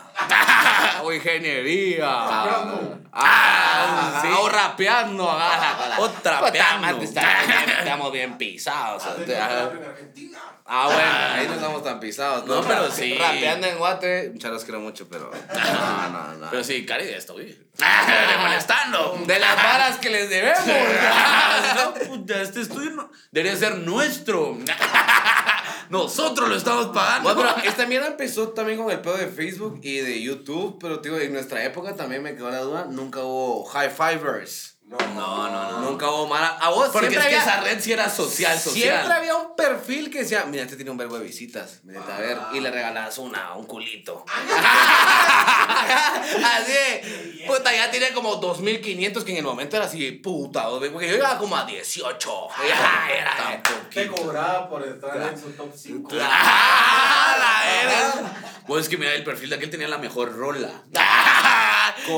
O 1.03 1.13
ingeniería. 1.13 2.07
Rapeando. 2.07 2.99
Ah, 3.13 4.21
sí. 4.23 4.29
O 4.39 4.49
rapeando. 4.49 5.29
ah. 5.31 5.97
O 5.99 6.09
trapeando. 6.11 6.97
Pues, 6.99 7.11
Estamos 7.11 7.47
bien, 7.47 7.79
estamos 7.79 8.13
bien 8.13 8.39
pisados. 8.39 9.03
Ajá. 9.05 9.15
en 9.23 9.85
Argentina. 9.85 10.39
Ah, 10.65 10.87
bueno, 10.87 11.11
ahí 11.35 11.47
no 11.49 11.55
estamos 11.55 11.83
tan 11.85 12.01
pisados. 12.01 12.47
No, 12.47 12.63
pero 12.63 12.91
sí. 12.91 13.15
Rapeando 13.19 13.67
en 13.67 13.79
Guate, 13.79 14.31
muchas 14.33 14.51
los 14.53 14.65
quiero 14.65 14.81
mucho, 14.81 15.09
pero. 15.09 15.31
No, 15.55 16.09
no, 16.09 16.33
no. 16.35 16.51
Pero 16.51 16.65
sí, 16.65 16.87
Cari, 16.87 17.09
estoy. 17.09 17.45
De 17.47 18.37
molestando. 18.41 19.19
De 19.27 19.39
las 19.39 19.57
varas 19.57 19.99
que 19.99 20.09
les 20.11 20.31
debemos. 20.31 20.61
no, 21.77 21.95
puta, 21.95 22.41
este 22.41 22.61
estudio 22.63 22.91
no- 22.93 23.11
debería 23.31 23.59
ser 23.59 23.77
nuestro. 23.79 24.57
Nosotros 25.93 26.49
lo 26.49 26.57
estamos 26.57 26.87
pagando. 26.87 27.35
Bueno, 27.35 27.53
pero 27.55 27.69
esta 27.69 27.85
mierda 27.85 28.07
empezó 28.07 28.49
también 28.49 28.79
con 28.79 28.91
el 28.91 29.03
pedo 29.03 29.19
de 29.19 29.27
Facebook 29.27 29.79
y 29.83 29.99
de 29.99 30.23
YouTube, 30.23 30.79
pero 30.81 31.01
tío, 31.01 31.21
en 31.21 31.35
nuestra 31.35 31.63
época 31.67 31.95
también 31.95 32.23
me 32.23 32.35
quedó 32.35 32.51
la 32.51 32.61
duda, 32.61 32.87
nunca 32.87 33.21
hubo 33.23 33.63
high 33.67 33.91
fivers. 33.91 34.72
No, 34.93 34.99
No, 35.15 35.49
no, 35.51 35.71
no. 35.71 35.81
Nunca 35.81 36.11
hubo 36.11 36.27
mala. 36.27 36.59
A 36.61 36.69
vos 36.71 36.91
Porque 36.93 37.17
es 37.17 37.27
que 37.27 37.37
esa 37.37 37.61
red 37.61 37.81
sí 37.81 37.93
era 37.93 38.11
social, 38.11 38.59
social. 38.59 38.99
Siempre 38.99 39.15
había 39.15 39.37
un 39.37 39.57
perfil 39.57 40.11
que 40.11 40.21
decía, 40.21 40.45
mira, 40.45 40.65
este 40.65 40.77
tiene 40.77 40.91
un 40.91 40.99
verbo 40.99 41.19
de 41.19 41.25
visitas, 41.25 41.81
a 42.11 42.21
ver, 42.21 42.39
y 42.53 42.61
le 42.61 42.71
regalabas 42.71 43.17
una, 43.19 43.55
un 43.55 43.67
culito. 43.67 44.25
así, 46.45 47.43
puta, 47.47 47.75
ya 47.75 47.91
tiene 47.91 48.13
como 48.13 48.37
2500 48.37 49.25
que 49.25 49.33
en 49.33 49.39
el 49.39 49.45
momento 49.45 49.77
era 49.77 49.87
así, 49.87 50.13
puta, 50.13 50.69
porque 50.69 51.09
yo 51.09 51.17
iba 51.17 51.39
como 51.39 51.57
a 51.57 51.65
18. 51.65 52.49
Ya, 52.69 53.09
era, 53.11 53.63
Te 53.93 54.07
cobraba 54.09 54.69
por 54.69 54.87
estar 54.87 55.17
en 55.33 55.41
su 55.41 55.51
top 55.53 55.73
5. 55.75 56.11
¡Ah, 56.21 57.37
la 57.39 57.63
verga! 57.71 58.33
Pues 58.67 58.85
es 58.85 58.89
que 58.89 58.97
mira, 58.97 59.15
el 59.15 59.25
perfil 59.25 59.51
de 59.51 59.57
aquel 59.57 59.71
tenía 59.71 59.89
la 59.89 59.99
mejor 59.99 60.37
rola. 60.37 60.71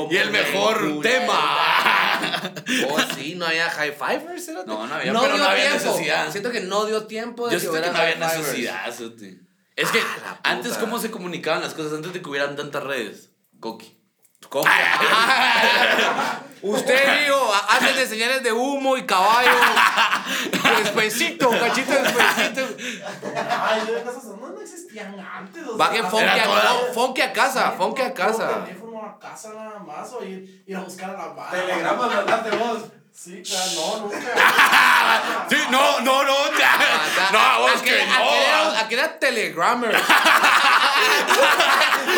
Y 0.09 0.17
el 0.17 0.31
mejor 0.31 1.01
tema. 1.01 2.04
Oh, 2.89 2.97
sí, 3.15 3.35
no 3.35 3.45
había 3.45 3.69
high 3.69 3.91
fivers, 3.93 4.45
cerote. 4.45 4.67
No, 4.67 4.85
no 4.87 4.93
había, 4.95 5.11
pero 5.13 5.27
no 5.29 5.35
dio 5.35 5.45
había 5.45 5.69
tiempo. 5.71 5.85
necesidad. 5.91 6.31
Siento 6.31 6.51
que 6.51 6.61
no 6.61 6.85
dio 6.85 7.05
tiempo 7.07 7.47
de 7.47 7.53
Yo 7.53 7.59
que 7.59 7.67
siento 7.77 7.91
que 7.91 7.97
no 7.97 8.03
había 8.03 8.15
necesidad. 8.15 8.95
Sote. 8.95 9.39
Es 9.75 9.89
que 9.91 9.99
Ah, 9.99 10.37
puta. 10.37 10.39
antes, 10.49 10.73
¿cómo 10.77 10.99
se 10.99 11.11
comunicaban 11.11 11.61
las 11.61 11.73
cosas? 11.73 11.93
Antes 11.93 12.13
de 12.13 12.21
que 12.21 12.29
hubieran 12.29 12.55
tantas 12.55 12.83
redes. 12.83 13.29
Coqui. 13.59 13.97
¿Cómo? 14.49 14.65
Usted 16.61 17.19
dijo, 17.25 17.53
antes 17.69 17.95
de 17.95 18.07
señales 18.07 18.41
de 18.43 18.51
humo 18.51 18.97
y 18.97 19.05
caballo, 19.05 19.49
despacito, 20.77 21.49
cachito 21.51 21.91
despacito. 21.91 22.67
Ay, 23.61 23.81
de 23.85 23.99
esas 24.01 24.23
no, 24.25 24.49
no 24.49 24.61
existían 24.61 25.19
antes. 25.19 25.63
o 25.67 25.77
Bajen 25.77 26.05
funky 26.05 27.21
a, 27.21 27.33
casa, 27.33 27.71
funky 27.73 28.01
a 28.01 28.13
casa. 28.13 28.65
Casa 29.19 29.53
nada 29.53 29.79
más, 29.79 30.11
o 30.13 30.23
ir, 30.23 30.63
ir 30.65 30.75
a 30.75 30.81
buscar 30.81 31.09
a 31.11 31.13
la 31.13 31.27
barra. 31.27 31.51
Telegramas 31.51 32.13
mandaste 32.15 32.49
vos. 32.57 32.79
Sí, 33.11 33.41
claro, 33.43 33.71
no, 33.75 33.99
nunca. 34.01 34.17
Sí, 35.49 35.57
no, 35.69 35.99
no, 36.01 36.23
no. 36.23 36.35
ya. 36.59 36.77
No, 37.31 37.59
vos 37.61 37.81
que 37.81 38.01
aquí 38.01 38.11
era, 38.11 38.63
no. 38.65 38.71
aquí 38.77 38.93
era 38.93 39.19
Telegrammer. 39.19 39.93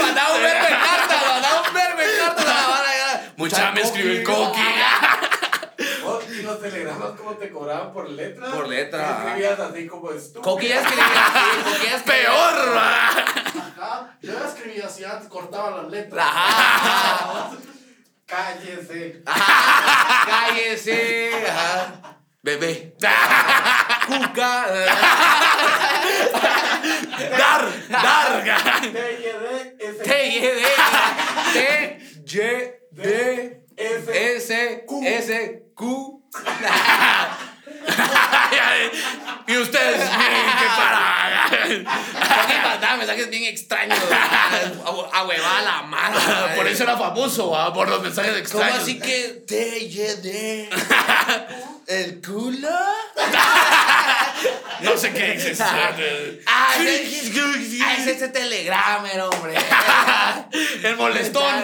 mandaba 0.01 0.33
un 0.35 0.41
verbo 0.41 0.63
de 0.65 0.69
cartas, 0.71 1.27
mandaba 1.27 1.61
un 1.67 1.73
verbo 1.73 2.01
de 2.01 2.17
cartas 2.17 2.45
a 2.45 2.47
la 2.53 2.67
vara. 2.67 2.89
ya. 2.97 3.33
Mucha 3.37 3.71
me 3.71 3.81
escribió 3.81 4.11
el 4.11 4.23
coqui. 4.23 4.61
Y 6.37 6.41
los 6.43 6.61
telegramas, 6.61 7.11
¿cómo 7.17 7.31
te 7.31 7.49
cobraban 7.49 7.91
por 7.93 8.07
letra? 8.09 8.51
Por 8.51 8.67
letra, 8.67 9.23
Escribías 9.23 9.59
así 9.59 9.87
como 9.87 10.11
estúpido. 10.11 10.41
Coqui 10.41 10.67
ya 10.67 10.81
escribía 10.81 11.05
así, 11.05 11.63
Coqui 11.63 11.85
ya 11.85 11.95
escribía. 11.95 12.23
Peor. 12.25 13.46
Ajá, 13.57 14.17
yo 14.21 14.43
escribía 14.45 14.85
así, 14.85 15.03
antes 15.03 15.27
cortaba 15.27 15.81
las 15.81 15.91
letras. 15.91 16.25
Ajá. 16.27 17.51
Cállese. 18.25 19.23
Cállese. 20.25 21.31
Ajá. 21.47 22.17
Bebé. 22.43 22.95
Cuca. 24.07 24.67
Dar, 27.37 27.89
dar. 27.89 28.43
T-Y-D, 28.81 29.75
S. 29.79 30.03
T, 30.03 30.27
Y, 30.27 30.39
D, 30.39 30.61
T, 31.53 31.97
Y, 32.25 32.71
D, 32.91 33.65
S, 33.75 34.85
S, 35.03 35.63
Q. 35.75 36.23
y 39.47 39.57
ustedes, 39.57 39.97
miren 40.17 40.45
qué 40.59 40.65
para. 40.77 41.17
Porque 41.49 42.57
mandaba 42.63 42.97
mensajes 42.97 43.29
bien 43.29 43.45
extraños. 43.45 43.97
A 45.13 45.23
huevada 45.23 45.61
la 45.65 45.81
mano. 45.83 46.17
Por 46.55 46.67
eso 46.67 46.83
era 46.83 46.97
famoso, 46.97 47.51
¿va? 47.51 47.73
por 47.73 47.89
los 47.89 48.01
mensajes 48.01 48.31
¿Cómo 48.31 48.39
extraños. 48.39 48.79
así 48.79 48.99
que 48.99 49.43
T, 49.47 49.79
Y, 49.79 49.97
D? 50.21 50.69
¿El 51.87 52.21
culo? 52.21 52.69
No 54.81 54.97
sé 54.97 55.13
qué 55.13 55.33
dices. 55.33 55.59
Ah, 55.61 55.91
ese, 55.95 56.43
ah, 56.45 57.95
es 57.97 58.07
ese 58.07 58.27
telegrammer, 58.29 59.21
hombre. 59.21 59.55
El 60.83 60.95
molestón. 60.97 61.63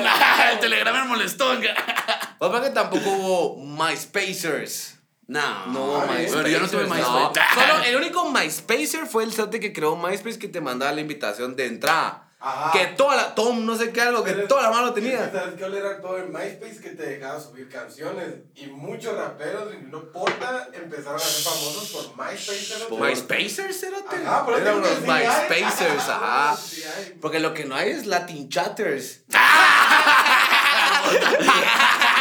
El 0.51 0.59
telegrama 0.59 1.01
el 1.03 1.09
molestón. 1.09 1.61
Sea 1.61 2.61
que 2.61 2.69
tampoco 2.69 3.09
hubo 3.09 3.55
MySpacers. 3.57 4.95
No, 5.27 5.65
No. 5.67 6.03
Pero 6.07 6.47
yo 6.47 6.59
no 6.59 6.67
tuve 6.67 6.83
MySpace. 6.83 7.01
No. 7.01 7.31
Solo 7.55 7.83
el 7.85 7.95
único 7.95 8.29
MySpacer 8.31 9.05
fue 9.07 9.23
el 9.23 9.33
site 9.33 9.59
que 9.59 9.73
creó 9.73 9.95
MySpace 9.95 10.37
que 10.37 10.49
te 10.49 10.61
mandaba 10.61 10.91
la 10.91 11.01
invitación 11.01 11.55
de 11.55 11.65
entrada. 11.67 12.19
Ajá. 12.45 12.77
Que 12.77 12.87
toda 12.87 13.15
la, 13.15 13.33
Tom, 13.35 13.65
no 13.65 13.73
sé 13.77 13.93
qué 13.93 14.01
algo, 14.01 14.21
que 14.21 14.33
Pero- 14.33 14.49
toda 14.49 14.63
la 14.63 14.69
mano 14.69 14.93
tenía. 14.93 15.31
¿Sabes 15.31 15.53
qué 15.57 15.63
era 15.63 16.01
todo 16.01 16.17
en 16.17 16.29
MySpace 16.29 16.81
que 16.81 16.89
te 16.89 17.03
dejaba 17.11 17.39
subir 17.39 17.69
canciones? 17.69 18.33
Y 18.55 18.67
muchos 18.67 19.15
raperos, 19.17 19.73
no 19.83 20.11
porta, 20.11 20.67
empezaron 20.73 21.15
a 21.15 21.19
ser 21.19 21.53
famosos 21.53 21.89
por 21.89 22.17
MySpace. 22.17 22.85
¿no? 22.89 22.97
¿MySpacers, 22.97 23.79
cerote? 23.79 24.17
Ajá, 24.17 24.45
pero 24.45 24.57
Eran 24.57 24.81
que. 24.81 24.89
MySpacers, 25.07 26.09
ajá. 26.09 26.57
Porque 27.21 27.39
lo 27.39 27.53
que 27.53 27.63
no 27.63 27.75
hay 27.75 27.91
es 27.91 28.07
Latin 28.07 28.49
Chatters. 28.49 29.21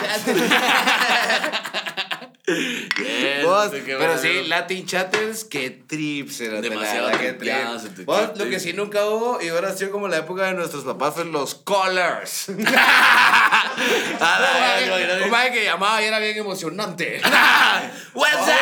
Chatters. 0.00 0.66
Vos, 3.42 3.70
pero 3.84 4.18
sí, 4.18 4.44
Latin 4.46 4.86
Chatters, 4.86 5.44
qué 5.44 5.70
trips 5.70 6.40
era. 6.40 6.60
Demasiado 6.60 7.10
que 7.18 7.32
Vos, 8.04 8.38
lo 8.38 8.48
que 8.48 8.60
sí 8.60 8.72
nunca 8.72 9.04
hubo, 9.06 9.42
y 9.42 9.48
ahora 9.48 9.70
ha 9.70 9.72
sido 9.72 9.90
como 9.90 10.06
la 10.06 10.18
época 10.18 10.44
de 10.44 10.54
nuestros 10.54 10.84
papás, 10.84 11.14
fue 11.14 11.24
los 11.24 11.56
colors. 11.56 12.48
Un 12.48 12.62
madre 15.30 15.52
que 15.52 15.64
llamaba 15.64 16.00
y 16.02 16.04
era 16.06 16.20
bien 16.20 16.36
emocionante. 16.38 17.20
What's 18.14 18.34
up? 18.34 18.54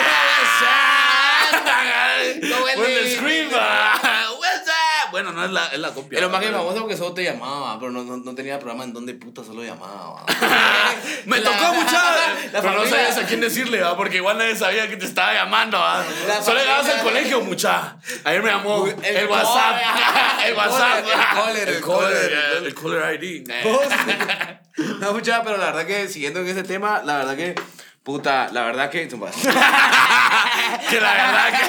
¿Cómo 2.41 2.69
es 2.69 3.21
Bueno, 5.15 5.31
no 5.31 5.45
es 5.45 5.53
la, 5.53 5.67
es 5.69 5.79
la 5.79 5.91
copia. 5.95 6.19
Era 6.19 6.29
más 6.29 6.41
que 6.41 6.47
pero- 6.49 6.59
famoso 6.59 6.81
porque 6.81 6.97
solo 6.97 7.15
te 7.15 7.23
llamaba, 7.23 7.79
pero 7.79 7.93
no, 7.93 8.03
no, 8.03 8.17
no 8.17 8.35
tenía 8.35 8.59
programa 8.59 8.83
en 8.83 8.93
donde 8.93 9.15
puta 9.15 9.45
solo 9.45 9.63
llamaba. 9.63 10.25
Me 11.27 11.39
La- 11.39 11.51
tocó 11.53 11.73
mucha. 11.73 12.03
Pero 12.51 12.73
no 12.73 12.85
sabías 12.85 13.17
a 13.19 13.25
quién 13.25 13.41
decirle, 13.41 13.81
¿va? 13.81 13.97
Porque 13.97 14.17
igual 14.17 14.39
nadie 14.39 14.57
sabía 14.57 14.89
que 14.89 14.97
te 14.97 15.05
estaba 15.07 15.33
llamando, 15.33 15.79
¿va? 15.79 16.05
Solo 16.45 16.59
llegabas 16.59 16.89
al 16.89 17.03
colegio, 17.05 17.41
mucha. 17.43 17.97
Ayer 18.25 18.43
me 18.43 18.51
llamó 18.51 18.89
El 18.89 19.05
el, 19.05 19.27
WhatsApp. 19.29 19.81
caller, 19.81 20.47
el 20.49 20.55
WhatsApp. 20.55 20.99
el 20.99 21.57
el 21.57 21.69
El 21.77 21.81
caller. 21.81 22.33
el 22.67 22.75
caller 22.75 23.23
ID. 23.23 23.49
No, 24.99 25.13
mucha, 25.13 25.45
pero 25.45 25.57
la 25.59 25.67
verdad 25.67 25.87
que 25.87 26.09
siguiendo 26.09 26.41
en 26.41 26.49
ese 26.49 26.65
tema, 26.65 27.03
la 27.05 27.19
verdad 27.19 27.37
que. 27.37 27.55
Puta, 28.05 28.49
la 28.53 28.65
verdad 28.65 28.91
que. 28.91 29.09
Que 29.09 29.17
la 31.01 31.13
verdad 31.15 31.47
que. 31.51 31.65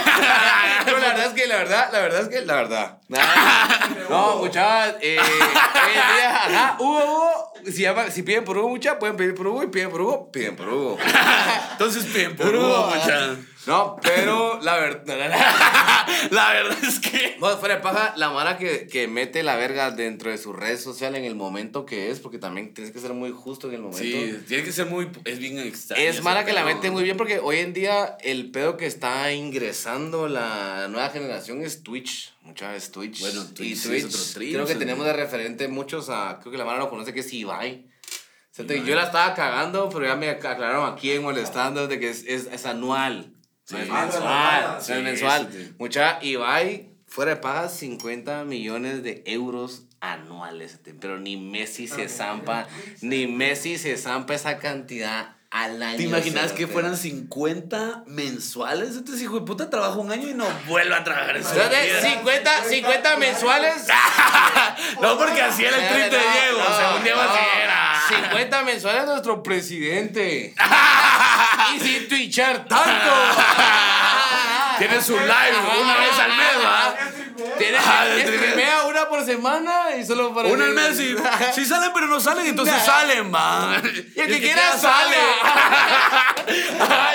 La 0.86 0.94
verdad 0.94 1.26
es 1.26 1.34
que, 1.34 1.48
la 1.48 1.56
verdad, 1.58 1.90
la 1.92 2.00
verdad 2.00 2.22
es 2.22 2.28
que, 2.28 2.42
la 2.42 2.56
verdad. 2.56 2.98
No, 4.10 4.36
muchachos, 4.38 4.98
eh, 5.02 5.18
día, 5.18 6.36
ajá, 6.36 6.76
Hugo, 6.78 7.04
Hugo, 7.04 7.54
si, 7.72 7.82
llama- 7.84 8.10
si 8.12 8.24
piden 8.24 8.44
por 8.44 8.58
Hugo, 8.58 8.70
mucha, 8.70 9.00
pueden 9.00 9.16
pedir 9.18 9.34
por 9.36 9.48
Hugo 9.48 9.64
y 9.64 9.68
piden 9.68 9.90
por 9.90 10.02
Hugo, 10.02 10.32
piden 10.32 10.56
por 10.56 10.68
Hugo. 10.70 10.98
Entonces, 11.72 12.12
bien, 12.14 12.36
por 12.36 12.48
Por 12.48 12.56
Hugo, 12.56 12.68
Hugo, 12.68 12.96
mucha. 12.96 13.38
No, 13.68 13.98
pero 14.02 14.60
la 14.62 14.76
verdad. 14.76 15.06
La 16.32 16.54
verdad 16.54 16.78
es 16.84 17.00
que. 17.00 17.36
No, 17.40 17.58
fuera 17.58 17.76
de 17.78 17.82
paja, 17.82 18.14
la 18.16 18.30
mara 18.30 18.58
que, 18.58 18.88
que 18.88 19.08
mete 19.08 19.42
la 19.44 19.56
verga 19.56 19.90
dentro 19.92 20.30
de 20.30 20.38
su 20.38 20.54
red 20.54 20.80
social 20.80 21.16
en 21.16 21.26
el 21.26 21.36
momento 21.36 21.86
que 21.86 22.12
es, 22.12 22.20
porque 22.20 22.38
también 22.38 22.74
tienes 22.74 22.94
que 22.94 23.00
ser 23.00 23.14
muy 23.14 23.32
justo 23.32 23.68
en 23.68 23.74
el 23.76 23.82
momento. 23.82 24.02
Sí, 24.04 24.40
tiene 24.48 24.64
que 24.64 24.72
ser 24.72 24.86
muy. 24.86 25.10
Es 25.26 25.40
bien 25.40 25.58
extraño. 25.60 26.02
Es 26.04 26.22
mala 26.22 26.46
que 26.46 26.54
la 26.54 26.64
mete 26.64 26.92
muy 26.92 27.04
bien 27.04 27.18
porque 27.18 27.40
hoy 27.40 27.58
en 27.58 27.74
día 27.74 28.18
el 28.22 28.52
pedo 28.52 28.78
que 28.78 28.86
está 28.86 29.32
ingresando 29.34 30.28
la 30.28 30.88
nueva 30.90 31.10
generación 31.10 31.64
es 31.64 31.82
Twitch. 31.82 32.35
Muchas 32.46 32.72
veces 32.74 32.92
Twitch. 32.92 33.20
Bueno, 33.22 33.42
y 33.44 33.54
Twitch 33.54 33.78
sí 33.78 33.88
Twitch. 33.90 34.04
es 34.06 34.06
otro 34.16 34.34
trip, 34.36 34.54
creo 34.54 34.66
que 34.66 34.74
sí. 34.74 34.80
tenemos 34.80 35.06
de 35.06 35.14
referente 35.14 35.68
muchos 35.68 36.10
a. 36.10 36.38
Creo 36.40 36.52
que 36.52 36.58
la 36.58 36.66
mara 36.66 36.78
lo 36.80 36.90
conoce 36.90 37.14
que 37.14 37.20
es 37.22 37.34
Ibai. 37.34 37.88
O 38.52 38.56
sea, 38.56 38.66
te- 38.68 38.84
Yo 38.86 38.96
la 38.96 39.04
estaba 39.06 39.34
cagando, 39.34 39.90
pero 39.90 40.06
ya 40.06 40.16
me 40.16 40.30
aclararon 40.30 40.94
aquí 40.94 41.12
en 41.12 41.24
molestando 41.24 41.88
de 41.88 42.00
que 42.00 42.10
es, 42.10 42.24
es, 42.28 42.48
es 42.52 42.66
anual. 42.66 43.34
No 43.72 43.78
es 43.80 43.90
Ah, 43.92 44.02
mensual. 44.04 44.74
no 44.76 44.82
sí, 44.82 44.92
es 44.94 45.04
mensual. 45.04 45.50
sí, 45.52 45.64
sí. 45.66 45.74
Mucha 45.80 46.20
Ibai 46.24 46.92
fuera 47.08 47.32
de 47.36 47.38
paga 47.42 47.68
50 47.68 48.46
millones 48.46 49.02
de 49.04 49.24
euros 49.26 49.88
anuales. 50.00 50.80
Pero 51.02 51.20
ni 51.20 51.36
Messi 51.38 51.88
se 51.88 52.08
zampa, 52.08 52.68
ni 53.02 53.26
Messi 53.28 53.78
se 53.80 53.98
zampa 53.98 54.36
esa 54.36 54.58
cantidad 54.60 55.35
al 55.56 55.82
año. 55.82 55.98
¿Te 55.98 56.04
imaginas 56.04 56.52
que 56.52 56.68
fueran 56.68 56.98
50 56.98 58.04
mensuales? 58.08 58.90
Entonces, 58.98 59.24
hijo 59.24 59.40
de 59.40 59.46
puta, 59.46 59.70
trabaja 59.70 59.96
un 59.98 60.12
año 60.12 60.28
y 60.28 60.34
no 60.34 60.46
vuelve 60.68 60.94
a 60.94 61.04
trabajar 61.04 61.38
en 61.38 61.46
su 61.46 61.54
vida. 61.54 61.70
50, 62.02 62.64
50 62.66 63.18
mensuales. 63.18 63.74
No, 65.02 65.18
porque 65.18 65.42
así 65.42 65.64
era 65.64 65.78
el 65.78 65.88
trip 65.88 66.12
de 66.12 66.18
Diego. 66.18 66.60
según 66.78 67.04
Diego, 67.04 67.22
así 67.22 67.40
era. 67.64 68.02
50 68.30 68.64
mensuales 68.64 69.06
nuestro 69.06 69.42
presidente. 69.42 70.54
y 71.76 71.80
sin 71.80 72.08
twitchar 72.08 72.66
tanto. 72.66 73.12
Tiene 74.78 75.02
su 75.02 75.14
live 75.14 75.58
una 75.82 75.98
vez 75.98 76.20
al 76.20 76.38
mes, 76.38 76.66
¿va? 76.66 76.96
Tiene 77.58 77.80
streamea 77.80 78.84
una 78.86 79.10
por 79.10 79.26
semana 79.26 79.96
y 79.98 80.06
solo 80.06 80.34
para. 80.34 80.50
Uno 80.50 80.64
al 80.64 80.74
mes 80.74 81.00
y 81.00 81.16
sí 81.56 81.66
salen, 81.66 81.92
pero 81.94 82.08
no 82.08 82.20
salen, 82.20 82.46
entonces 82.48 82.76
salen, 82.84 83.34
va. 83.34 83.82
Y 84.16 84.20
el 84.20 84.28
que 84.28 84.40
quiera 84.40 84.78
sale. 84.78 85.16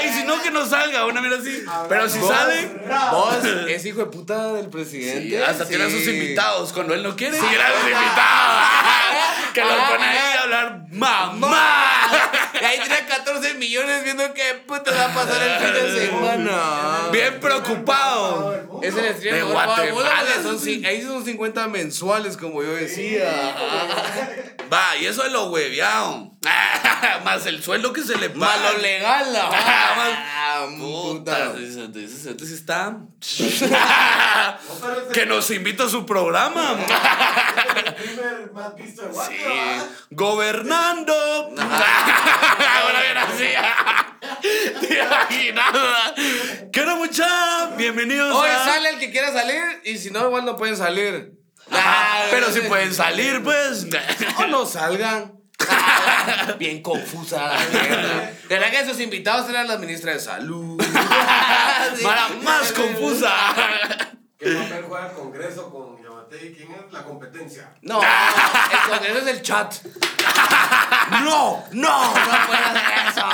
Y 0.05 0.09
si 0.12 0.25
no, 0.25 0.42
que 0.42 0.51
no 0.51 0.66
salga, 0.66 1.07
una 1.07 1.20
mira 1.20 1.37
así. 1.37 1.62
Pero 1.88 2.09
si 2.09 2.20
salen, 2.20 2.83
Vos 3.12 3.37
es 3.68 3.85
hijo 3.85 4.01
de 4.01 4.07
puta 4.07 4.55
del 4.55 4.68
presidente. 4.68 5.44
hasta 5.44 5.66
tiene 5.66 5.85
a 5.85 5.90
sus 5.90 6.07
invitados. 6.07 6.73
Cuando 6.73 6.94
él 6.94 7.03
no 7.03 7.14
quiere, 7.14 7.38
tiene 7.38 7.62
a 7.62 7.73
sus 7.73 7.90
invitados. 7.90 8.68
Que 9.55 9.61
los 9.64 9.75
pone 9.88 10.05
ahí 10.05 10.37
a 10.38 10.42
hablar 10.42 10.83
mamá. 10.90 12.11
Y 12.61 12.64
ahí 12.64 12.79
tiene 12.79 13.07
14 13.07 13.55
millones 13.55 14.05
viendo 14.05 14.33
qué 14.35 14.55
puta 14.66 14.90
va 14.92 15.05
a 15.07 15.14
pasar 15.14 15.42
el 15.42 15.59
fin 15.59 15.73
de 15.73 16.01
semana. 16.07 17.09
Bien 17.12 17.40
preocupado. 17.40 18.69
Es 18.83 18.97
el 18.97 19.14
stream 19.16 19.35
De 19.37 19.43
Guatemala. 19.43 20.43
son 20.43 20.59
ahí 20.85 21.03
son 21.03 21.25
50 21.25 21.69
mensuales, 21.69 22.37
como 22.37 22.62
yo 22.62 22.73
decía. 22.75 23.55
Va, 24.73 24.97
y 25.01 25.07
eso 25.07 25.25
es 25.25 25.33
lo 25.33 25.51
hueveado. 25.51 26.33
Más 27.25 27.45
el 27.47 27.62
sueldo 27.62 27.93
que 27.93 28.03
se 28.03 28.16
le 28.16 28.31
paga. 28.31 28.57
Más 28.62 28.73
lo 28.75 28.79
legal, 28.79 29.33
la 29.33 29.51
Ah, 29.53 30.66
puta. 30.79 31.55
Sí 31.55 32.55
está. 32.55 32.97
que 35.12 35.27
nos 35.27 35.51
invita 35.51 35.85
a 35.85 35.88
su 35.88 36.05
programa. 36.07 36.77
El 37.77 37.95
primer 37.95 38.53
más 38.53 38.75
visto 38.75 39.03
de 39.03 39.09
Guate, 39.09 39.37
Sí. 39.37 39.45
Gobernando. 40.11 41.14
Ahora 41.59 43.03
bien 43.03 43.16
así. 43.19 43.45
Te 44.81 44.99
imaginas. 44.99 46.12
¿Qué 46.73 46.81
onda, 46.81 46.95
mucha? 46.97 47.71
Bienvenidos 47.77 48.35
Hoy 48.35 48.49
a. 48.49 48.64
sale 48.64 48.90
el 48.90 48.99
que 48.99 49.11
quiera 49.11 49.33
salir 49.33 49.62
y 49.85 49.99
si 49.99 50.11
no, 50.11 50.27
igual 50.27 50.45
no 50.45 50.57
pueden 50.57 50.77
salir. 50.77 51.33
Ajá, 51.71 52.27
pero 52.31 52.51
si 52.51 52.61
pueden 52.62 52.93
salir, 52.95 53.43
pues. 53.43 53.87
O 54.38 54.47
no 54.47 54.66
salgan. 54.66 55.35
Bien 56.59 56.83
confusa 56.83 57.53
la 57.53 57.59
mierda. 57.81 58.33
De 58.49 58.59
verdad 58.59 58.71
que 58.71 58.87
sus 58.87 59.01
invitados 59.01 59.49
eran 59.51 59.69
las 59.69 59.79
ministras 59.79 60.14
de 60.16 60.21
salud. 60.21 60.83
Para 62.03 62.29
más 62.43 62.73
confusa. 62.73 63.35
¿Qué 64.38 64.53
papel 64.53 64.85
juega 64.88 65.07
el 65.09 65.12
Congreso 65.12 65.71
con 65.71 65.99
¿Quién 66.31 66.71
es 66.73 66.93
la 66.93 67.03
competencia? 67.03 67.73
No, 67.83 68.01
el 68.01 68.88
Congreso 68.88 69.19
es 69.19 69.27
el 69.27 69.43
chat. 69.43 69.75
No, 71.11 71.64
no, 71.73 72.14
no 72.14 72.47
puedes 72.47 72.66
hacer 72.66 73.09
eso. 73.09 73.27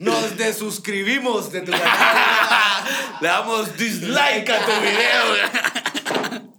Nos 0.00 0.36
desuscribimos 0.36 1.52
de 1.52 1.60
tu 1.60 1.70
canal. 1.70 2.84
Le 3.20 3.28
damos 3.28 3.76
dislike 3.76 4.50
a 4.50 4.58
tu 4.66 4.72
video. 4.80 5.79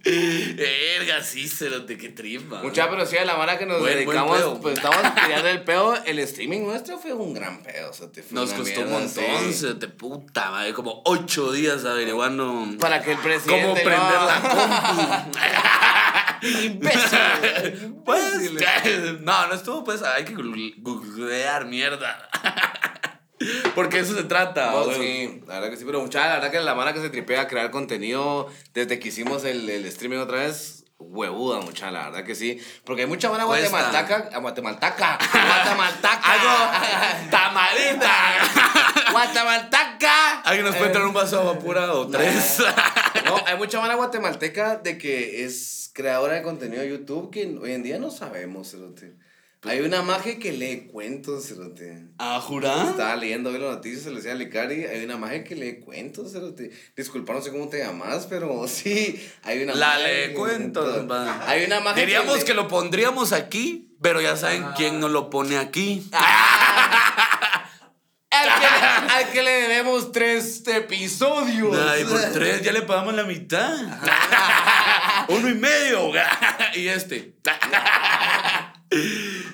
Verga, 0.04 1.22
sí, 1.22 1.46
cerote, 1.48 1.96
qué 1.96 2.08
tripa. 2.08 2.60
Mucha, 2.62 2.90
pero 2.90 3.06
sí, 3.06 3.16
a 3.16 3.24
la 3.24 3.36
mara 3.36 3.56
que 3.58 3.66
nos 3.66 3.80
Buen- 3.80 3.94
dedicamos, 3.94 4.58
pues 4.60 4.74
estamos 4.78 5.00
tirando 5.14 5.48
el 5.48 5.62
pedo. 5.62 5.96
El 6.04 6.18
streaming 6.20 6.62
nuestro 6.62 6.98
fue 6.98 7.12
un 7.12 7.32
gran 7.34 7.62
pedo. 7.62 7.90
o 7.90 7.92
sea, 7.92 8.10
te 8.10 8.22
fue 8.22 8.34
Nos 8.34 8.50
una 8.50 8.58
costó 8.58 8.80
un 8.80 8.90
montón, 8.90 9.24
sí. 9.48 9.52
cerote, 9.54 9.88
puta 9.88 10.50
madre, 10.50 10.72
como 10.74 11.02
ocho 11.04 11.52
días 11.52 11.84
averiguando 11.84 12.66
Para 12.80 13.00
que 13.02 13.12
el 13.12 13.18
presidente. 13.18 13.62
cómo 13.62 13.74
prender 13.74 13.98
no- 14.00 14.26
la 14.26 15.28
compu. 15.30 15.38
Imbécil. 16.62 17.92
Pues, 18.04 18.50
no, 19.20 19.46
no 19.46 19.54
estuvo, 19.54 19.84
pues, 19.84 20.02
hay 20.02 20.24
que 20.24 20.34
google- 20.34 20.74
googlear 20.78 21.64
mierda. 21.66 22.28
Porque 23.74 23.98
eso 24.00 24.14
se 24.14 24.24
trata. 24.24 24.70
No, 24.72 24.92
sí, 24.92 25.40
la 25.46 25.54
verdad 25.54 25.70
que 25.70 25.76
sí, 25.76 25.84
pero 25.86 26.00
mucha, 26.00 26.26
la 26.26 26.34
verdad 26.34 26.50
que 26.50 26.60
la 26.60 26.74
mara 26.74 26.92
que 26.92 27.00
se 27.00 27.10
tripea 27.10 27.42
a 27.42 27.48
crear 27.48 27.70
contenido 27.70 28.48
desde 28.74 28.98
que 28.98 29.08
hicimos 29.08 29.44
el, 29.44 29.68
el 29.68 29.84
streaming 29.86 30.18
otra 30.18 30.38
vez, 30.38 30.84
huevuda, 30.98 31.60
mucha, 31.60 31.90
la 31.90 32.04
verdad 32.10 32.24
que 32.24 32.34
sí. 32.34 32.60
Porque 32.84 33.02
hay 33.02 33.08
mucha 33.08 33.28
Cuesta. 33.28 33.46
guatemaltaca, 33.46 34.30
a 34.32 34.38
guatemaltaca, 34.38 35.18
guatemaltaca, 35.32 36.32
Algo 36.32 37.30
tamalita. 37.30 38.14
guatemaltaca. 39.12 40.40
Alguien 40.42 40.66
nos 40.66 40.76
puede 40.76 40.90
traer 40.90 41.06
un 41.06 41.14
vaso 41.14 41.36
de 41.36 41.42
agua 41.42 41.58
pura 41.58 41.92
o 41.92 42.06
tres. 42.08 42.58
No, 43.24 43.36
hay 43.46 43.56
mucha 43.56 43.80
mara 43.80 43.94
guatemalteca 43.94 44.76
de 44.76 44.98
que 44.98 45.44
es 45.44 45.90
creadora 45.92 46.34
de 46.34 46.42
contenido 46.42 46.82
de 46.82 46.88
YouTube 46.90 47.30
que 47.30 47.46
hoy 47.60 47.72
en 47.72 47.82
día 47.82 47.98
no 47.98 48.10
sabemos, 48.10 48.70
cerote. 48.70 49.14
Hay 49.64 49.78
una 49.80 50.02
magia 50.02 50.40
que 50.40 50.50
lee 50.52 50.88
cuentos, 50.90 51.46
cerote. 51.46 52.08
¿A 52.18 52.40
jurar? 52.40 52.88
Estaba 52.88 53.14
leyendo 53.14 53.50
hoy 53.50 53.58
las 53.60 53.74
noticias, 53.76 54.02
se 54.02 54.10
le 54.10 54.16
decía 54.16 54.32
a 54.32 54.34
Licari, 54.34 54.86
hay 54.86 55.04
una 55.04 55.16
magia 55.16 55.44
que 55.44 55.54
lee 55.54 55.78
cuentos, 55.78 56.32
cerote. 56.32 56.72
Disculpa, 56.96 57.32
no 57.32 57.40
sé 57.42 57.52
cómo 57.52 57.68
te 57.68 57.78
llamas, 57.78 58.26
pero 58.26 58.66
sí, 58.68 59.24
hay 59.44 59.62
una 59.62 59.74
La 59.76 59.86
magia 59.90 60.06
lee 60.08 60.28
que- 60.30 60.34
cuentos. 60.34 61.08
va. 61.08 61.48
Hay 61.48 61.64
una 61.64 61.78
magia 61.78 62.04
Diríamos 62.04 62.38
lee- 62.38 62.44
que 62.44 62.54
lo 62.54 62.66
pondríamos 62.66 63.32
aquí, 63.32 63.94
pero 64.02 64.20
ya 64.20 64.36
saben 64.36 64.64
quién 64.76 64.98
nos 64.98 65.12
lo 65.12 65.30
pone 65.30 65.56
aquí. 65.58 66.10
Al 68.34 68.48
que, 68.60 68.66
le, 68.66 69.14
al 69.14 69.30
que 69.30 69.42
le 69.42 69.50
debemos 69.50 70.10
tres 70.10 70.66
episodios. 70.66 71.76
Ay, 71.78 72.02
por 72.04 72.18
tres 72.32 72.62
ya 72.62 72.72
le 72.72 72.80
pagamos 72.80 73.12
la 73.14 73.24
mitad. 73.24 73.70
Uno 75.28 75.48
y 75.50 75.54
medio. 75.54 76.10
y 76.74 76.88
este. 76.88 77.34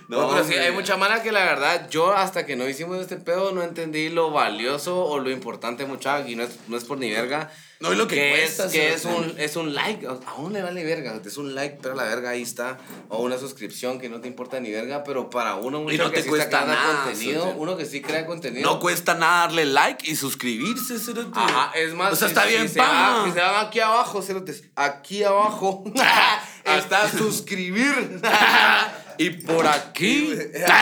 No, 0.09 0.31
pero 0.31 0.43
sí, 0.45 0.55
hay 0.55 0.73
mucha 0.73 0.97
mala 0.97 1.23
que 1.23 1.33
la 1.33 1.45
verdad, 1.45 1.89
yo 1.91 2.13
hasta 2.13 2.47
que 2.47 2.57
no 2.57 2.67
hicimos 2.67 2.99
este 2.99 3.17
pedo 3.19 3.53
no 3.53 3.63
entendí 3.63 4.09
lo 4.09 4.31
valioso 4.31 5.05
o 5.05 5.19
lo 5.19 5.31
importante 5.31 5.85
mucha 5.85 6.27
y 6.27 6.35
no 6.35 6.45
es, 6.45 6.51
no 6.67 6.77
es 6.79 6.85
por 6.85 6.97
ni 6.99 7.11
verga. 7.11 7.51
No, 7.81 7.93
y 7.93 7.97
lo 7.97 8.09
que 8.09 8.31
cuesta, 8.31 8.65
es, 8.67 8.73
que 8.73 8.93
es 8.95 9.03
cerote. 9.03 9.31
un, 9.33 9.39
es 9.39 9.55
un 9.57 9.75
like, 9.75 10.05
a 10.07 10.19
uno 10.39 10.49
le 10.51 10.63
vale 10.63 10.83
verga, 10.85 11.21
es 11.25 11.37
un 11.37 11.55
like, 11.55 11.79
pero 11.81 11.95
la 11.95 12.05
verga 12.05 12.31
ahí 12.31 12.43
está, 12.43 12.79
o 13.09 13.19
una 13.23 13.39
suscripción 13.39 14.01
que 14.01 14.09
no 14.09 14.21
te 14.21 14.27
importa 14.27 14.59
ni 14.59 14.71
verga, 14.73 15.05
pero 15.05 15.31
para 15.31 15.55
uno 15.57 15.83
mucho 15.83 15.97
no 16.05 16.11
que 16.11 16.17
te 16.17 16.23
sí 16.25 16.29
cuesta 16.29 16.65
nada, 16.65 17.05
contenido, 17.05 17.43
cerote. 17.43 17.59
uno 17.61 17.77
que 17.77 17.85
sí 17.85 18.01
crea 18.01 18.27
contenido. 18.27 18.69
No 18.69 18.81
cuesta 18.81 19.15
nada 19.15 19.43
darle 19.43 19.67
like 19.67 20.11
y 20.11 20.17
suscribirse, 20.17 20.99
cerote. 20.99 21.31
Ajá, 21.35 21.71
es 21.77 21.93
más, 21.95 22.15
O 22.15 22.17
sea, 22.17 22.29
si- 22.29 22.33
está 22.35 22.47
si 22.47 22.49
bien 22.55 22.69
se 22.69 22.79
van- 22.81 22.89
paja. 22.89 23.25
Si 23.27 23.31
se 23.33 23.41
van 23.41 23.67
aquí 23.67 23.79
abajo, 23.81 24.23
cerotes, 24.23 24.65
aquí 24.75 25.23
abajo 25.23 25.85
está 26.65 27.09
suscribir. 27.11 28.21
Y 29.19 29.31
por 29.31 29.67
aquí. 29.67 30.35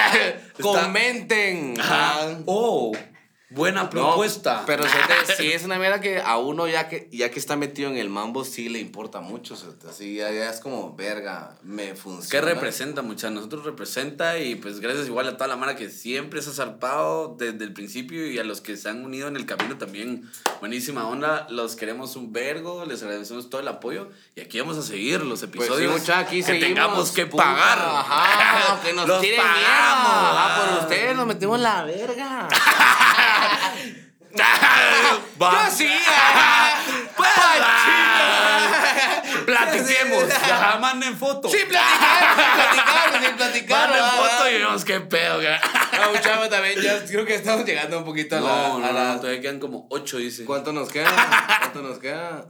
Comenten. 0.60 1.74
Ajá. 1.80 2.38
Oh, 2.46 2.92
buena 3.56 3.84
No, 3.84 3.90
propuesta. 3.90 4.62
pero 4.66 4.84
sí 5.36 5.50
es 5.52 5.64
una 5.64 5.78
mierda 5.78 6.00
que 6.00 6.20
a 6.20 6.36
uno 6.38 6.68
ya 6.68 6.88
que 6.88 7.08
ya 7.10 7.30
que 7.30 7.38
está 7.40 7.56
metido 7.56 7.90
en 7.90 7.96
el 7.96 8.08
mambo 8.10 8.44
sí 8.44 8.68
le 8.68 8.78
importa 8.78 9.20
mucho, 9.20 9.56
así 9.88 10.14
ya, 10.16 10.30
ya 10.30 10.50
es 10.50 10.60
como 10.60 10.94
verga, 10.94 11.56
me 11.62 11.94
funciona. 11.96 12.28
¿Qué 12.30 12.40
representa, 12.54 13.02
muchachos? 13.02 13.32
Nosotros 13.32 13.64
representa 13.64 14.38
y 14.38 14.54
pues 14.56 14.80
gracias 14.80 15.06
igual 15.08 15.26
a 15.28 15.32
toda 15.36 15.48
la 15.48 15.56
mara 15.56 15.74
que 15.74 15.90
siempre 15.90 16.40
se 16.42 16.50
ha 16.50 16.52
zarpado 16.52 17.34
desde 17.38 17.64
el 17.64 17.72
principio 17.72 18.30
y 18.30 18.38
a 18.38 18.44
los 18.44 18.60
que 18.60 18.76
se 18.76 18.88
han 18.88 19.04
unido 19.04 19.26
en 19.28 19.36
el 19.36 19.46
camino 19.46 19.78
también. 19.78 20.30
Buenísima 20.60 21.06
onda, 21.08 21.46
los 21.50 21.74
queremos 21.76 22.16
un 22.16 22.32
vergo, 22.32 22.84
les 22.84 23.02
agradecemos 23.02 23.50
todo 23.50 23.60
el 23.60 23.68
apoyo 23.68 24.10
y 24.34 24.40
aquí 24.42 24.60
vamos 24.60 24.76
a 24.78 24.82
seguir 24.82 25.20
los 25.22 25.40
Pues 25.40 25.42
episodios 25.54 25.92
sí, 25.94 25.98
mucha, 26.00 26.18
aquí 26.18 26.36
que 26.38 26.42
seguimos, 26.44 26.68
tengamos 26.68 27.10
que 27.12 27.26
puta, 27.26 27.42
pagar. 27.44 27.78
Ajá, 27.80 28.80
que 28.84 28.92
nos 28.92 29.08
los 29.08 29.20
tiren 29.20 29.38
pagamos. 29.38 29.56
mierda. 29.58 29.76
Ah, 29.88 30.74
por 30.76 30.82
ustedes 30.84 31.16
nos 31.16 31.26
metimos 31.26 31.58
la 31.60 31.84
verga. 31.84 32.48
Va. 35.42 35.70
Sí, 35.70 35.88
ah. 36.08 36.74
Ah, 37.18 38.72
Platiquemos. 39.44 40.24
Manden 40.80 41.16
fotos. 41.16 41.50
Sí, 41.52 41.58
platicar, 41.68 42.34
platicar, 42.34 43.22
sí, 43.22 43.28
platicar. 43.36 43.88
Manden 43.88 44.02
ah, 44.02 44.40
ah. 44.42 44.50
y 44.50 44.54
vemos 44.58 44.84
qué 44.84 45.00
pedo. 45.00 45.40
No, 45.40 46.12
mucha, 46.12 46.48
también 46.48 46.80
ya 46.80 47.04
creo 47.04 47.24
que 47.24 47.34
estamos 47.36 47.64
llegando 47.64 47.98
un 47.98 48.04
poquito 48.04 48.36
a 48.36 48.40
la... 48.40 48.48
No, 48.48 48.78
no, 48.80 48.86
a 48.86 48.92
la- 48.92 49.16
todavía 49.20 49.40
quedan 49.40 49.60
como 49.60 49.86
ocho, 49.90 50.18
dice. 50.18 50.44
¿Cuánto 50.44 50.72
nos 50.72 50.90
queda? 50.90 51.08
¿Cuánto 51.60 51.82
nos 51.82 51.98
queda? 51.98 52.46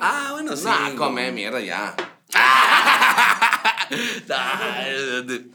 Ah, 0.00 0.28
bueno, 0.32 0.56
sí. 0.56 0.64
Nah, 0.64 0.94
come 0.96 1.30
mierda 1.32 1.60
ya. 1.60 1.94
Ah, 4.32 4.84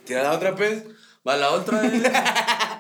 ¿Tira 0.06 0.24
la 0.24 0.34
otra, 0.34 0.54
pues? 0.56 0.84
Va 1.26 1.38
la 1.38 1.52
otra. 1.52 1.80
eh. 1.86 2.04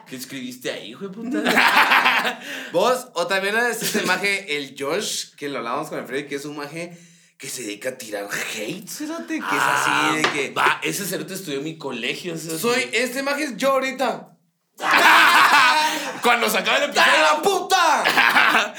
¿Qué 0.08 0.16
escribiste 0.16 0.72
ahí, 0.72 0.92
hijo 0.92 1.08
de 1.08 1.10
puta? 1.10 2.40
Vos, 2.72 3.08
o 3.14 3.28
también 3.28 3.58
es 3.58 3.82
este 3.82 4.02
maje, 4.06 4.58
el 4.58 4.76
Josh, 4.78 5.36
que 5.36 5.50
lo 5.50 5.58
hablábamos 5.60 5.90
con 5.90 6.00
el 6.00 6.06
Freddy, 6.06 6.28
que 6.28 6.36
es 6.36 6.46
un 6.46 6.58
maje 6.58 6.98
que 7.38 7.50
se 7.50 7.64
dedica 7.64 7.90
a 7.90 7.98
tirar 7.98 8.28
hate, 8.56 8.88
fíjate, 8.88 9.40
que 9.40 9.56
es 9.56 9.62
así 9.62 10.16
de 10.18 10.22
que... 10.32 10.52
Va, 10.52 10.80
ese 10.84 11.06
cerote 11.06 11.34
estudió 11.34 11.58
en 11.58 11.66
mi 11.66 11.78
colegio. 11.78 12.38
Soy, 12.38 12.90
este 12.94 13.24
maje 13.24 13.44
es 13.44 13.58
yo 13.58 13.72
ahorita. 13.72 14.32
Cuando 16.22 16.50
se 16.50 16.58
acaba 16.58 16.78
el 16.78 16.84
episodio. 16.86 17.12
¡Dale 17.12 17.22
la 17.22 17.42
puta! 17.42 18.74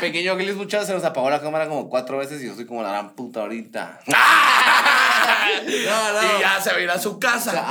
Pequeño 0.00 0.36
Gilles 0.36 0.56
muchachos 0.56 0.86
se 0.86 0.94
nos 0.94 1.04
apagó 1.04 1.30
la 1.30 1.40
cámara 1.40 1.68
como 1.68 1.88
cuatro 1.88 2.18
veces 2.18 2.42
y 2.42 2.46
yo 2.46 2.54
soy 2.54 2.66
como 2.66 2.82
la 2.82 2.90
gran 2.90 3.10
puta 3.10 3.40
ahorita. 3.40 4.00
No, 4.06 4.16
no. 6.12 6.22
Y 6.22 6.40
ya 6.40 6.60
se 6.60 6.70
va 6.70 6.76
a 6.76 6.80
ir 6.80 6.90
a 6.90 6.98
su 6.98 7.18
casa. 7.18 7.66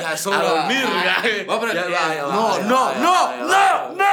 Ya 0.00 0.10
a 0.10 0.16
solo. 0.16 0.38
dormir. 0.38 0.84
Ah, 0.86 1.22
ya. 1.22 1.44
no, 1.46 1.60
va, 1.60 1.72
ya 1.72 1.84
va, 1.88 2.14
no, 2.32 2.58
no, 2.60 2.94
no, 2.94 3.36
no, 3.36 3.96
va. 3.96 4.07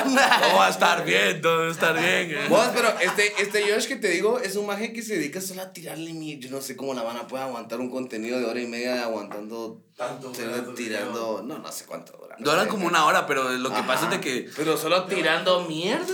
no, 0.06 0.56
va 0.56 0.66
a 0.66 0.70
estar 0.70 1.04
bien, 1.04 1.40
todo 1.40 1.58
va 1.58 1.68
a 1.68 1.70
estar 1.70 1.94
bien. 1.94 2.30
eh. 2.30 2.46
Vos, 2.48 2.68
pero 2.74 2.88
este, 3.00 3.40
este 3.42 3.72
Josh 3.72 3.86
que 3.86 3.96
te 3.96 4.08
digo 4.08 4.38
es 4.38 4.56
un 4.56 4.66
maje 4.66 4.92
que 4.92 5.02
se 5.02 5.16
dedica 5.16 5.40
solo 5.40 5.62
a 5.62 5.72
tirarle 5.72 6.12
mi. 6.12 6.38
Yo 6.38 6.50
no 6.50 6.60
sé 6.60 6.76
cómo 6.76 6.94
la 6.94 7.02
van 7.02 7.16
a 7.16 7.26
poder 7.26 7.44
aguantar 7.44 7.80
un 7.80 7.90
contenido 7.90 8.38
de 8.38 8.46
hora 8.46 8.60
y 8.60 8.66
media 8.66 9.02
aguantando. 9.04 9.80
Tanto, 9.96 10.32
tirando. 10.74 11.42
No, 11.44 11.58
no 11.58 11.70
sé 11.70 11.84
cuánto 11.86 12.16
dura. 12.16 12.34
Duran 12.40 12.66
como 12.66 12.88
una 12.88 13.04
hora, 13.06 13.28
pero 13.28 13.48
lo 13.50 13.68
que 13.70 13.76
Ajá. 13.76 13.86
pasa 13.86 14.04
es 14.06 14.10
de 14.10 14.20
que. 14.20 14.50
Pero 14.56 14.76
solo 14.76 15.04
tirando 15.04 15.60
mierda, 15.68 16.12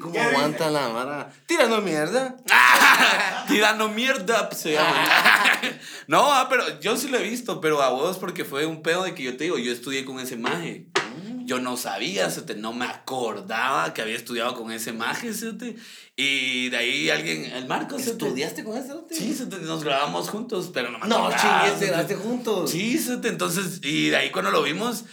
cómo 0.00 0.14
¿Qué 0.14 0.20
aguanta 0.20 0.70
la 0.70 0.88
vara. 0.88 1.30
Tirando 1.46 1.82
mierda. 1.82 2.36
Tirando 3.48 3.88
mierda 3.90 4.48
pues, 4.48 4.60
se 4.62 4.72
llama. 4.72 4.94
No, 6.06 6.32
ah, 6.32 6.46
pero 6.48 6.80
yo 6.80 6.96
sí 6.96 7.08
lo 7.08 7.18
he 7.18 7.22
visto, 7.22 7.60
pero 7.60 7.82
a 7.82 7.90
vos 7.90 8.16
porque 8.16 8.46
fue 8.46 8.64
un 8.64 8.80
pedo 8.80 9.02
de 9.02 9.14
que 9.14 9.22
yo 9.24 9.36
te 9.36 9.44
digo, 9.44 9.58
yo 9.58 9.70
estudié 9.72 10.06
con 10.06 10.18
ese 10.20 10.36
maje. 10.38 10.86
Yo 11.48 11.58
no 11.60 11.78
sabía, 11.78 12.28
no 12.58 12.74
me 12.74 12.84
acordaba 12.84 13.94
que 13.94 14.02
había 14.02 14.16
estudiado 14.16 14.54
con 14.54 14.70
ese 14.70 14.92
maje, 14.92 15.32
te- 15.32 15.76
y 16.14 16.68
de 16.68 16.76
ahí 16.76 17.08
alguien, 17.08 17.46
el 17.46 17.66
Marcos, 17.66 18.04
te- 18.04 18.10
¿Estudiaste 18.10 18.62
con 18.64 18.76
ese? 18.76 18.92
Sí, 19.10 19.34
nos 19.62 19.82
grabamos 19.82 20.28
juntos, 20.28 20.70
pero 20.74 20.90
no 20.90 20.98
me 20.98 21.08
No, 21.08 21.28
acordaba, 21.28 21.40
chingues, 21.62 21.72
se 21.72 21.78
te- 21.78 21.84
llegaste 21.86 22.16
juntos. 22.16 22.70
Sí, 22.70 23.02
entonces, 23.24 23.80
y 23.82 24.10
de 24.10 24.16
ahí 24.18 24.30
cuando 24.30 24.50
lo 24.50 24.62
vimos, 24.62 25.04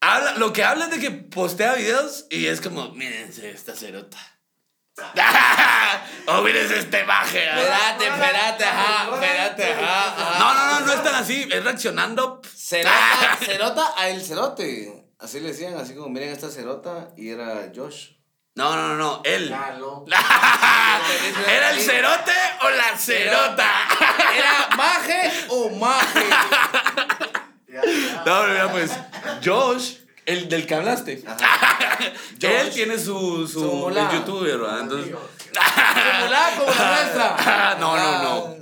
habla, 0.00 0.36
lo 0.36 0.52
que 0.52 0.62
habla 0.62 0.84
es 0.84 0.90
de 0.92 1.00
que 1.00 1.10
postea 1.10 1.74
videos 1.74 2.26
y 2.30 2.46
es 2.46 2.60
como, 2.60 2.92
mírense 2.92 3.50
esta 3.50 3.74
cerota. 3.74 4.16
o 6.28 6.42
miren 6.42 6.72
este 6.72 7.04
maje. 7.04 7.48
ah". 7.48 7.58
Espérate, 7.60 8.06
espérate, 8.06 8.64
ajá, 8.64 9.14
espérate, 9.14 9.72
ajá, 9.72 10.08
ajá. 10.12 10.38
No, 10.38 10.54
no, 10.54 10.80
no, 10.80 10.86
no 10.86 10.92
es 10.92 11.02
tan 11.02 11.14
así, 11.16 11.48
es 11.50 11.64
reaccionando. 11.64 12.40
Cerota, 12.54 13.38
cerota 13.44 13.92
a 13.96 14.08
el 14.08 14.22
cerote. 14.22 14.97
Así 15.18 15.40
le 15.40 15.48
decían, 15.48 15.76
así 15.76 15.94
como 15.94 16.08
miren 16.10 16.28
esta 16.30 16.48
cerota 16.50 17.08
y 17.16 17.30
era 17.30 17.72
Josh. 17.74 18.10
No, 18.54 18.74
no, 18.74 18.88
no, 18.88 18.96
no, 18.96 19.22
él. 19.24 19.50
No. 19.50 20.04
¿Era 21.48 21.70
el 21.70 21.80
cerote 21.80 22.32
o 22.62 22.70
la 22.70 22.96
cerota? 22.96 23.68
¿Era 24.36 24.76
maje 24.76 25.32
o 25.48 25.70
maje? 25.70 26.26
No, 27.70 28.40
pero 28.42 28.48
mira, 28.48 28.72
pues, 28.72 28.90
Josh, 29.44 29.98
el 30.26 30.48
del 30.48 30.66
que 30.66 30.74
hablaste. 30.74 31.22
Él 32.40 32.70
tiene 32.70 32.98
su, 32.98 33.46
su, 33.46 33.60
Su 33.60 33.90
youtuber, 34.12 34.58
¿verdad? 34.58 34.80
Entonces, 34.80 35.14
Como 35.14 36.28
la, 36.28 36.50
como 36.58 36.72
la 36.72 37.02
nuestra. 37.02 37.76
no, 37.78 37.96
no, 37.96 38.22
no. 38.22 38.56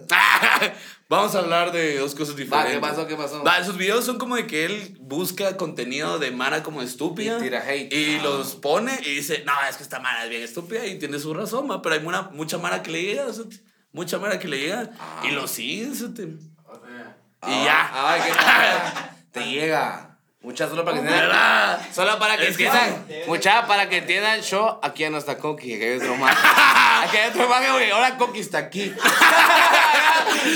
Vamos 1.09 1.37
a 1.37 1.39
hablar 1.39 1.71
de 1.71 1.99
dos 1.99 2.17
cosas 2.17 2.35
Va, 2.35 2.39
diferentes. 2.39 2.75
¿qué 2.75 2.81
pasó? 2.81 3.07
¿Qué 3.07 3.15
pasó? 3.17 3.45
Va, 3.45 3.63
sus 3.65 3.77
videos 3.77 4.05
son 4.05 4.19
como 4.19 4.35
de 4.35 4.47
que 4.49 4.65
él 4.65 4.97
busca 5.01 5.57
contenido 5.57 6.19
de 6.19 6.33
Mara 6.33 6.65
como 6.65 6.83
estúpida. 6.83 7.39
Y 7.39 7.43
tira 7.43 7.63
hate. 7.65 7.93
Y 7.93 8.17
Ah. 8.17 8.23
los 8.25 8.57
pone 8.57 8.99
y 9.05 9.15
dice, 9.15 9.45
no, 9.47 9.53
es 9.71 9.77
que 9.77 9.85
esta 9.85 10.01
Mara 10.01 10.25
es 10.25 10.31
bien 10.31 10.43
estúpida 10.43 10.85
y 10.85 10.99
tiene 10.99 11.21
su 11.21 11.33
razón, 11.33 11.69
ma, 11.69 11.81
pero 11.81 11.95
hay 11.95 12.01
mucha, 12.01 12.23
mucha 12.33 12.59
Mara 12.59 12.83
que 12.83 12.91
le 12.91 13.03
llega, 13.03 13.27
o 13.27 13.33
sea, 13.33 13.45
mucha 13.93 14.19
Mara 14.19 14.39
que 14.41 14.49
le 14.49 14.59
llega 14.59 14.91
y 15.23 15.31
lo 15.31 15.47
siguen, 15.47 15.93
o 15.93 15.95
sea, 15.95 16.09
te- 16.13 16.25
O 16.65 16.75
sea, 16.85 17.17
y 17.47 17.65
ya. 17.65 17.91
Ay, 17.93 18.21
qué. 18.27 19.11
Te 19.41 19.45
llega. 19.49 20.06
Muchas 20.47 20.71
solo 20.71 20.85
para 20.85 20.99
que 20.99 21.01
entiendan. 21.01 21.29
¿Verdad? 21.29 21.81
Solo 21.93 22.19
para 22.21 22.37
que 22.37 22.43
que 22.45 22.49
entiendan. 22.51 23.07
Mucha 23.27 23.67
para 23.67 23.89
que 23.89 23.97
entiendan. 23.97 24.41
Yo, 24.43 24.79
aquí 24.81 25.03
ya 25.03 25.11
no 25.11 25.19
está 25.19 25.39
Coqui, 25.39 25.75
aquí 25.75 25.83
hay 25.83 25.97
otro 25.97 26.15
más. 26.15 26.37
Aquí 27.03 27.17
hay 27.17 27.31
otro 27.31 27.49
más, 27.49 27.67
porque 27.67 27.91
ahora 27.91 28.17
Coqui 28.17 28.39
está 28.39 28.59
aquí. 28.59 28.95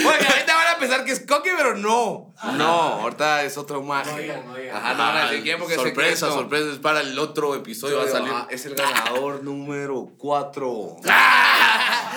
Porque 0.04 0.26
ahorita 0.26 0.54
van 0.54 0.68
a 0.68 0.78
pensar 0.78 1.04
que 1.04 1.10
es 1.10 1.20
Coqui, 1.26 1.50
pero 1.56 1.74
no. 1.74 2.32
No, 2.52 2.64
ahorita 2.64 3.42
es 3.42 3.56
otro 3.58 3.82
más. 3.82 4.06
No 4.06 4.16
digan, 4.18 4.46
no 4.46 4.54
digan. 4.54 4.76
Ajá, 4.76 4.94
no 4.94 4.98
van 4.98 5.16
a 5.16 5.24
decir 5.24 5.42
quién 5.42 5.58
porque 5.58 5.74
es 5.74 5.80
sorpresa, 5.80 6.28
sorpresa, 6.28 6.70
es 6.72 6.78
para 6.78 7.00
el 7.00 7.18
otro 7.18 7.56
episodio 7.56 7.98
va 7.98 8.04
a 8.04 8.08
salir. 8.08 8.32
Ah, 8.32 8.46
Es 8.50 8.66
el 8.66 8.74
ganador 8.76 9.42
número 9.44 10.08
4. 10.18 10.96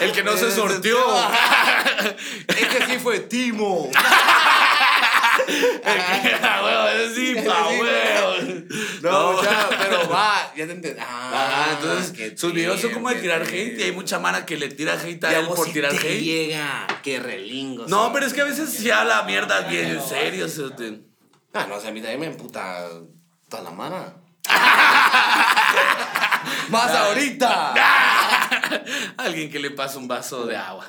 El 0.01 0.11
que 0.11 0.23
no 0.23 0.37
se 0.37 0.51
sorteó. 0.51 0.99
Este 2.47 2.85
sí 2.85 2.99
fue 2.99 3.19
Timo. 3.21 3.89
Ah, 5.85 6.61
huevo, 6.63 7.13
sí, 7.15 7.35
pa, 7.45 7.67
huevo. 7.69 8.33
No, 9.01 9.33
mucha, 9.33 9.69
pero 9.69 10.07
va, 10.09 10.51
ya 10.55 10.65
te 10.65 10.71
entendí. 10.73 10.99
Ah, 11.01 11.31
Ajá, 11.33 11.71
entonces 11.79 12.39
sus 12.39 12.53
videos 12.53 12.79
son 12.79 12.91
como 12.91 13.09
de 13.09 13.15
tirar 13.15 13.41
hate 13.43 13.79
y 13.79 13.83
hay 13.83 13.91
mucha 13.91 14.19
mara 14.19 14.45
que 14.45 14.57
le 14.57 14.69
tira 14.69 14.93
hate 14.93 15.23
a 15.25 15.39
él 15.39 15.47
por 15.47 15.67
tirar 15.71 15.91
te 15.91 15.97
hate. 15.97 16.21
llega, 16.23 16.87
qué 17.03 17.19
relingo. 17.19 17.85
No, 17.87 18.11
pero 18.13 18.25
es 18.25 18.33
que 18.33 18.41
a 18.41 18.45
veces 18.45 18.69
sí 18.69 18.89
habla 18.91 19.23
mierda 19.23 19.61
bien 19.61 19.89
en 19.89 20.01
serio. 20.03 20.45
o 20.45 20.49
sea, 20.49 20.65
Ah, 21.53 21.65
no, 21.69 21.75
o 21.75 21.79
sea, 21.79 21.89
a 21.89 21.93
mí 21.93 22.01
también 22.01 22.19
me 22.21 22.25
emputa 22.27 22.87
toda 23.49 23.63
la 23.63 23.71
mano. 23.71 24.23
Más 26.69 26.91
ahorita. 26.91 27.73
Alguien 29.17 29.51
que 29.51 29.59
le 29.59 29.71
pasa 29.71 29.97
un 29.97 30.07
vaso 30.07 30.45
de 30.45 30.55
agua. 30.55 30.85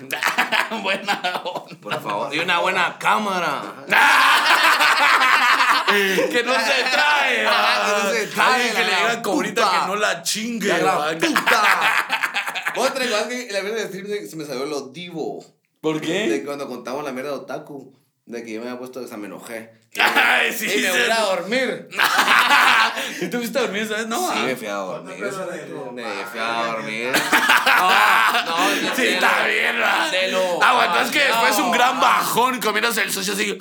Buena 0.83 1.43
onda. 1.45 1.77
Por 1.81 2.03
favor. 2.03 2.35
Y 2.35 2.39
una 2.41 2.59
buena 2.61 2.99
cámara. 2.99 3.85
Que 5.87 6.43
no 6.45 6.53
se 6.55 6.85
trae. 6.91 7.37
Que 7.37 7.45
no 7.45 8.11
se 8.11 8.27
trae, 8.29 8.55
Alguien 8.55 8.75
que 8.75 8.85
le 8.85 8.97
diga 8.97 9.23
cobrita 9.23 9.71
que 9.71 9.87
no 9.87 9.97
la 9.97 10.23
chingue. 10.23 10.69
La 10.83 11.17
puta. 11.19 11.63
Otra 12.77 13.07
cosa 13.09 13.29
que 13.29 13.49
la 13.53 13.63
mierda 13.63 13.85
de 13.85 14.29
se 14.29 14.37
me 14.37 14.45
salió 14.45 14.67
lo 14.67 14.89
divo. 14.89 15.45
¿Por 15.81 16.01
De 16.01 16.07
qué? 16.07 16.29
que 16.29 16.45
cuando 16.45 16.67
contamos 16.67 17.05
la 17.05 17.13
mierda 17.13 17.31
de 17.31 17.37
Otaku. 17.37 17.93
De 18.27 18.43
que 18.43 18.53
yo 18.55 18.61
me 18.61 18.69
había 18.69 18.79
puesto 18.79 19.01
que 19.03 19.07
se 19.09 19.17
me 19.19 19.27
enojé. 19.27 19.71
Ay, 20.01 20.53
sí, 20.53 20.65
y 20.65 20.81
me 20.83 20.91
sí. 20.91 20.99
voy 20.99 21.11
a 21.11 21.21
dormir. 21.21 21.89
¿Y 23.21 23.27
tú 23.29 23.37
fuiste 23.39 23.59
a 23.59 23.63
dormir, 23.63 23.87
sabes? 23.87 24.07
No, 24.09 24.19
Sí, 24.33 24.35
ah. 24.39 24.43
me 24.45 24.57
fui 24.57 24.67
a 24.67 24.75
dormir. 24.75 25.17
¿Cuánto 25.19 25.37
pedo 25.37 25.51
de 25.53 25.93
Me 25.93 26.25
fui 26.27 26.41
a 26.41 26.65
dormir. 26.65 27.13
No, 27.13 28.45
no, 28.47 28.57
Sí, 28.97 29.07
está 29.09 29.47
bien, 29.47 29.77
¿verdad? 29.77 30.11
de 30.11 30.33
lo- 30.33 30.59
Ah, 30.63 30.73
bueno, 30.75 30.93
entonces 30.95 31.13
que 31.13 31.25
después 31.29 31.59
un 31.59 31.71
gran 31.71 32.01
bajón 32.01 32.61
comiéndose 32.61 33.03
el 33.03 33.13
socio 33.13 33.35
así. 33.35 33.57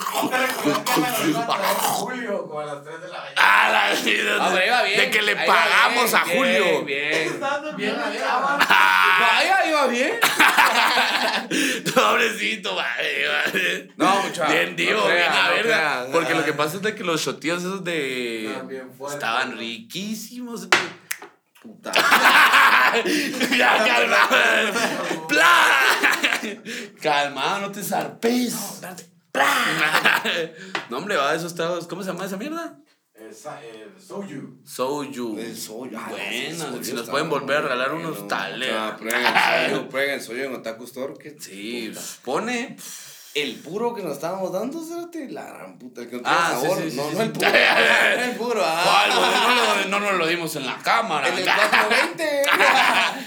Julio, 1.77 2.47
como 2.47 2.59
a 2.61 2.65
las 2.65 2.83
3 2.83 3.01
de 3.01 3.07
la 3.09 3.17
mañana. 3.19 3.33
Ah, 3.37 3.69
la 3.71 4.01
vida. 4.01 4.37
Ah, 4.39 4.65
iba 4.65 4.83
bien. 4.83 4.99
De 4.99 5.09
que 5.11 5.21
le 5.21 5.37
Ahí 5.37 5.47
pagamos 5.47 6.05
bien, 6.11 6.15
a 6.15 6.23
bien, 6.23 6.37
Julio. 6.37 6.85
Bien. 6.85 7.39
Bien, 7.77 7.95
allá. 7.99 8.57
Ah, 8.69 9.02
Vaya, 9.23 9.65
iba 9.67 9.87
bien. 9.87 10.19
Pobrecito, 11.95 12.75
madre. 12.75 13.89
No, 13.97 14.23
mucha. 14.23 14.47
Bien 14.47 14.71
no 14.71 14.75
divo, 14.75 15.03
crea, 15.05 15.15
bien 15.15 15.31
a 15.31 15.47
no 15.47 15.53
verga. 15.53 16.07
Porque 16.11 16.33
lo 16.33 16.43
que 16.43 16.53
pasa 16.53 16.77
es 16.77 16.81
de 16.81 16.95
que 16.95 17.03
los 17.03 17.21
shotíos 17.21 17.63
esos 17.63 17.83
de. 17.83 18.47
Estaban 18.47 18.67
bien 18.67 18.93
fuertes. 18.93 19.15
Estaban 19.15 19.57
riquísimos. 19.57 20.67
Puta. 21.61 21.91
ya, 23.57 23.85
calmado. 23.85 25.27
¡Pla! 25.29 25.67
Calmado, 27.01 27.61
no 27.61 27.71
te 27.71 27.83
zarpes. 27.83 28.81
¡Pla! 29.31 30.21
No, 30.89 30.97
hombre, 30.97 31.15
va, 31.15 31.33
esos 31.33 31.55
tragos. 31.55 31.87
¿Cómo 31.87 32.03
se 32.03 32.11
llama 32.11 32.25
esa 32.25 32.37
mierda? 32.37 32.77
Esa, 33.15 33.61
el 33.63 33.93
Soju. 34.01 34.57
Soju. 34.65 35.37
El 35.37 35.55
soyo. 35.55 35.97
ah, 35.99 36.07
Bueno, 36.09 36.83
si 36.83 36.93
nos 36.93 37.07
pueden 37.09 37.29
volver 37.29 37.57
a 37.57 37.61
regalar 37.61 37.91
bueno. 37.91 38.09
unos 38.09 38.27
tales. 38.27 38.71
Ah, 38.73 38.95
prueben 38.99 39.23
el 40.19 40.31
el 40.31 40.41
en 40.45 40.55
Otaku 40.55 40.83
Store. 40.85 41.13
que 41.21 41.35
Sí, 41.39 41.89
puta. 41.93 42.01
pone. 42.23 42.75
El 43.35 43.55
puro 43.57 43.93
que 43.95 44.01
nos 44.03 44.13
estábamos 44.13 44.51
dando, 44.51 44.83
Cerote, 44.83 45.27
la 45.29 45.43
gran 45.45 45.79
puta, 45.79 46.01
el 46.01 46.09
que 46.09 46.17
no 46.17 46.21
Ah, 46.25 46.51
sabor. 46.59 46.77
sí, 46.83 46.91
sí, 46.91 46.97
no, 46.97 47.09
sí. 47.09 47.15
no 47.15 47.21
el 47.23 47.31
puro. 47.31 47.47
no 48.17 48.23
el 48.23 48.31
puro. 48.35 48.59
¿Cuál? 48.61 49.11
Ah. 49.11 49.83
No, 49.85 49.89
no, 49.89 49.99
no 49.99 50.11
nos 50.11 50.19
lo 50.19 50.27
dimos 50.27 50.55
en 50.55 50.65
la 50.67 50.77
cámara. 50.79 51.27
El 51.29 51.35
del 51.37 51.45
420. 52.15 52.41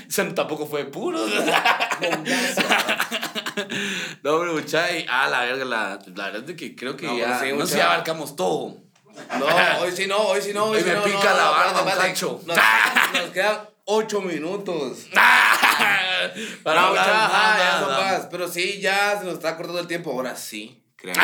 Ese 0.09 0.24
tampoco 0.26 0.66
fue 0.66 0.84
puro. 0.87 1.18
no, 4.22 4.30
hombre, 4.34 4.53
muchachos. 4.53 5.05
Ah, 5.09 5.28
la 5.28 5.41
verga, 5.41 5.64
la, 5.64 5.99
la 6.14 6.30
verdad 6.30 6.51
es 6.51 6.57
que 6.57 6.74
creo 6.76 6.97
que 6.97 7.07
No, 7.07 7.18
ya. 7.18 7.41
sí, 7.41 7.53
no 7.53 7.66
sé, 7.66 7.78
ya 7.78 7.87
abarcamos 7.87 8.37
todo. 8.37 8.86
No, 9.39 9.47
hoy 9.81 9.93
sí 9.93 10.07
no, 10.07 10.19
hoy 10.19 10.43
sí 10.43 10.53
no. 10.53 10.64
Hoy 10.67 10.79
Hoy 10.79 10.83
sí 10.83 10.89
me 10.89 10.95
no, 10.97 11.05
pica 11.05 11.31
no, 11.31 11.37
la 11.37 11.51
barba, 11.51 11.95
cacho. 11.97 12.41
Nos, 12.47 12.57
nos 12.57 13.31
quedan 13.33 13.59
8 13.85 14.21
minutos. 14.21 15.07
Para 16.62 16.81
no, 16.81 16.87
hablar 16.89 17.59
ya. 17.59 18.29
Pero 18.31 18.49
sí, 18.49 18.81
ya 18.81 19.19
se 19.19 19.25
nos 19.25 19.35
está 19.35 19.57
cortando 19.57 19.81
el 19.81 19.87
tiempo. 19.87 20.11
Ahora 20.11 20.37
sí, 20.37 20.83
créanme. 20.97 21.23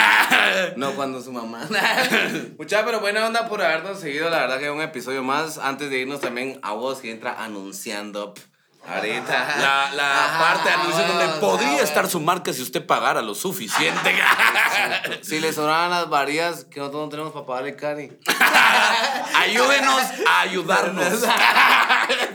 No 0.77 0.95
cuando 0.95 1.21
su 1.21 1.33
mamá. 1.33 1.69
Mucha, 2.59 2.85
pero 2.85 3.01
buena 3.01 3.27
onda 3.27 3.49
por 3.49 3.63
habernos 3.63 4.01
seguido. 4.01 4.31
La 4.31 4.41
verdad 4.41 4.59
que 4.59 4.71
un 4.71 4.81
episodio 4.81 5.23
más. 5.23 5.59
Antes 5.59 5.91
de 5.91 5.99
irnos 5.99 6.21
también 6.21 6.61
a 6.63 6.73
vos 6.73 6.99
que 6.99 7.11
entra 7.11 7.43
anunciando. 7.43 8.35
Ahorita. 8.85 9.57
La, 9.59 9.91
la 9.93 10.25
Ajá, 10.25 10.39
parte 10.39 10.69
de 10.69 10.75
anuncio 10.75 11.05
donde 11.07 11.27
vamos, 11.27 11.39
podría 11.39 11.83
estar 11.83 12.09
su 12.09 12.21
marca 12.21 12.53
si 12.53 12.63
usted 12.63 12.85
pagara 12.85 13.23
lo 13.23 13.35
suficiente. 13.35 14.15
Si 15.23 15.39
le 15.41 15.53
sobraban 15.53 15.91
las 15.91 16.09
varías 16.09 16.65
que 16.65 16.81
nosotros 16.81 17.05
no 17.05 17.09
tenemos 17.09 17.33
para 17.33 17.47
pagarle 17.47 17.77
cari. 17.77 18.19
Ayúdenos 19.37 20.01
a 20.29 20.41
ayudarnos. 20.41 21.05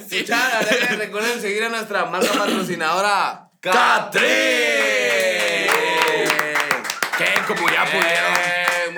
Sí. 0.08 0.26
Recuerden 0.98 1.42
seguir 1.42 1.66
a 1.66 1.70
nuestra 1.70 2.06
marca 2.06 2.32
patrocinadora. 2.32 3.50
¡Catri! 3.60 4.22
Que 7.18 7.34
como 7.46 7.70
ya 7.70 7.84
pudieron. 7.84 8.47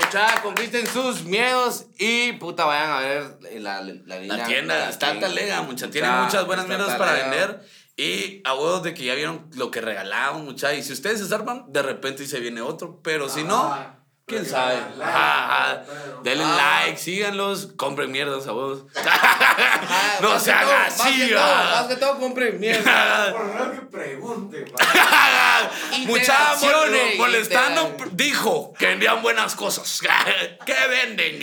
Eh, 0.10 0.18
mucha, 0.18 0.42
conquisten 0.42 0.88
sus 0.88 1.24
miedos 1.24 1.86
y 1.98 2.34
puta 2.34 2.66
vayan 2.66 2.92
a 2.92 3.00
ver 3.00 3.40
la, 3.60 3.82
la, 3.82 3.94
La 4.06 4.20
línea 4.20 4.44
tienda 4.46 4.90
está 4.90 5.20
talega, 5.20 5.62
mucha. 5.62 5.90
Tiene 5.90 6.10
muchas 6.10 6.46
buenas 6.46 6.68
mierdas 6.68 6.96
para 6.96 7.14
vender. 7.14 7.62
Y 7.96 8.42
a 8.46 8.54
huevos 8.56 8.82
de 8.84 8.94
que 8.94 9.04
ya 9.04 9.14
vieron 9.14 9.50
lo 9.56 9.72
que 9.72 9.82
regalaban, 9.82 10.46
mucha. 10.46 10.74
Y 10.74 10.84
si 10.84 10.94
ustedes 10.94 11.20
se 11.20 11.28
zarpan, 11.28 11.66
de 11.68 11.82
repente 11.82 12.26
se 12.28 12.40
viene 12.40 12.62
otro. 12.62 13.02
Pero 13.04 13.28
si 13.28 13.44
no, 13.44 13.58
Ah, 13.74 13.99
quién 14.30 14.46
sabe. 14.46 14.76
like, 14.98 15.84
pero- 15.88 16.22
Denle 16.24 16.44
Ah. 16.46 16.82
like, 16.86 16.98
síganlos, 17.00 17.70
compren 17.76 18.12
mierdas 18.12 18.46
a. 18.48 18.52
Ah, 18.96 20.18
no 20.22 20.30
más 20.30 20.44
se 20.44 20.52
que 20.52 20.58
todo, 20.60 20.72
más 20.72 20.94
que 20.96 21.02
así, 21.10 21.30
todo, 21.30 21.40
va. 21.40 21.64
Más 21.72 21.88
que 21.88 21.96
todo, 21.96 22.20
compren 22.20 22.60
mierda. 22.60 23.32
Por 23.34 23.46
lo 23.46 23.54
menos 23.54 23.70
que 23.80 23.86
pregunte. 23.88 24.66
Mucha 26.06 26.22
Interacciones, 26.54 27.18
molestando 27.18 27.98
dijo 28.12 28.74
que 28.78 28.88
vendían 28.88 29.22
buenas 29.22 29.56
cosas. 29.56 30.02
¿Qué 30.66 30.76
venden? 30.90 31.40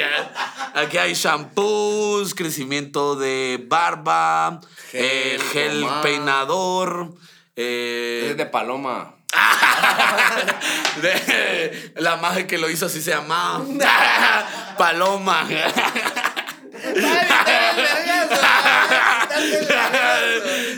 Aquí 0.74 0.98
hay 0.98 1.14
shampoos, 1.14 2.34
crecimiento 2.34 3.16
de 3.16 3.58
barba, 3.66 4.60
Gel, 4.90 5.02
eh, 5.04 5.38
gel 5.52 5.86
peinador. 6.02 7.14
eh, 7.56 8.28
Es 8.30 8.36
de 8.36 8.46
paloma. 8.46 9.15
de- 11.02 11.92
la 11.96 12.16
magia 12.16 12.46
que 12.46 12.58
lo 12.58 12.68
hizo 12.70 12.86
así 12.86 13.00
se 13.00 13.10
llamaba. 13.10 13.64
Paloma. 14.78 15.46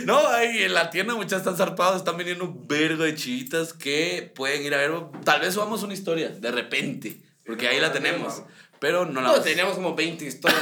No, 0.04 0.26
ahí 0.28 0.62
en 0.64 0.74
la 0.74 0.90
tienda 0.90 1.14
muchas 1.14 1.38
están 1.40 1.56
zarpados, 1.56 1.96
están 1.96 2.16
vendiendo 2.16 2.44
un 2.44 2.66
vergo 2.66 3.04
de 3.04 3.14
chivitas 3.14 3.72
que 3.72 4.32
pueden 4.34 4.62
ir 4.62 4.74
a 4.74 4.78
ver. 4.78 4.92
Tal 5.24 5.40
vez 5.40 5.54
subamos 5.54 5.82
una 5.82 5.94
historia, 5.94 6.28
de 6.30 6.50
repente, 6.50 7.20
porque 7.44 7.68
ahí 7.68 7.78
la 7.80 7.92
tenemos. 7.92 8.42
Pero 8.80 9.04
no 9.06 9.20
la 9.20 9.28
No, 9.28 9.40
teníamos 9.40 9.74
como 9.74 9.94
20 9.96 10.24
historias. 10.24 10.60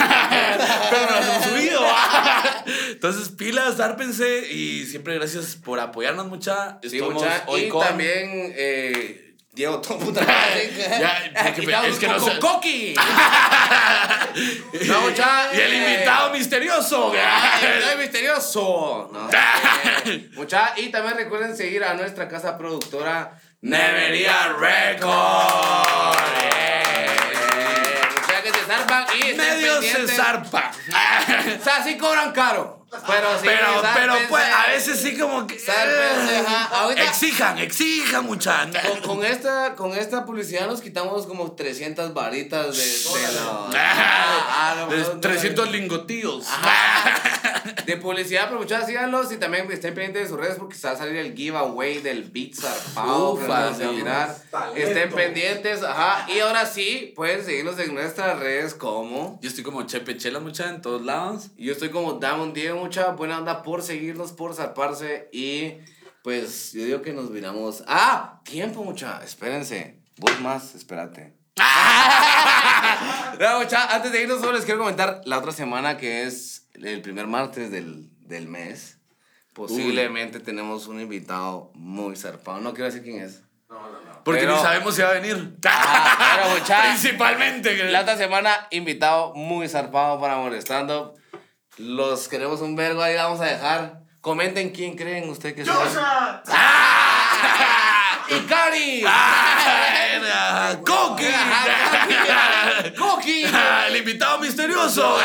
pero 0.91 1.07
no 1.07 1.11
las 1.17 1.29
hemos 1.29 1.45
subido. 1.45 1.81
Entonces, 2.97 3.29
pilas, 3.29 3.77
zárpense 3.77 4.51
y 4.51 4.87
siempre 4.87 5.15
gracias 5.17 5.55
por 5.57 5.79
apoyarnos 5.79 6.27
mucha. 6.29 6.79
Sí, 6.83 7.01
mucha. 7.03 7.45
hoy 7.47 7.65
y 7.65 7.69
con 7.69 7.87
también, 7.87 8.55
eh, 8.57 9.35
Diego, 9.53 9.81
todo 9.83 9.99
puta. 9.99 10.21
Ya, 10.99 11.31
porque 11.55 11.89
es 11.89 11.99
que 11.99 12.09
no 12.09 12.19
sé- 12.19 12.39
Coqui. 12.39 12.95
No, 14.87 15.01
mucha. 15.03 15.49
y 15.55 15.61
el 15.61 15.73
eh, 15.73 15.77
invitado 15.95 16.31
misterioso. 16.31 17.13
El 17.15 17.71
invitado 17.75 17.99
misterioso. 17.99 19.11
No, 19.13 19.29
eh, 19.31 20.31
mucha. 20.35 20.73
Y 20.77 20.89
también 20.91 21.17
recuerden 21.17 21.57
seguir 21.57 21.85
a 21.85 21.95
nuestra 21.95 22.29
casa 22.29 22.57
productora 22.59 23.39
Nevería 23.61 24.55
Record. 24.59 26.17
Eh, 28.67 28.73
zarpan 28.77 29.07
y 29.19 29.35
Medio 29.35 29.83
se 29.83 30.09
zarpa. 30.09 30.71
O 31.61 31.65
sea, 31.65 31.83
sí 31.85 31.97
cobran 31.97 32.33
caro. 32.33 32.77
Pero 33.07 33.29
sí, 33.41 33.45
pero, 33.45 33.83
pero 33.95 34.15
pues, 34.29 34.45
a 34.45 34.69
veces 34.69 35.01
sí 35.01 35.19
como 35.19 35.47
que. 35.47 35.59
Ahorita- 36.71 37.03
Exijan, 37.03 37.59
exijan, 37.59 38.25
mucha. 38.25 38.67
Con, 39.03 39.17
con 39.17 39.25
esta, 39.25 39.75
con 39.75 39.93
esta 39.93 40.25
publicidad 40.25 40.67
nos 40.67 40.81
quitamos 40.81 41.27
como 41.27 41.53
300 41.53 42.15
varitas 42.15 42.77
de, 42.77 42.85
de 42.85 43.39
Ah, 43.75 44.87
no, 44.89 45.21
300 45.21 45.71
lingotillos. 45.71 46.47
de 47.87 47.97
publicidad, 47.97 48.47
pero 48.49 48.59
muchachos, 48.59 48.89
síganlos 48.89 49.33
y 49.33 49.37
también 49.37 49.71
estén 49.71 49.95
pendientes 49.95 50.25
de 50.25 50.29
sus 50.29 50.39
redes 50.39 50.57
porque 50.59 50.75
se 50.75 50.89
va 50.89 50.95
a 50.95 50.97
salir 50.97 51.17
el 51.17 51.35
giveaway 51.35 52.03
del 52.03 52.25
Beat 52.25 52.55
Zarpado. 52.55 53.35
Ufa, 53.35 53.43
que 53.43 53.49
nos 53.49 53.59
vamos 53.59 53.81
a 53.81 53.89
sí. 53.89 53.97
tirar. 53.97 54.37
Talento. 54.51 54.81
Estén 54.81 55.11
pendientes, 55.13 55.83
ajá. 55.85 56.27
Y 56.31 56.41
ahora 56.41 56.67
sí, 56.67 57.13
pueden 57.15 57.45
seguirnos 57.45 57.79
en 57.79 57.95
nuestras 57.95 58.39
redes 58.41 58.75
como. 58.75 59.39
Yo 59.41 59.49
estoy 59.49 59.63
como 59.63 59.85
Chepe 59.85 60.17
Chela, 60.17 60.41
mucha, 60.41 60.69
en 60.69 60.83
todos 60.83 61.03
lados. 61.03 61.51
Yo 61.57 61.73
estoy 61.73 61.91
como 61.91 62.15
Damon 62.15 62.53
Diego, 62.53 62.81
mucha 62.81 63.13
buena 63.13 63.39
onda 63.39 63.63
por 63.63 63.83
seguirnos, 63.83 64.33
por 64.33 64.55
zarparse 64.55 65.29
y 65.33 65.75
pues 66.23 66.73
yo 66.73 66.85
digo 66.85 67.03
que 67.03 67.13
nos 67.13 67.31
miramos. 67.31 67.85
¡Ah! 67.87 68.41
Tiempo, 68.45 68.83
mucha. 68.83 69.23
Espérense. 69.23 70.01
Vos 70.19 70.41
más, 70.41 70.75
espérate. 70.75 71.35
No, 73.39 73.61
mucha, 73.61 73.95
antes 73.95 74.13
de 74.13 74.23
irnos, 74.23 74.41
solo 74.41 74.53
les 74.53 74.65
quiero 74.65 74.81
comentar 74.81 75.21
la 75.27 75.39
otra 75.39 75.53
semana 75.53 75.99
que 75.99 76.25
es 76.25 76.56
el 76.83 77.01
primer 77.03 77.27
martes 77.27 77.71
del, 77.71 78.09
del 78.21 78.49
mes. 78.49 78.99
Posiblemente 79.53 80.41
tenemos 80.41 80.87
un 80.87 81.01
invitado 81.01 81.71
muy 81.75 82.17
zarpado. 82.17 82.61
No 82.61 82.73
quiero 82.75 82.87
decir 82.87 83.03
quién 83.03 83.23
es. 83.23 83.43
No, 83.69 83.81
no, 83.81 84.01
no. 84.03 84.23
Porque 84.23 84.43
Pero- 84.43 84.57
ni 84.57 84.63
sabemos 84.63 84.95
si 84.95 85.03
va 85.03 85.09
a 85.11 85.15
venir. 85.15 85.57
Ah, 85.67 86.37
pero, 86.45 86.59
mucha, 86.59 86.83
Principalmente. 86.83 87.91
La 87.91 88.03
otra 88.03 88.17
semana, 88.17 88.67
invitado 88.71 89.33
muy 89.35 89.69
zarpado 89.69 90.21
para 90.21 90.37
Molestando. 90.37 91.15
Los 91.79 92.29
queremos 92.29 92.61
un 92.61 92.77
vergo, 92.77 93.03
ahí 93.03 93.15
vamos 93.17 93.41
a 93.41 93.45
dejar. 93.47 94.03
Comenten 94.21 94.71
quién 94.71 94.97
creen 94.97 95.29
usted 95.31 95.55
que. 95.55 95.63
¡Y 98.29 98.41
Cari! 98.49 99.05
Ah, 99.07 100.75
¡Coqui! 100.85 101.25
¡Coqui! 102.99 103.45
El 103.89 103.97
invitado 103.97 104.39
misterioso. 104.41 105.19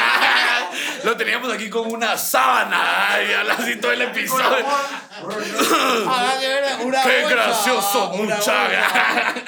Lo 1.04 1.18
teníamos 1.18 1.52
aquí 1.52 1.70
con 1.70 1.92
una 1.92 2.18
sábana 2.18 3.10
y 3.28 3.34
así 3.52 3.76
todo 3.78 3.92
el 3.92 4.02
episodio. 4.04 4.66
¡Qué 7.04 7.26
gracioso, 7.30 8.12
muchacha! 8.14 9.34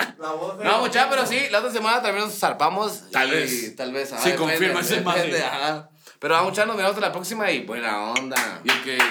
No, 0.63 0.79
muchacha, 0.79 1.09
pero 1.09 1.25
sí, 1.25 1.49
la 1.51 1.59
otra 1.59 1.69
semana 1.69 2.01
también 2.01 2.25
nos 2.25 2.39
zarpamos. 2.39 3.11
Tal 3.11 3.27
y, 3.27 3.31
vez. 3.31 3.75
Tal 3.75 3.91
vez. 3.91 4.09
Si 4.09 4.31
sí, 4.31 4.37
confirma 4.37 4.79
ese 4.79 5.01
madre. 5.01 5.43
Ajá. 5.43 5.89
Pero 6.17 6.35
vamos, 6.35 6.51
muchachos, 6.51 6.67
nos 6.69 6.77
vemos 6.77 6.97
la 6.97 7.11
próxima 7.11 7.51
y 7.51 7.65
buena 7.65 8.11
onda. 8.13 8.61
Y 8.63 8.69
que. 8.69 8.97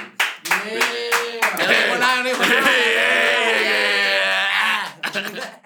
Yeah. 1.58 1.68
Yeah. 5.12 5.42
Yeah. 5.42 5.58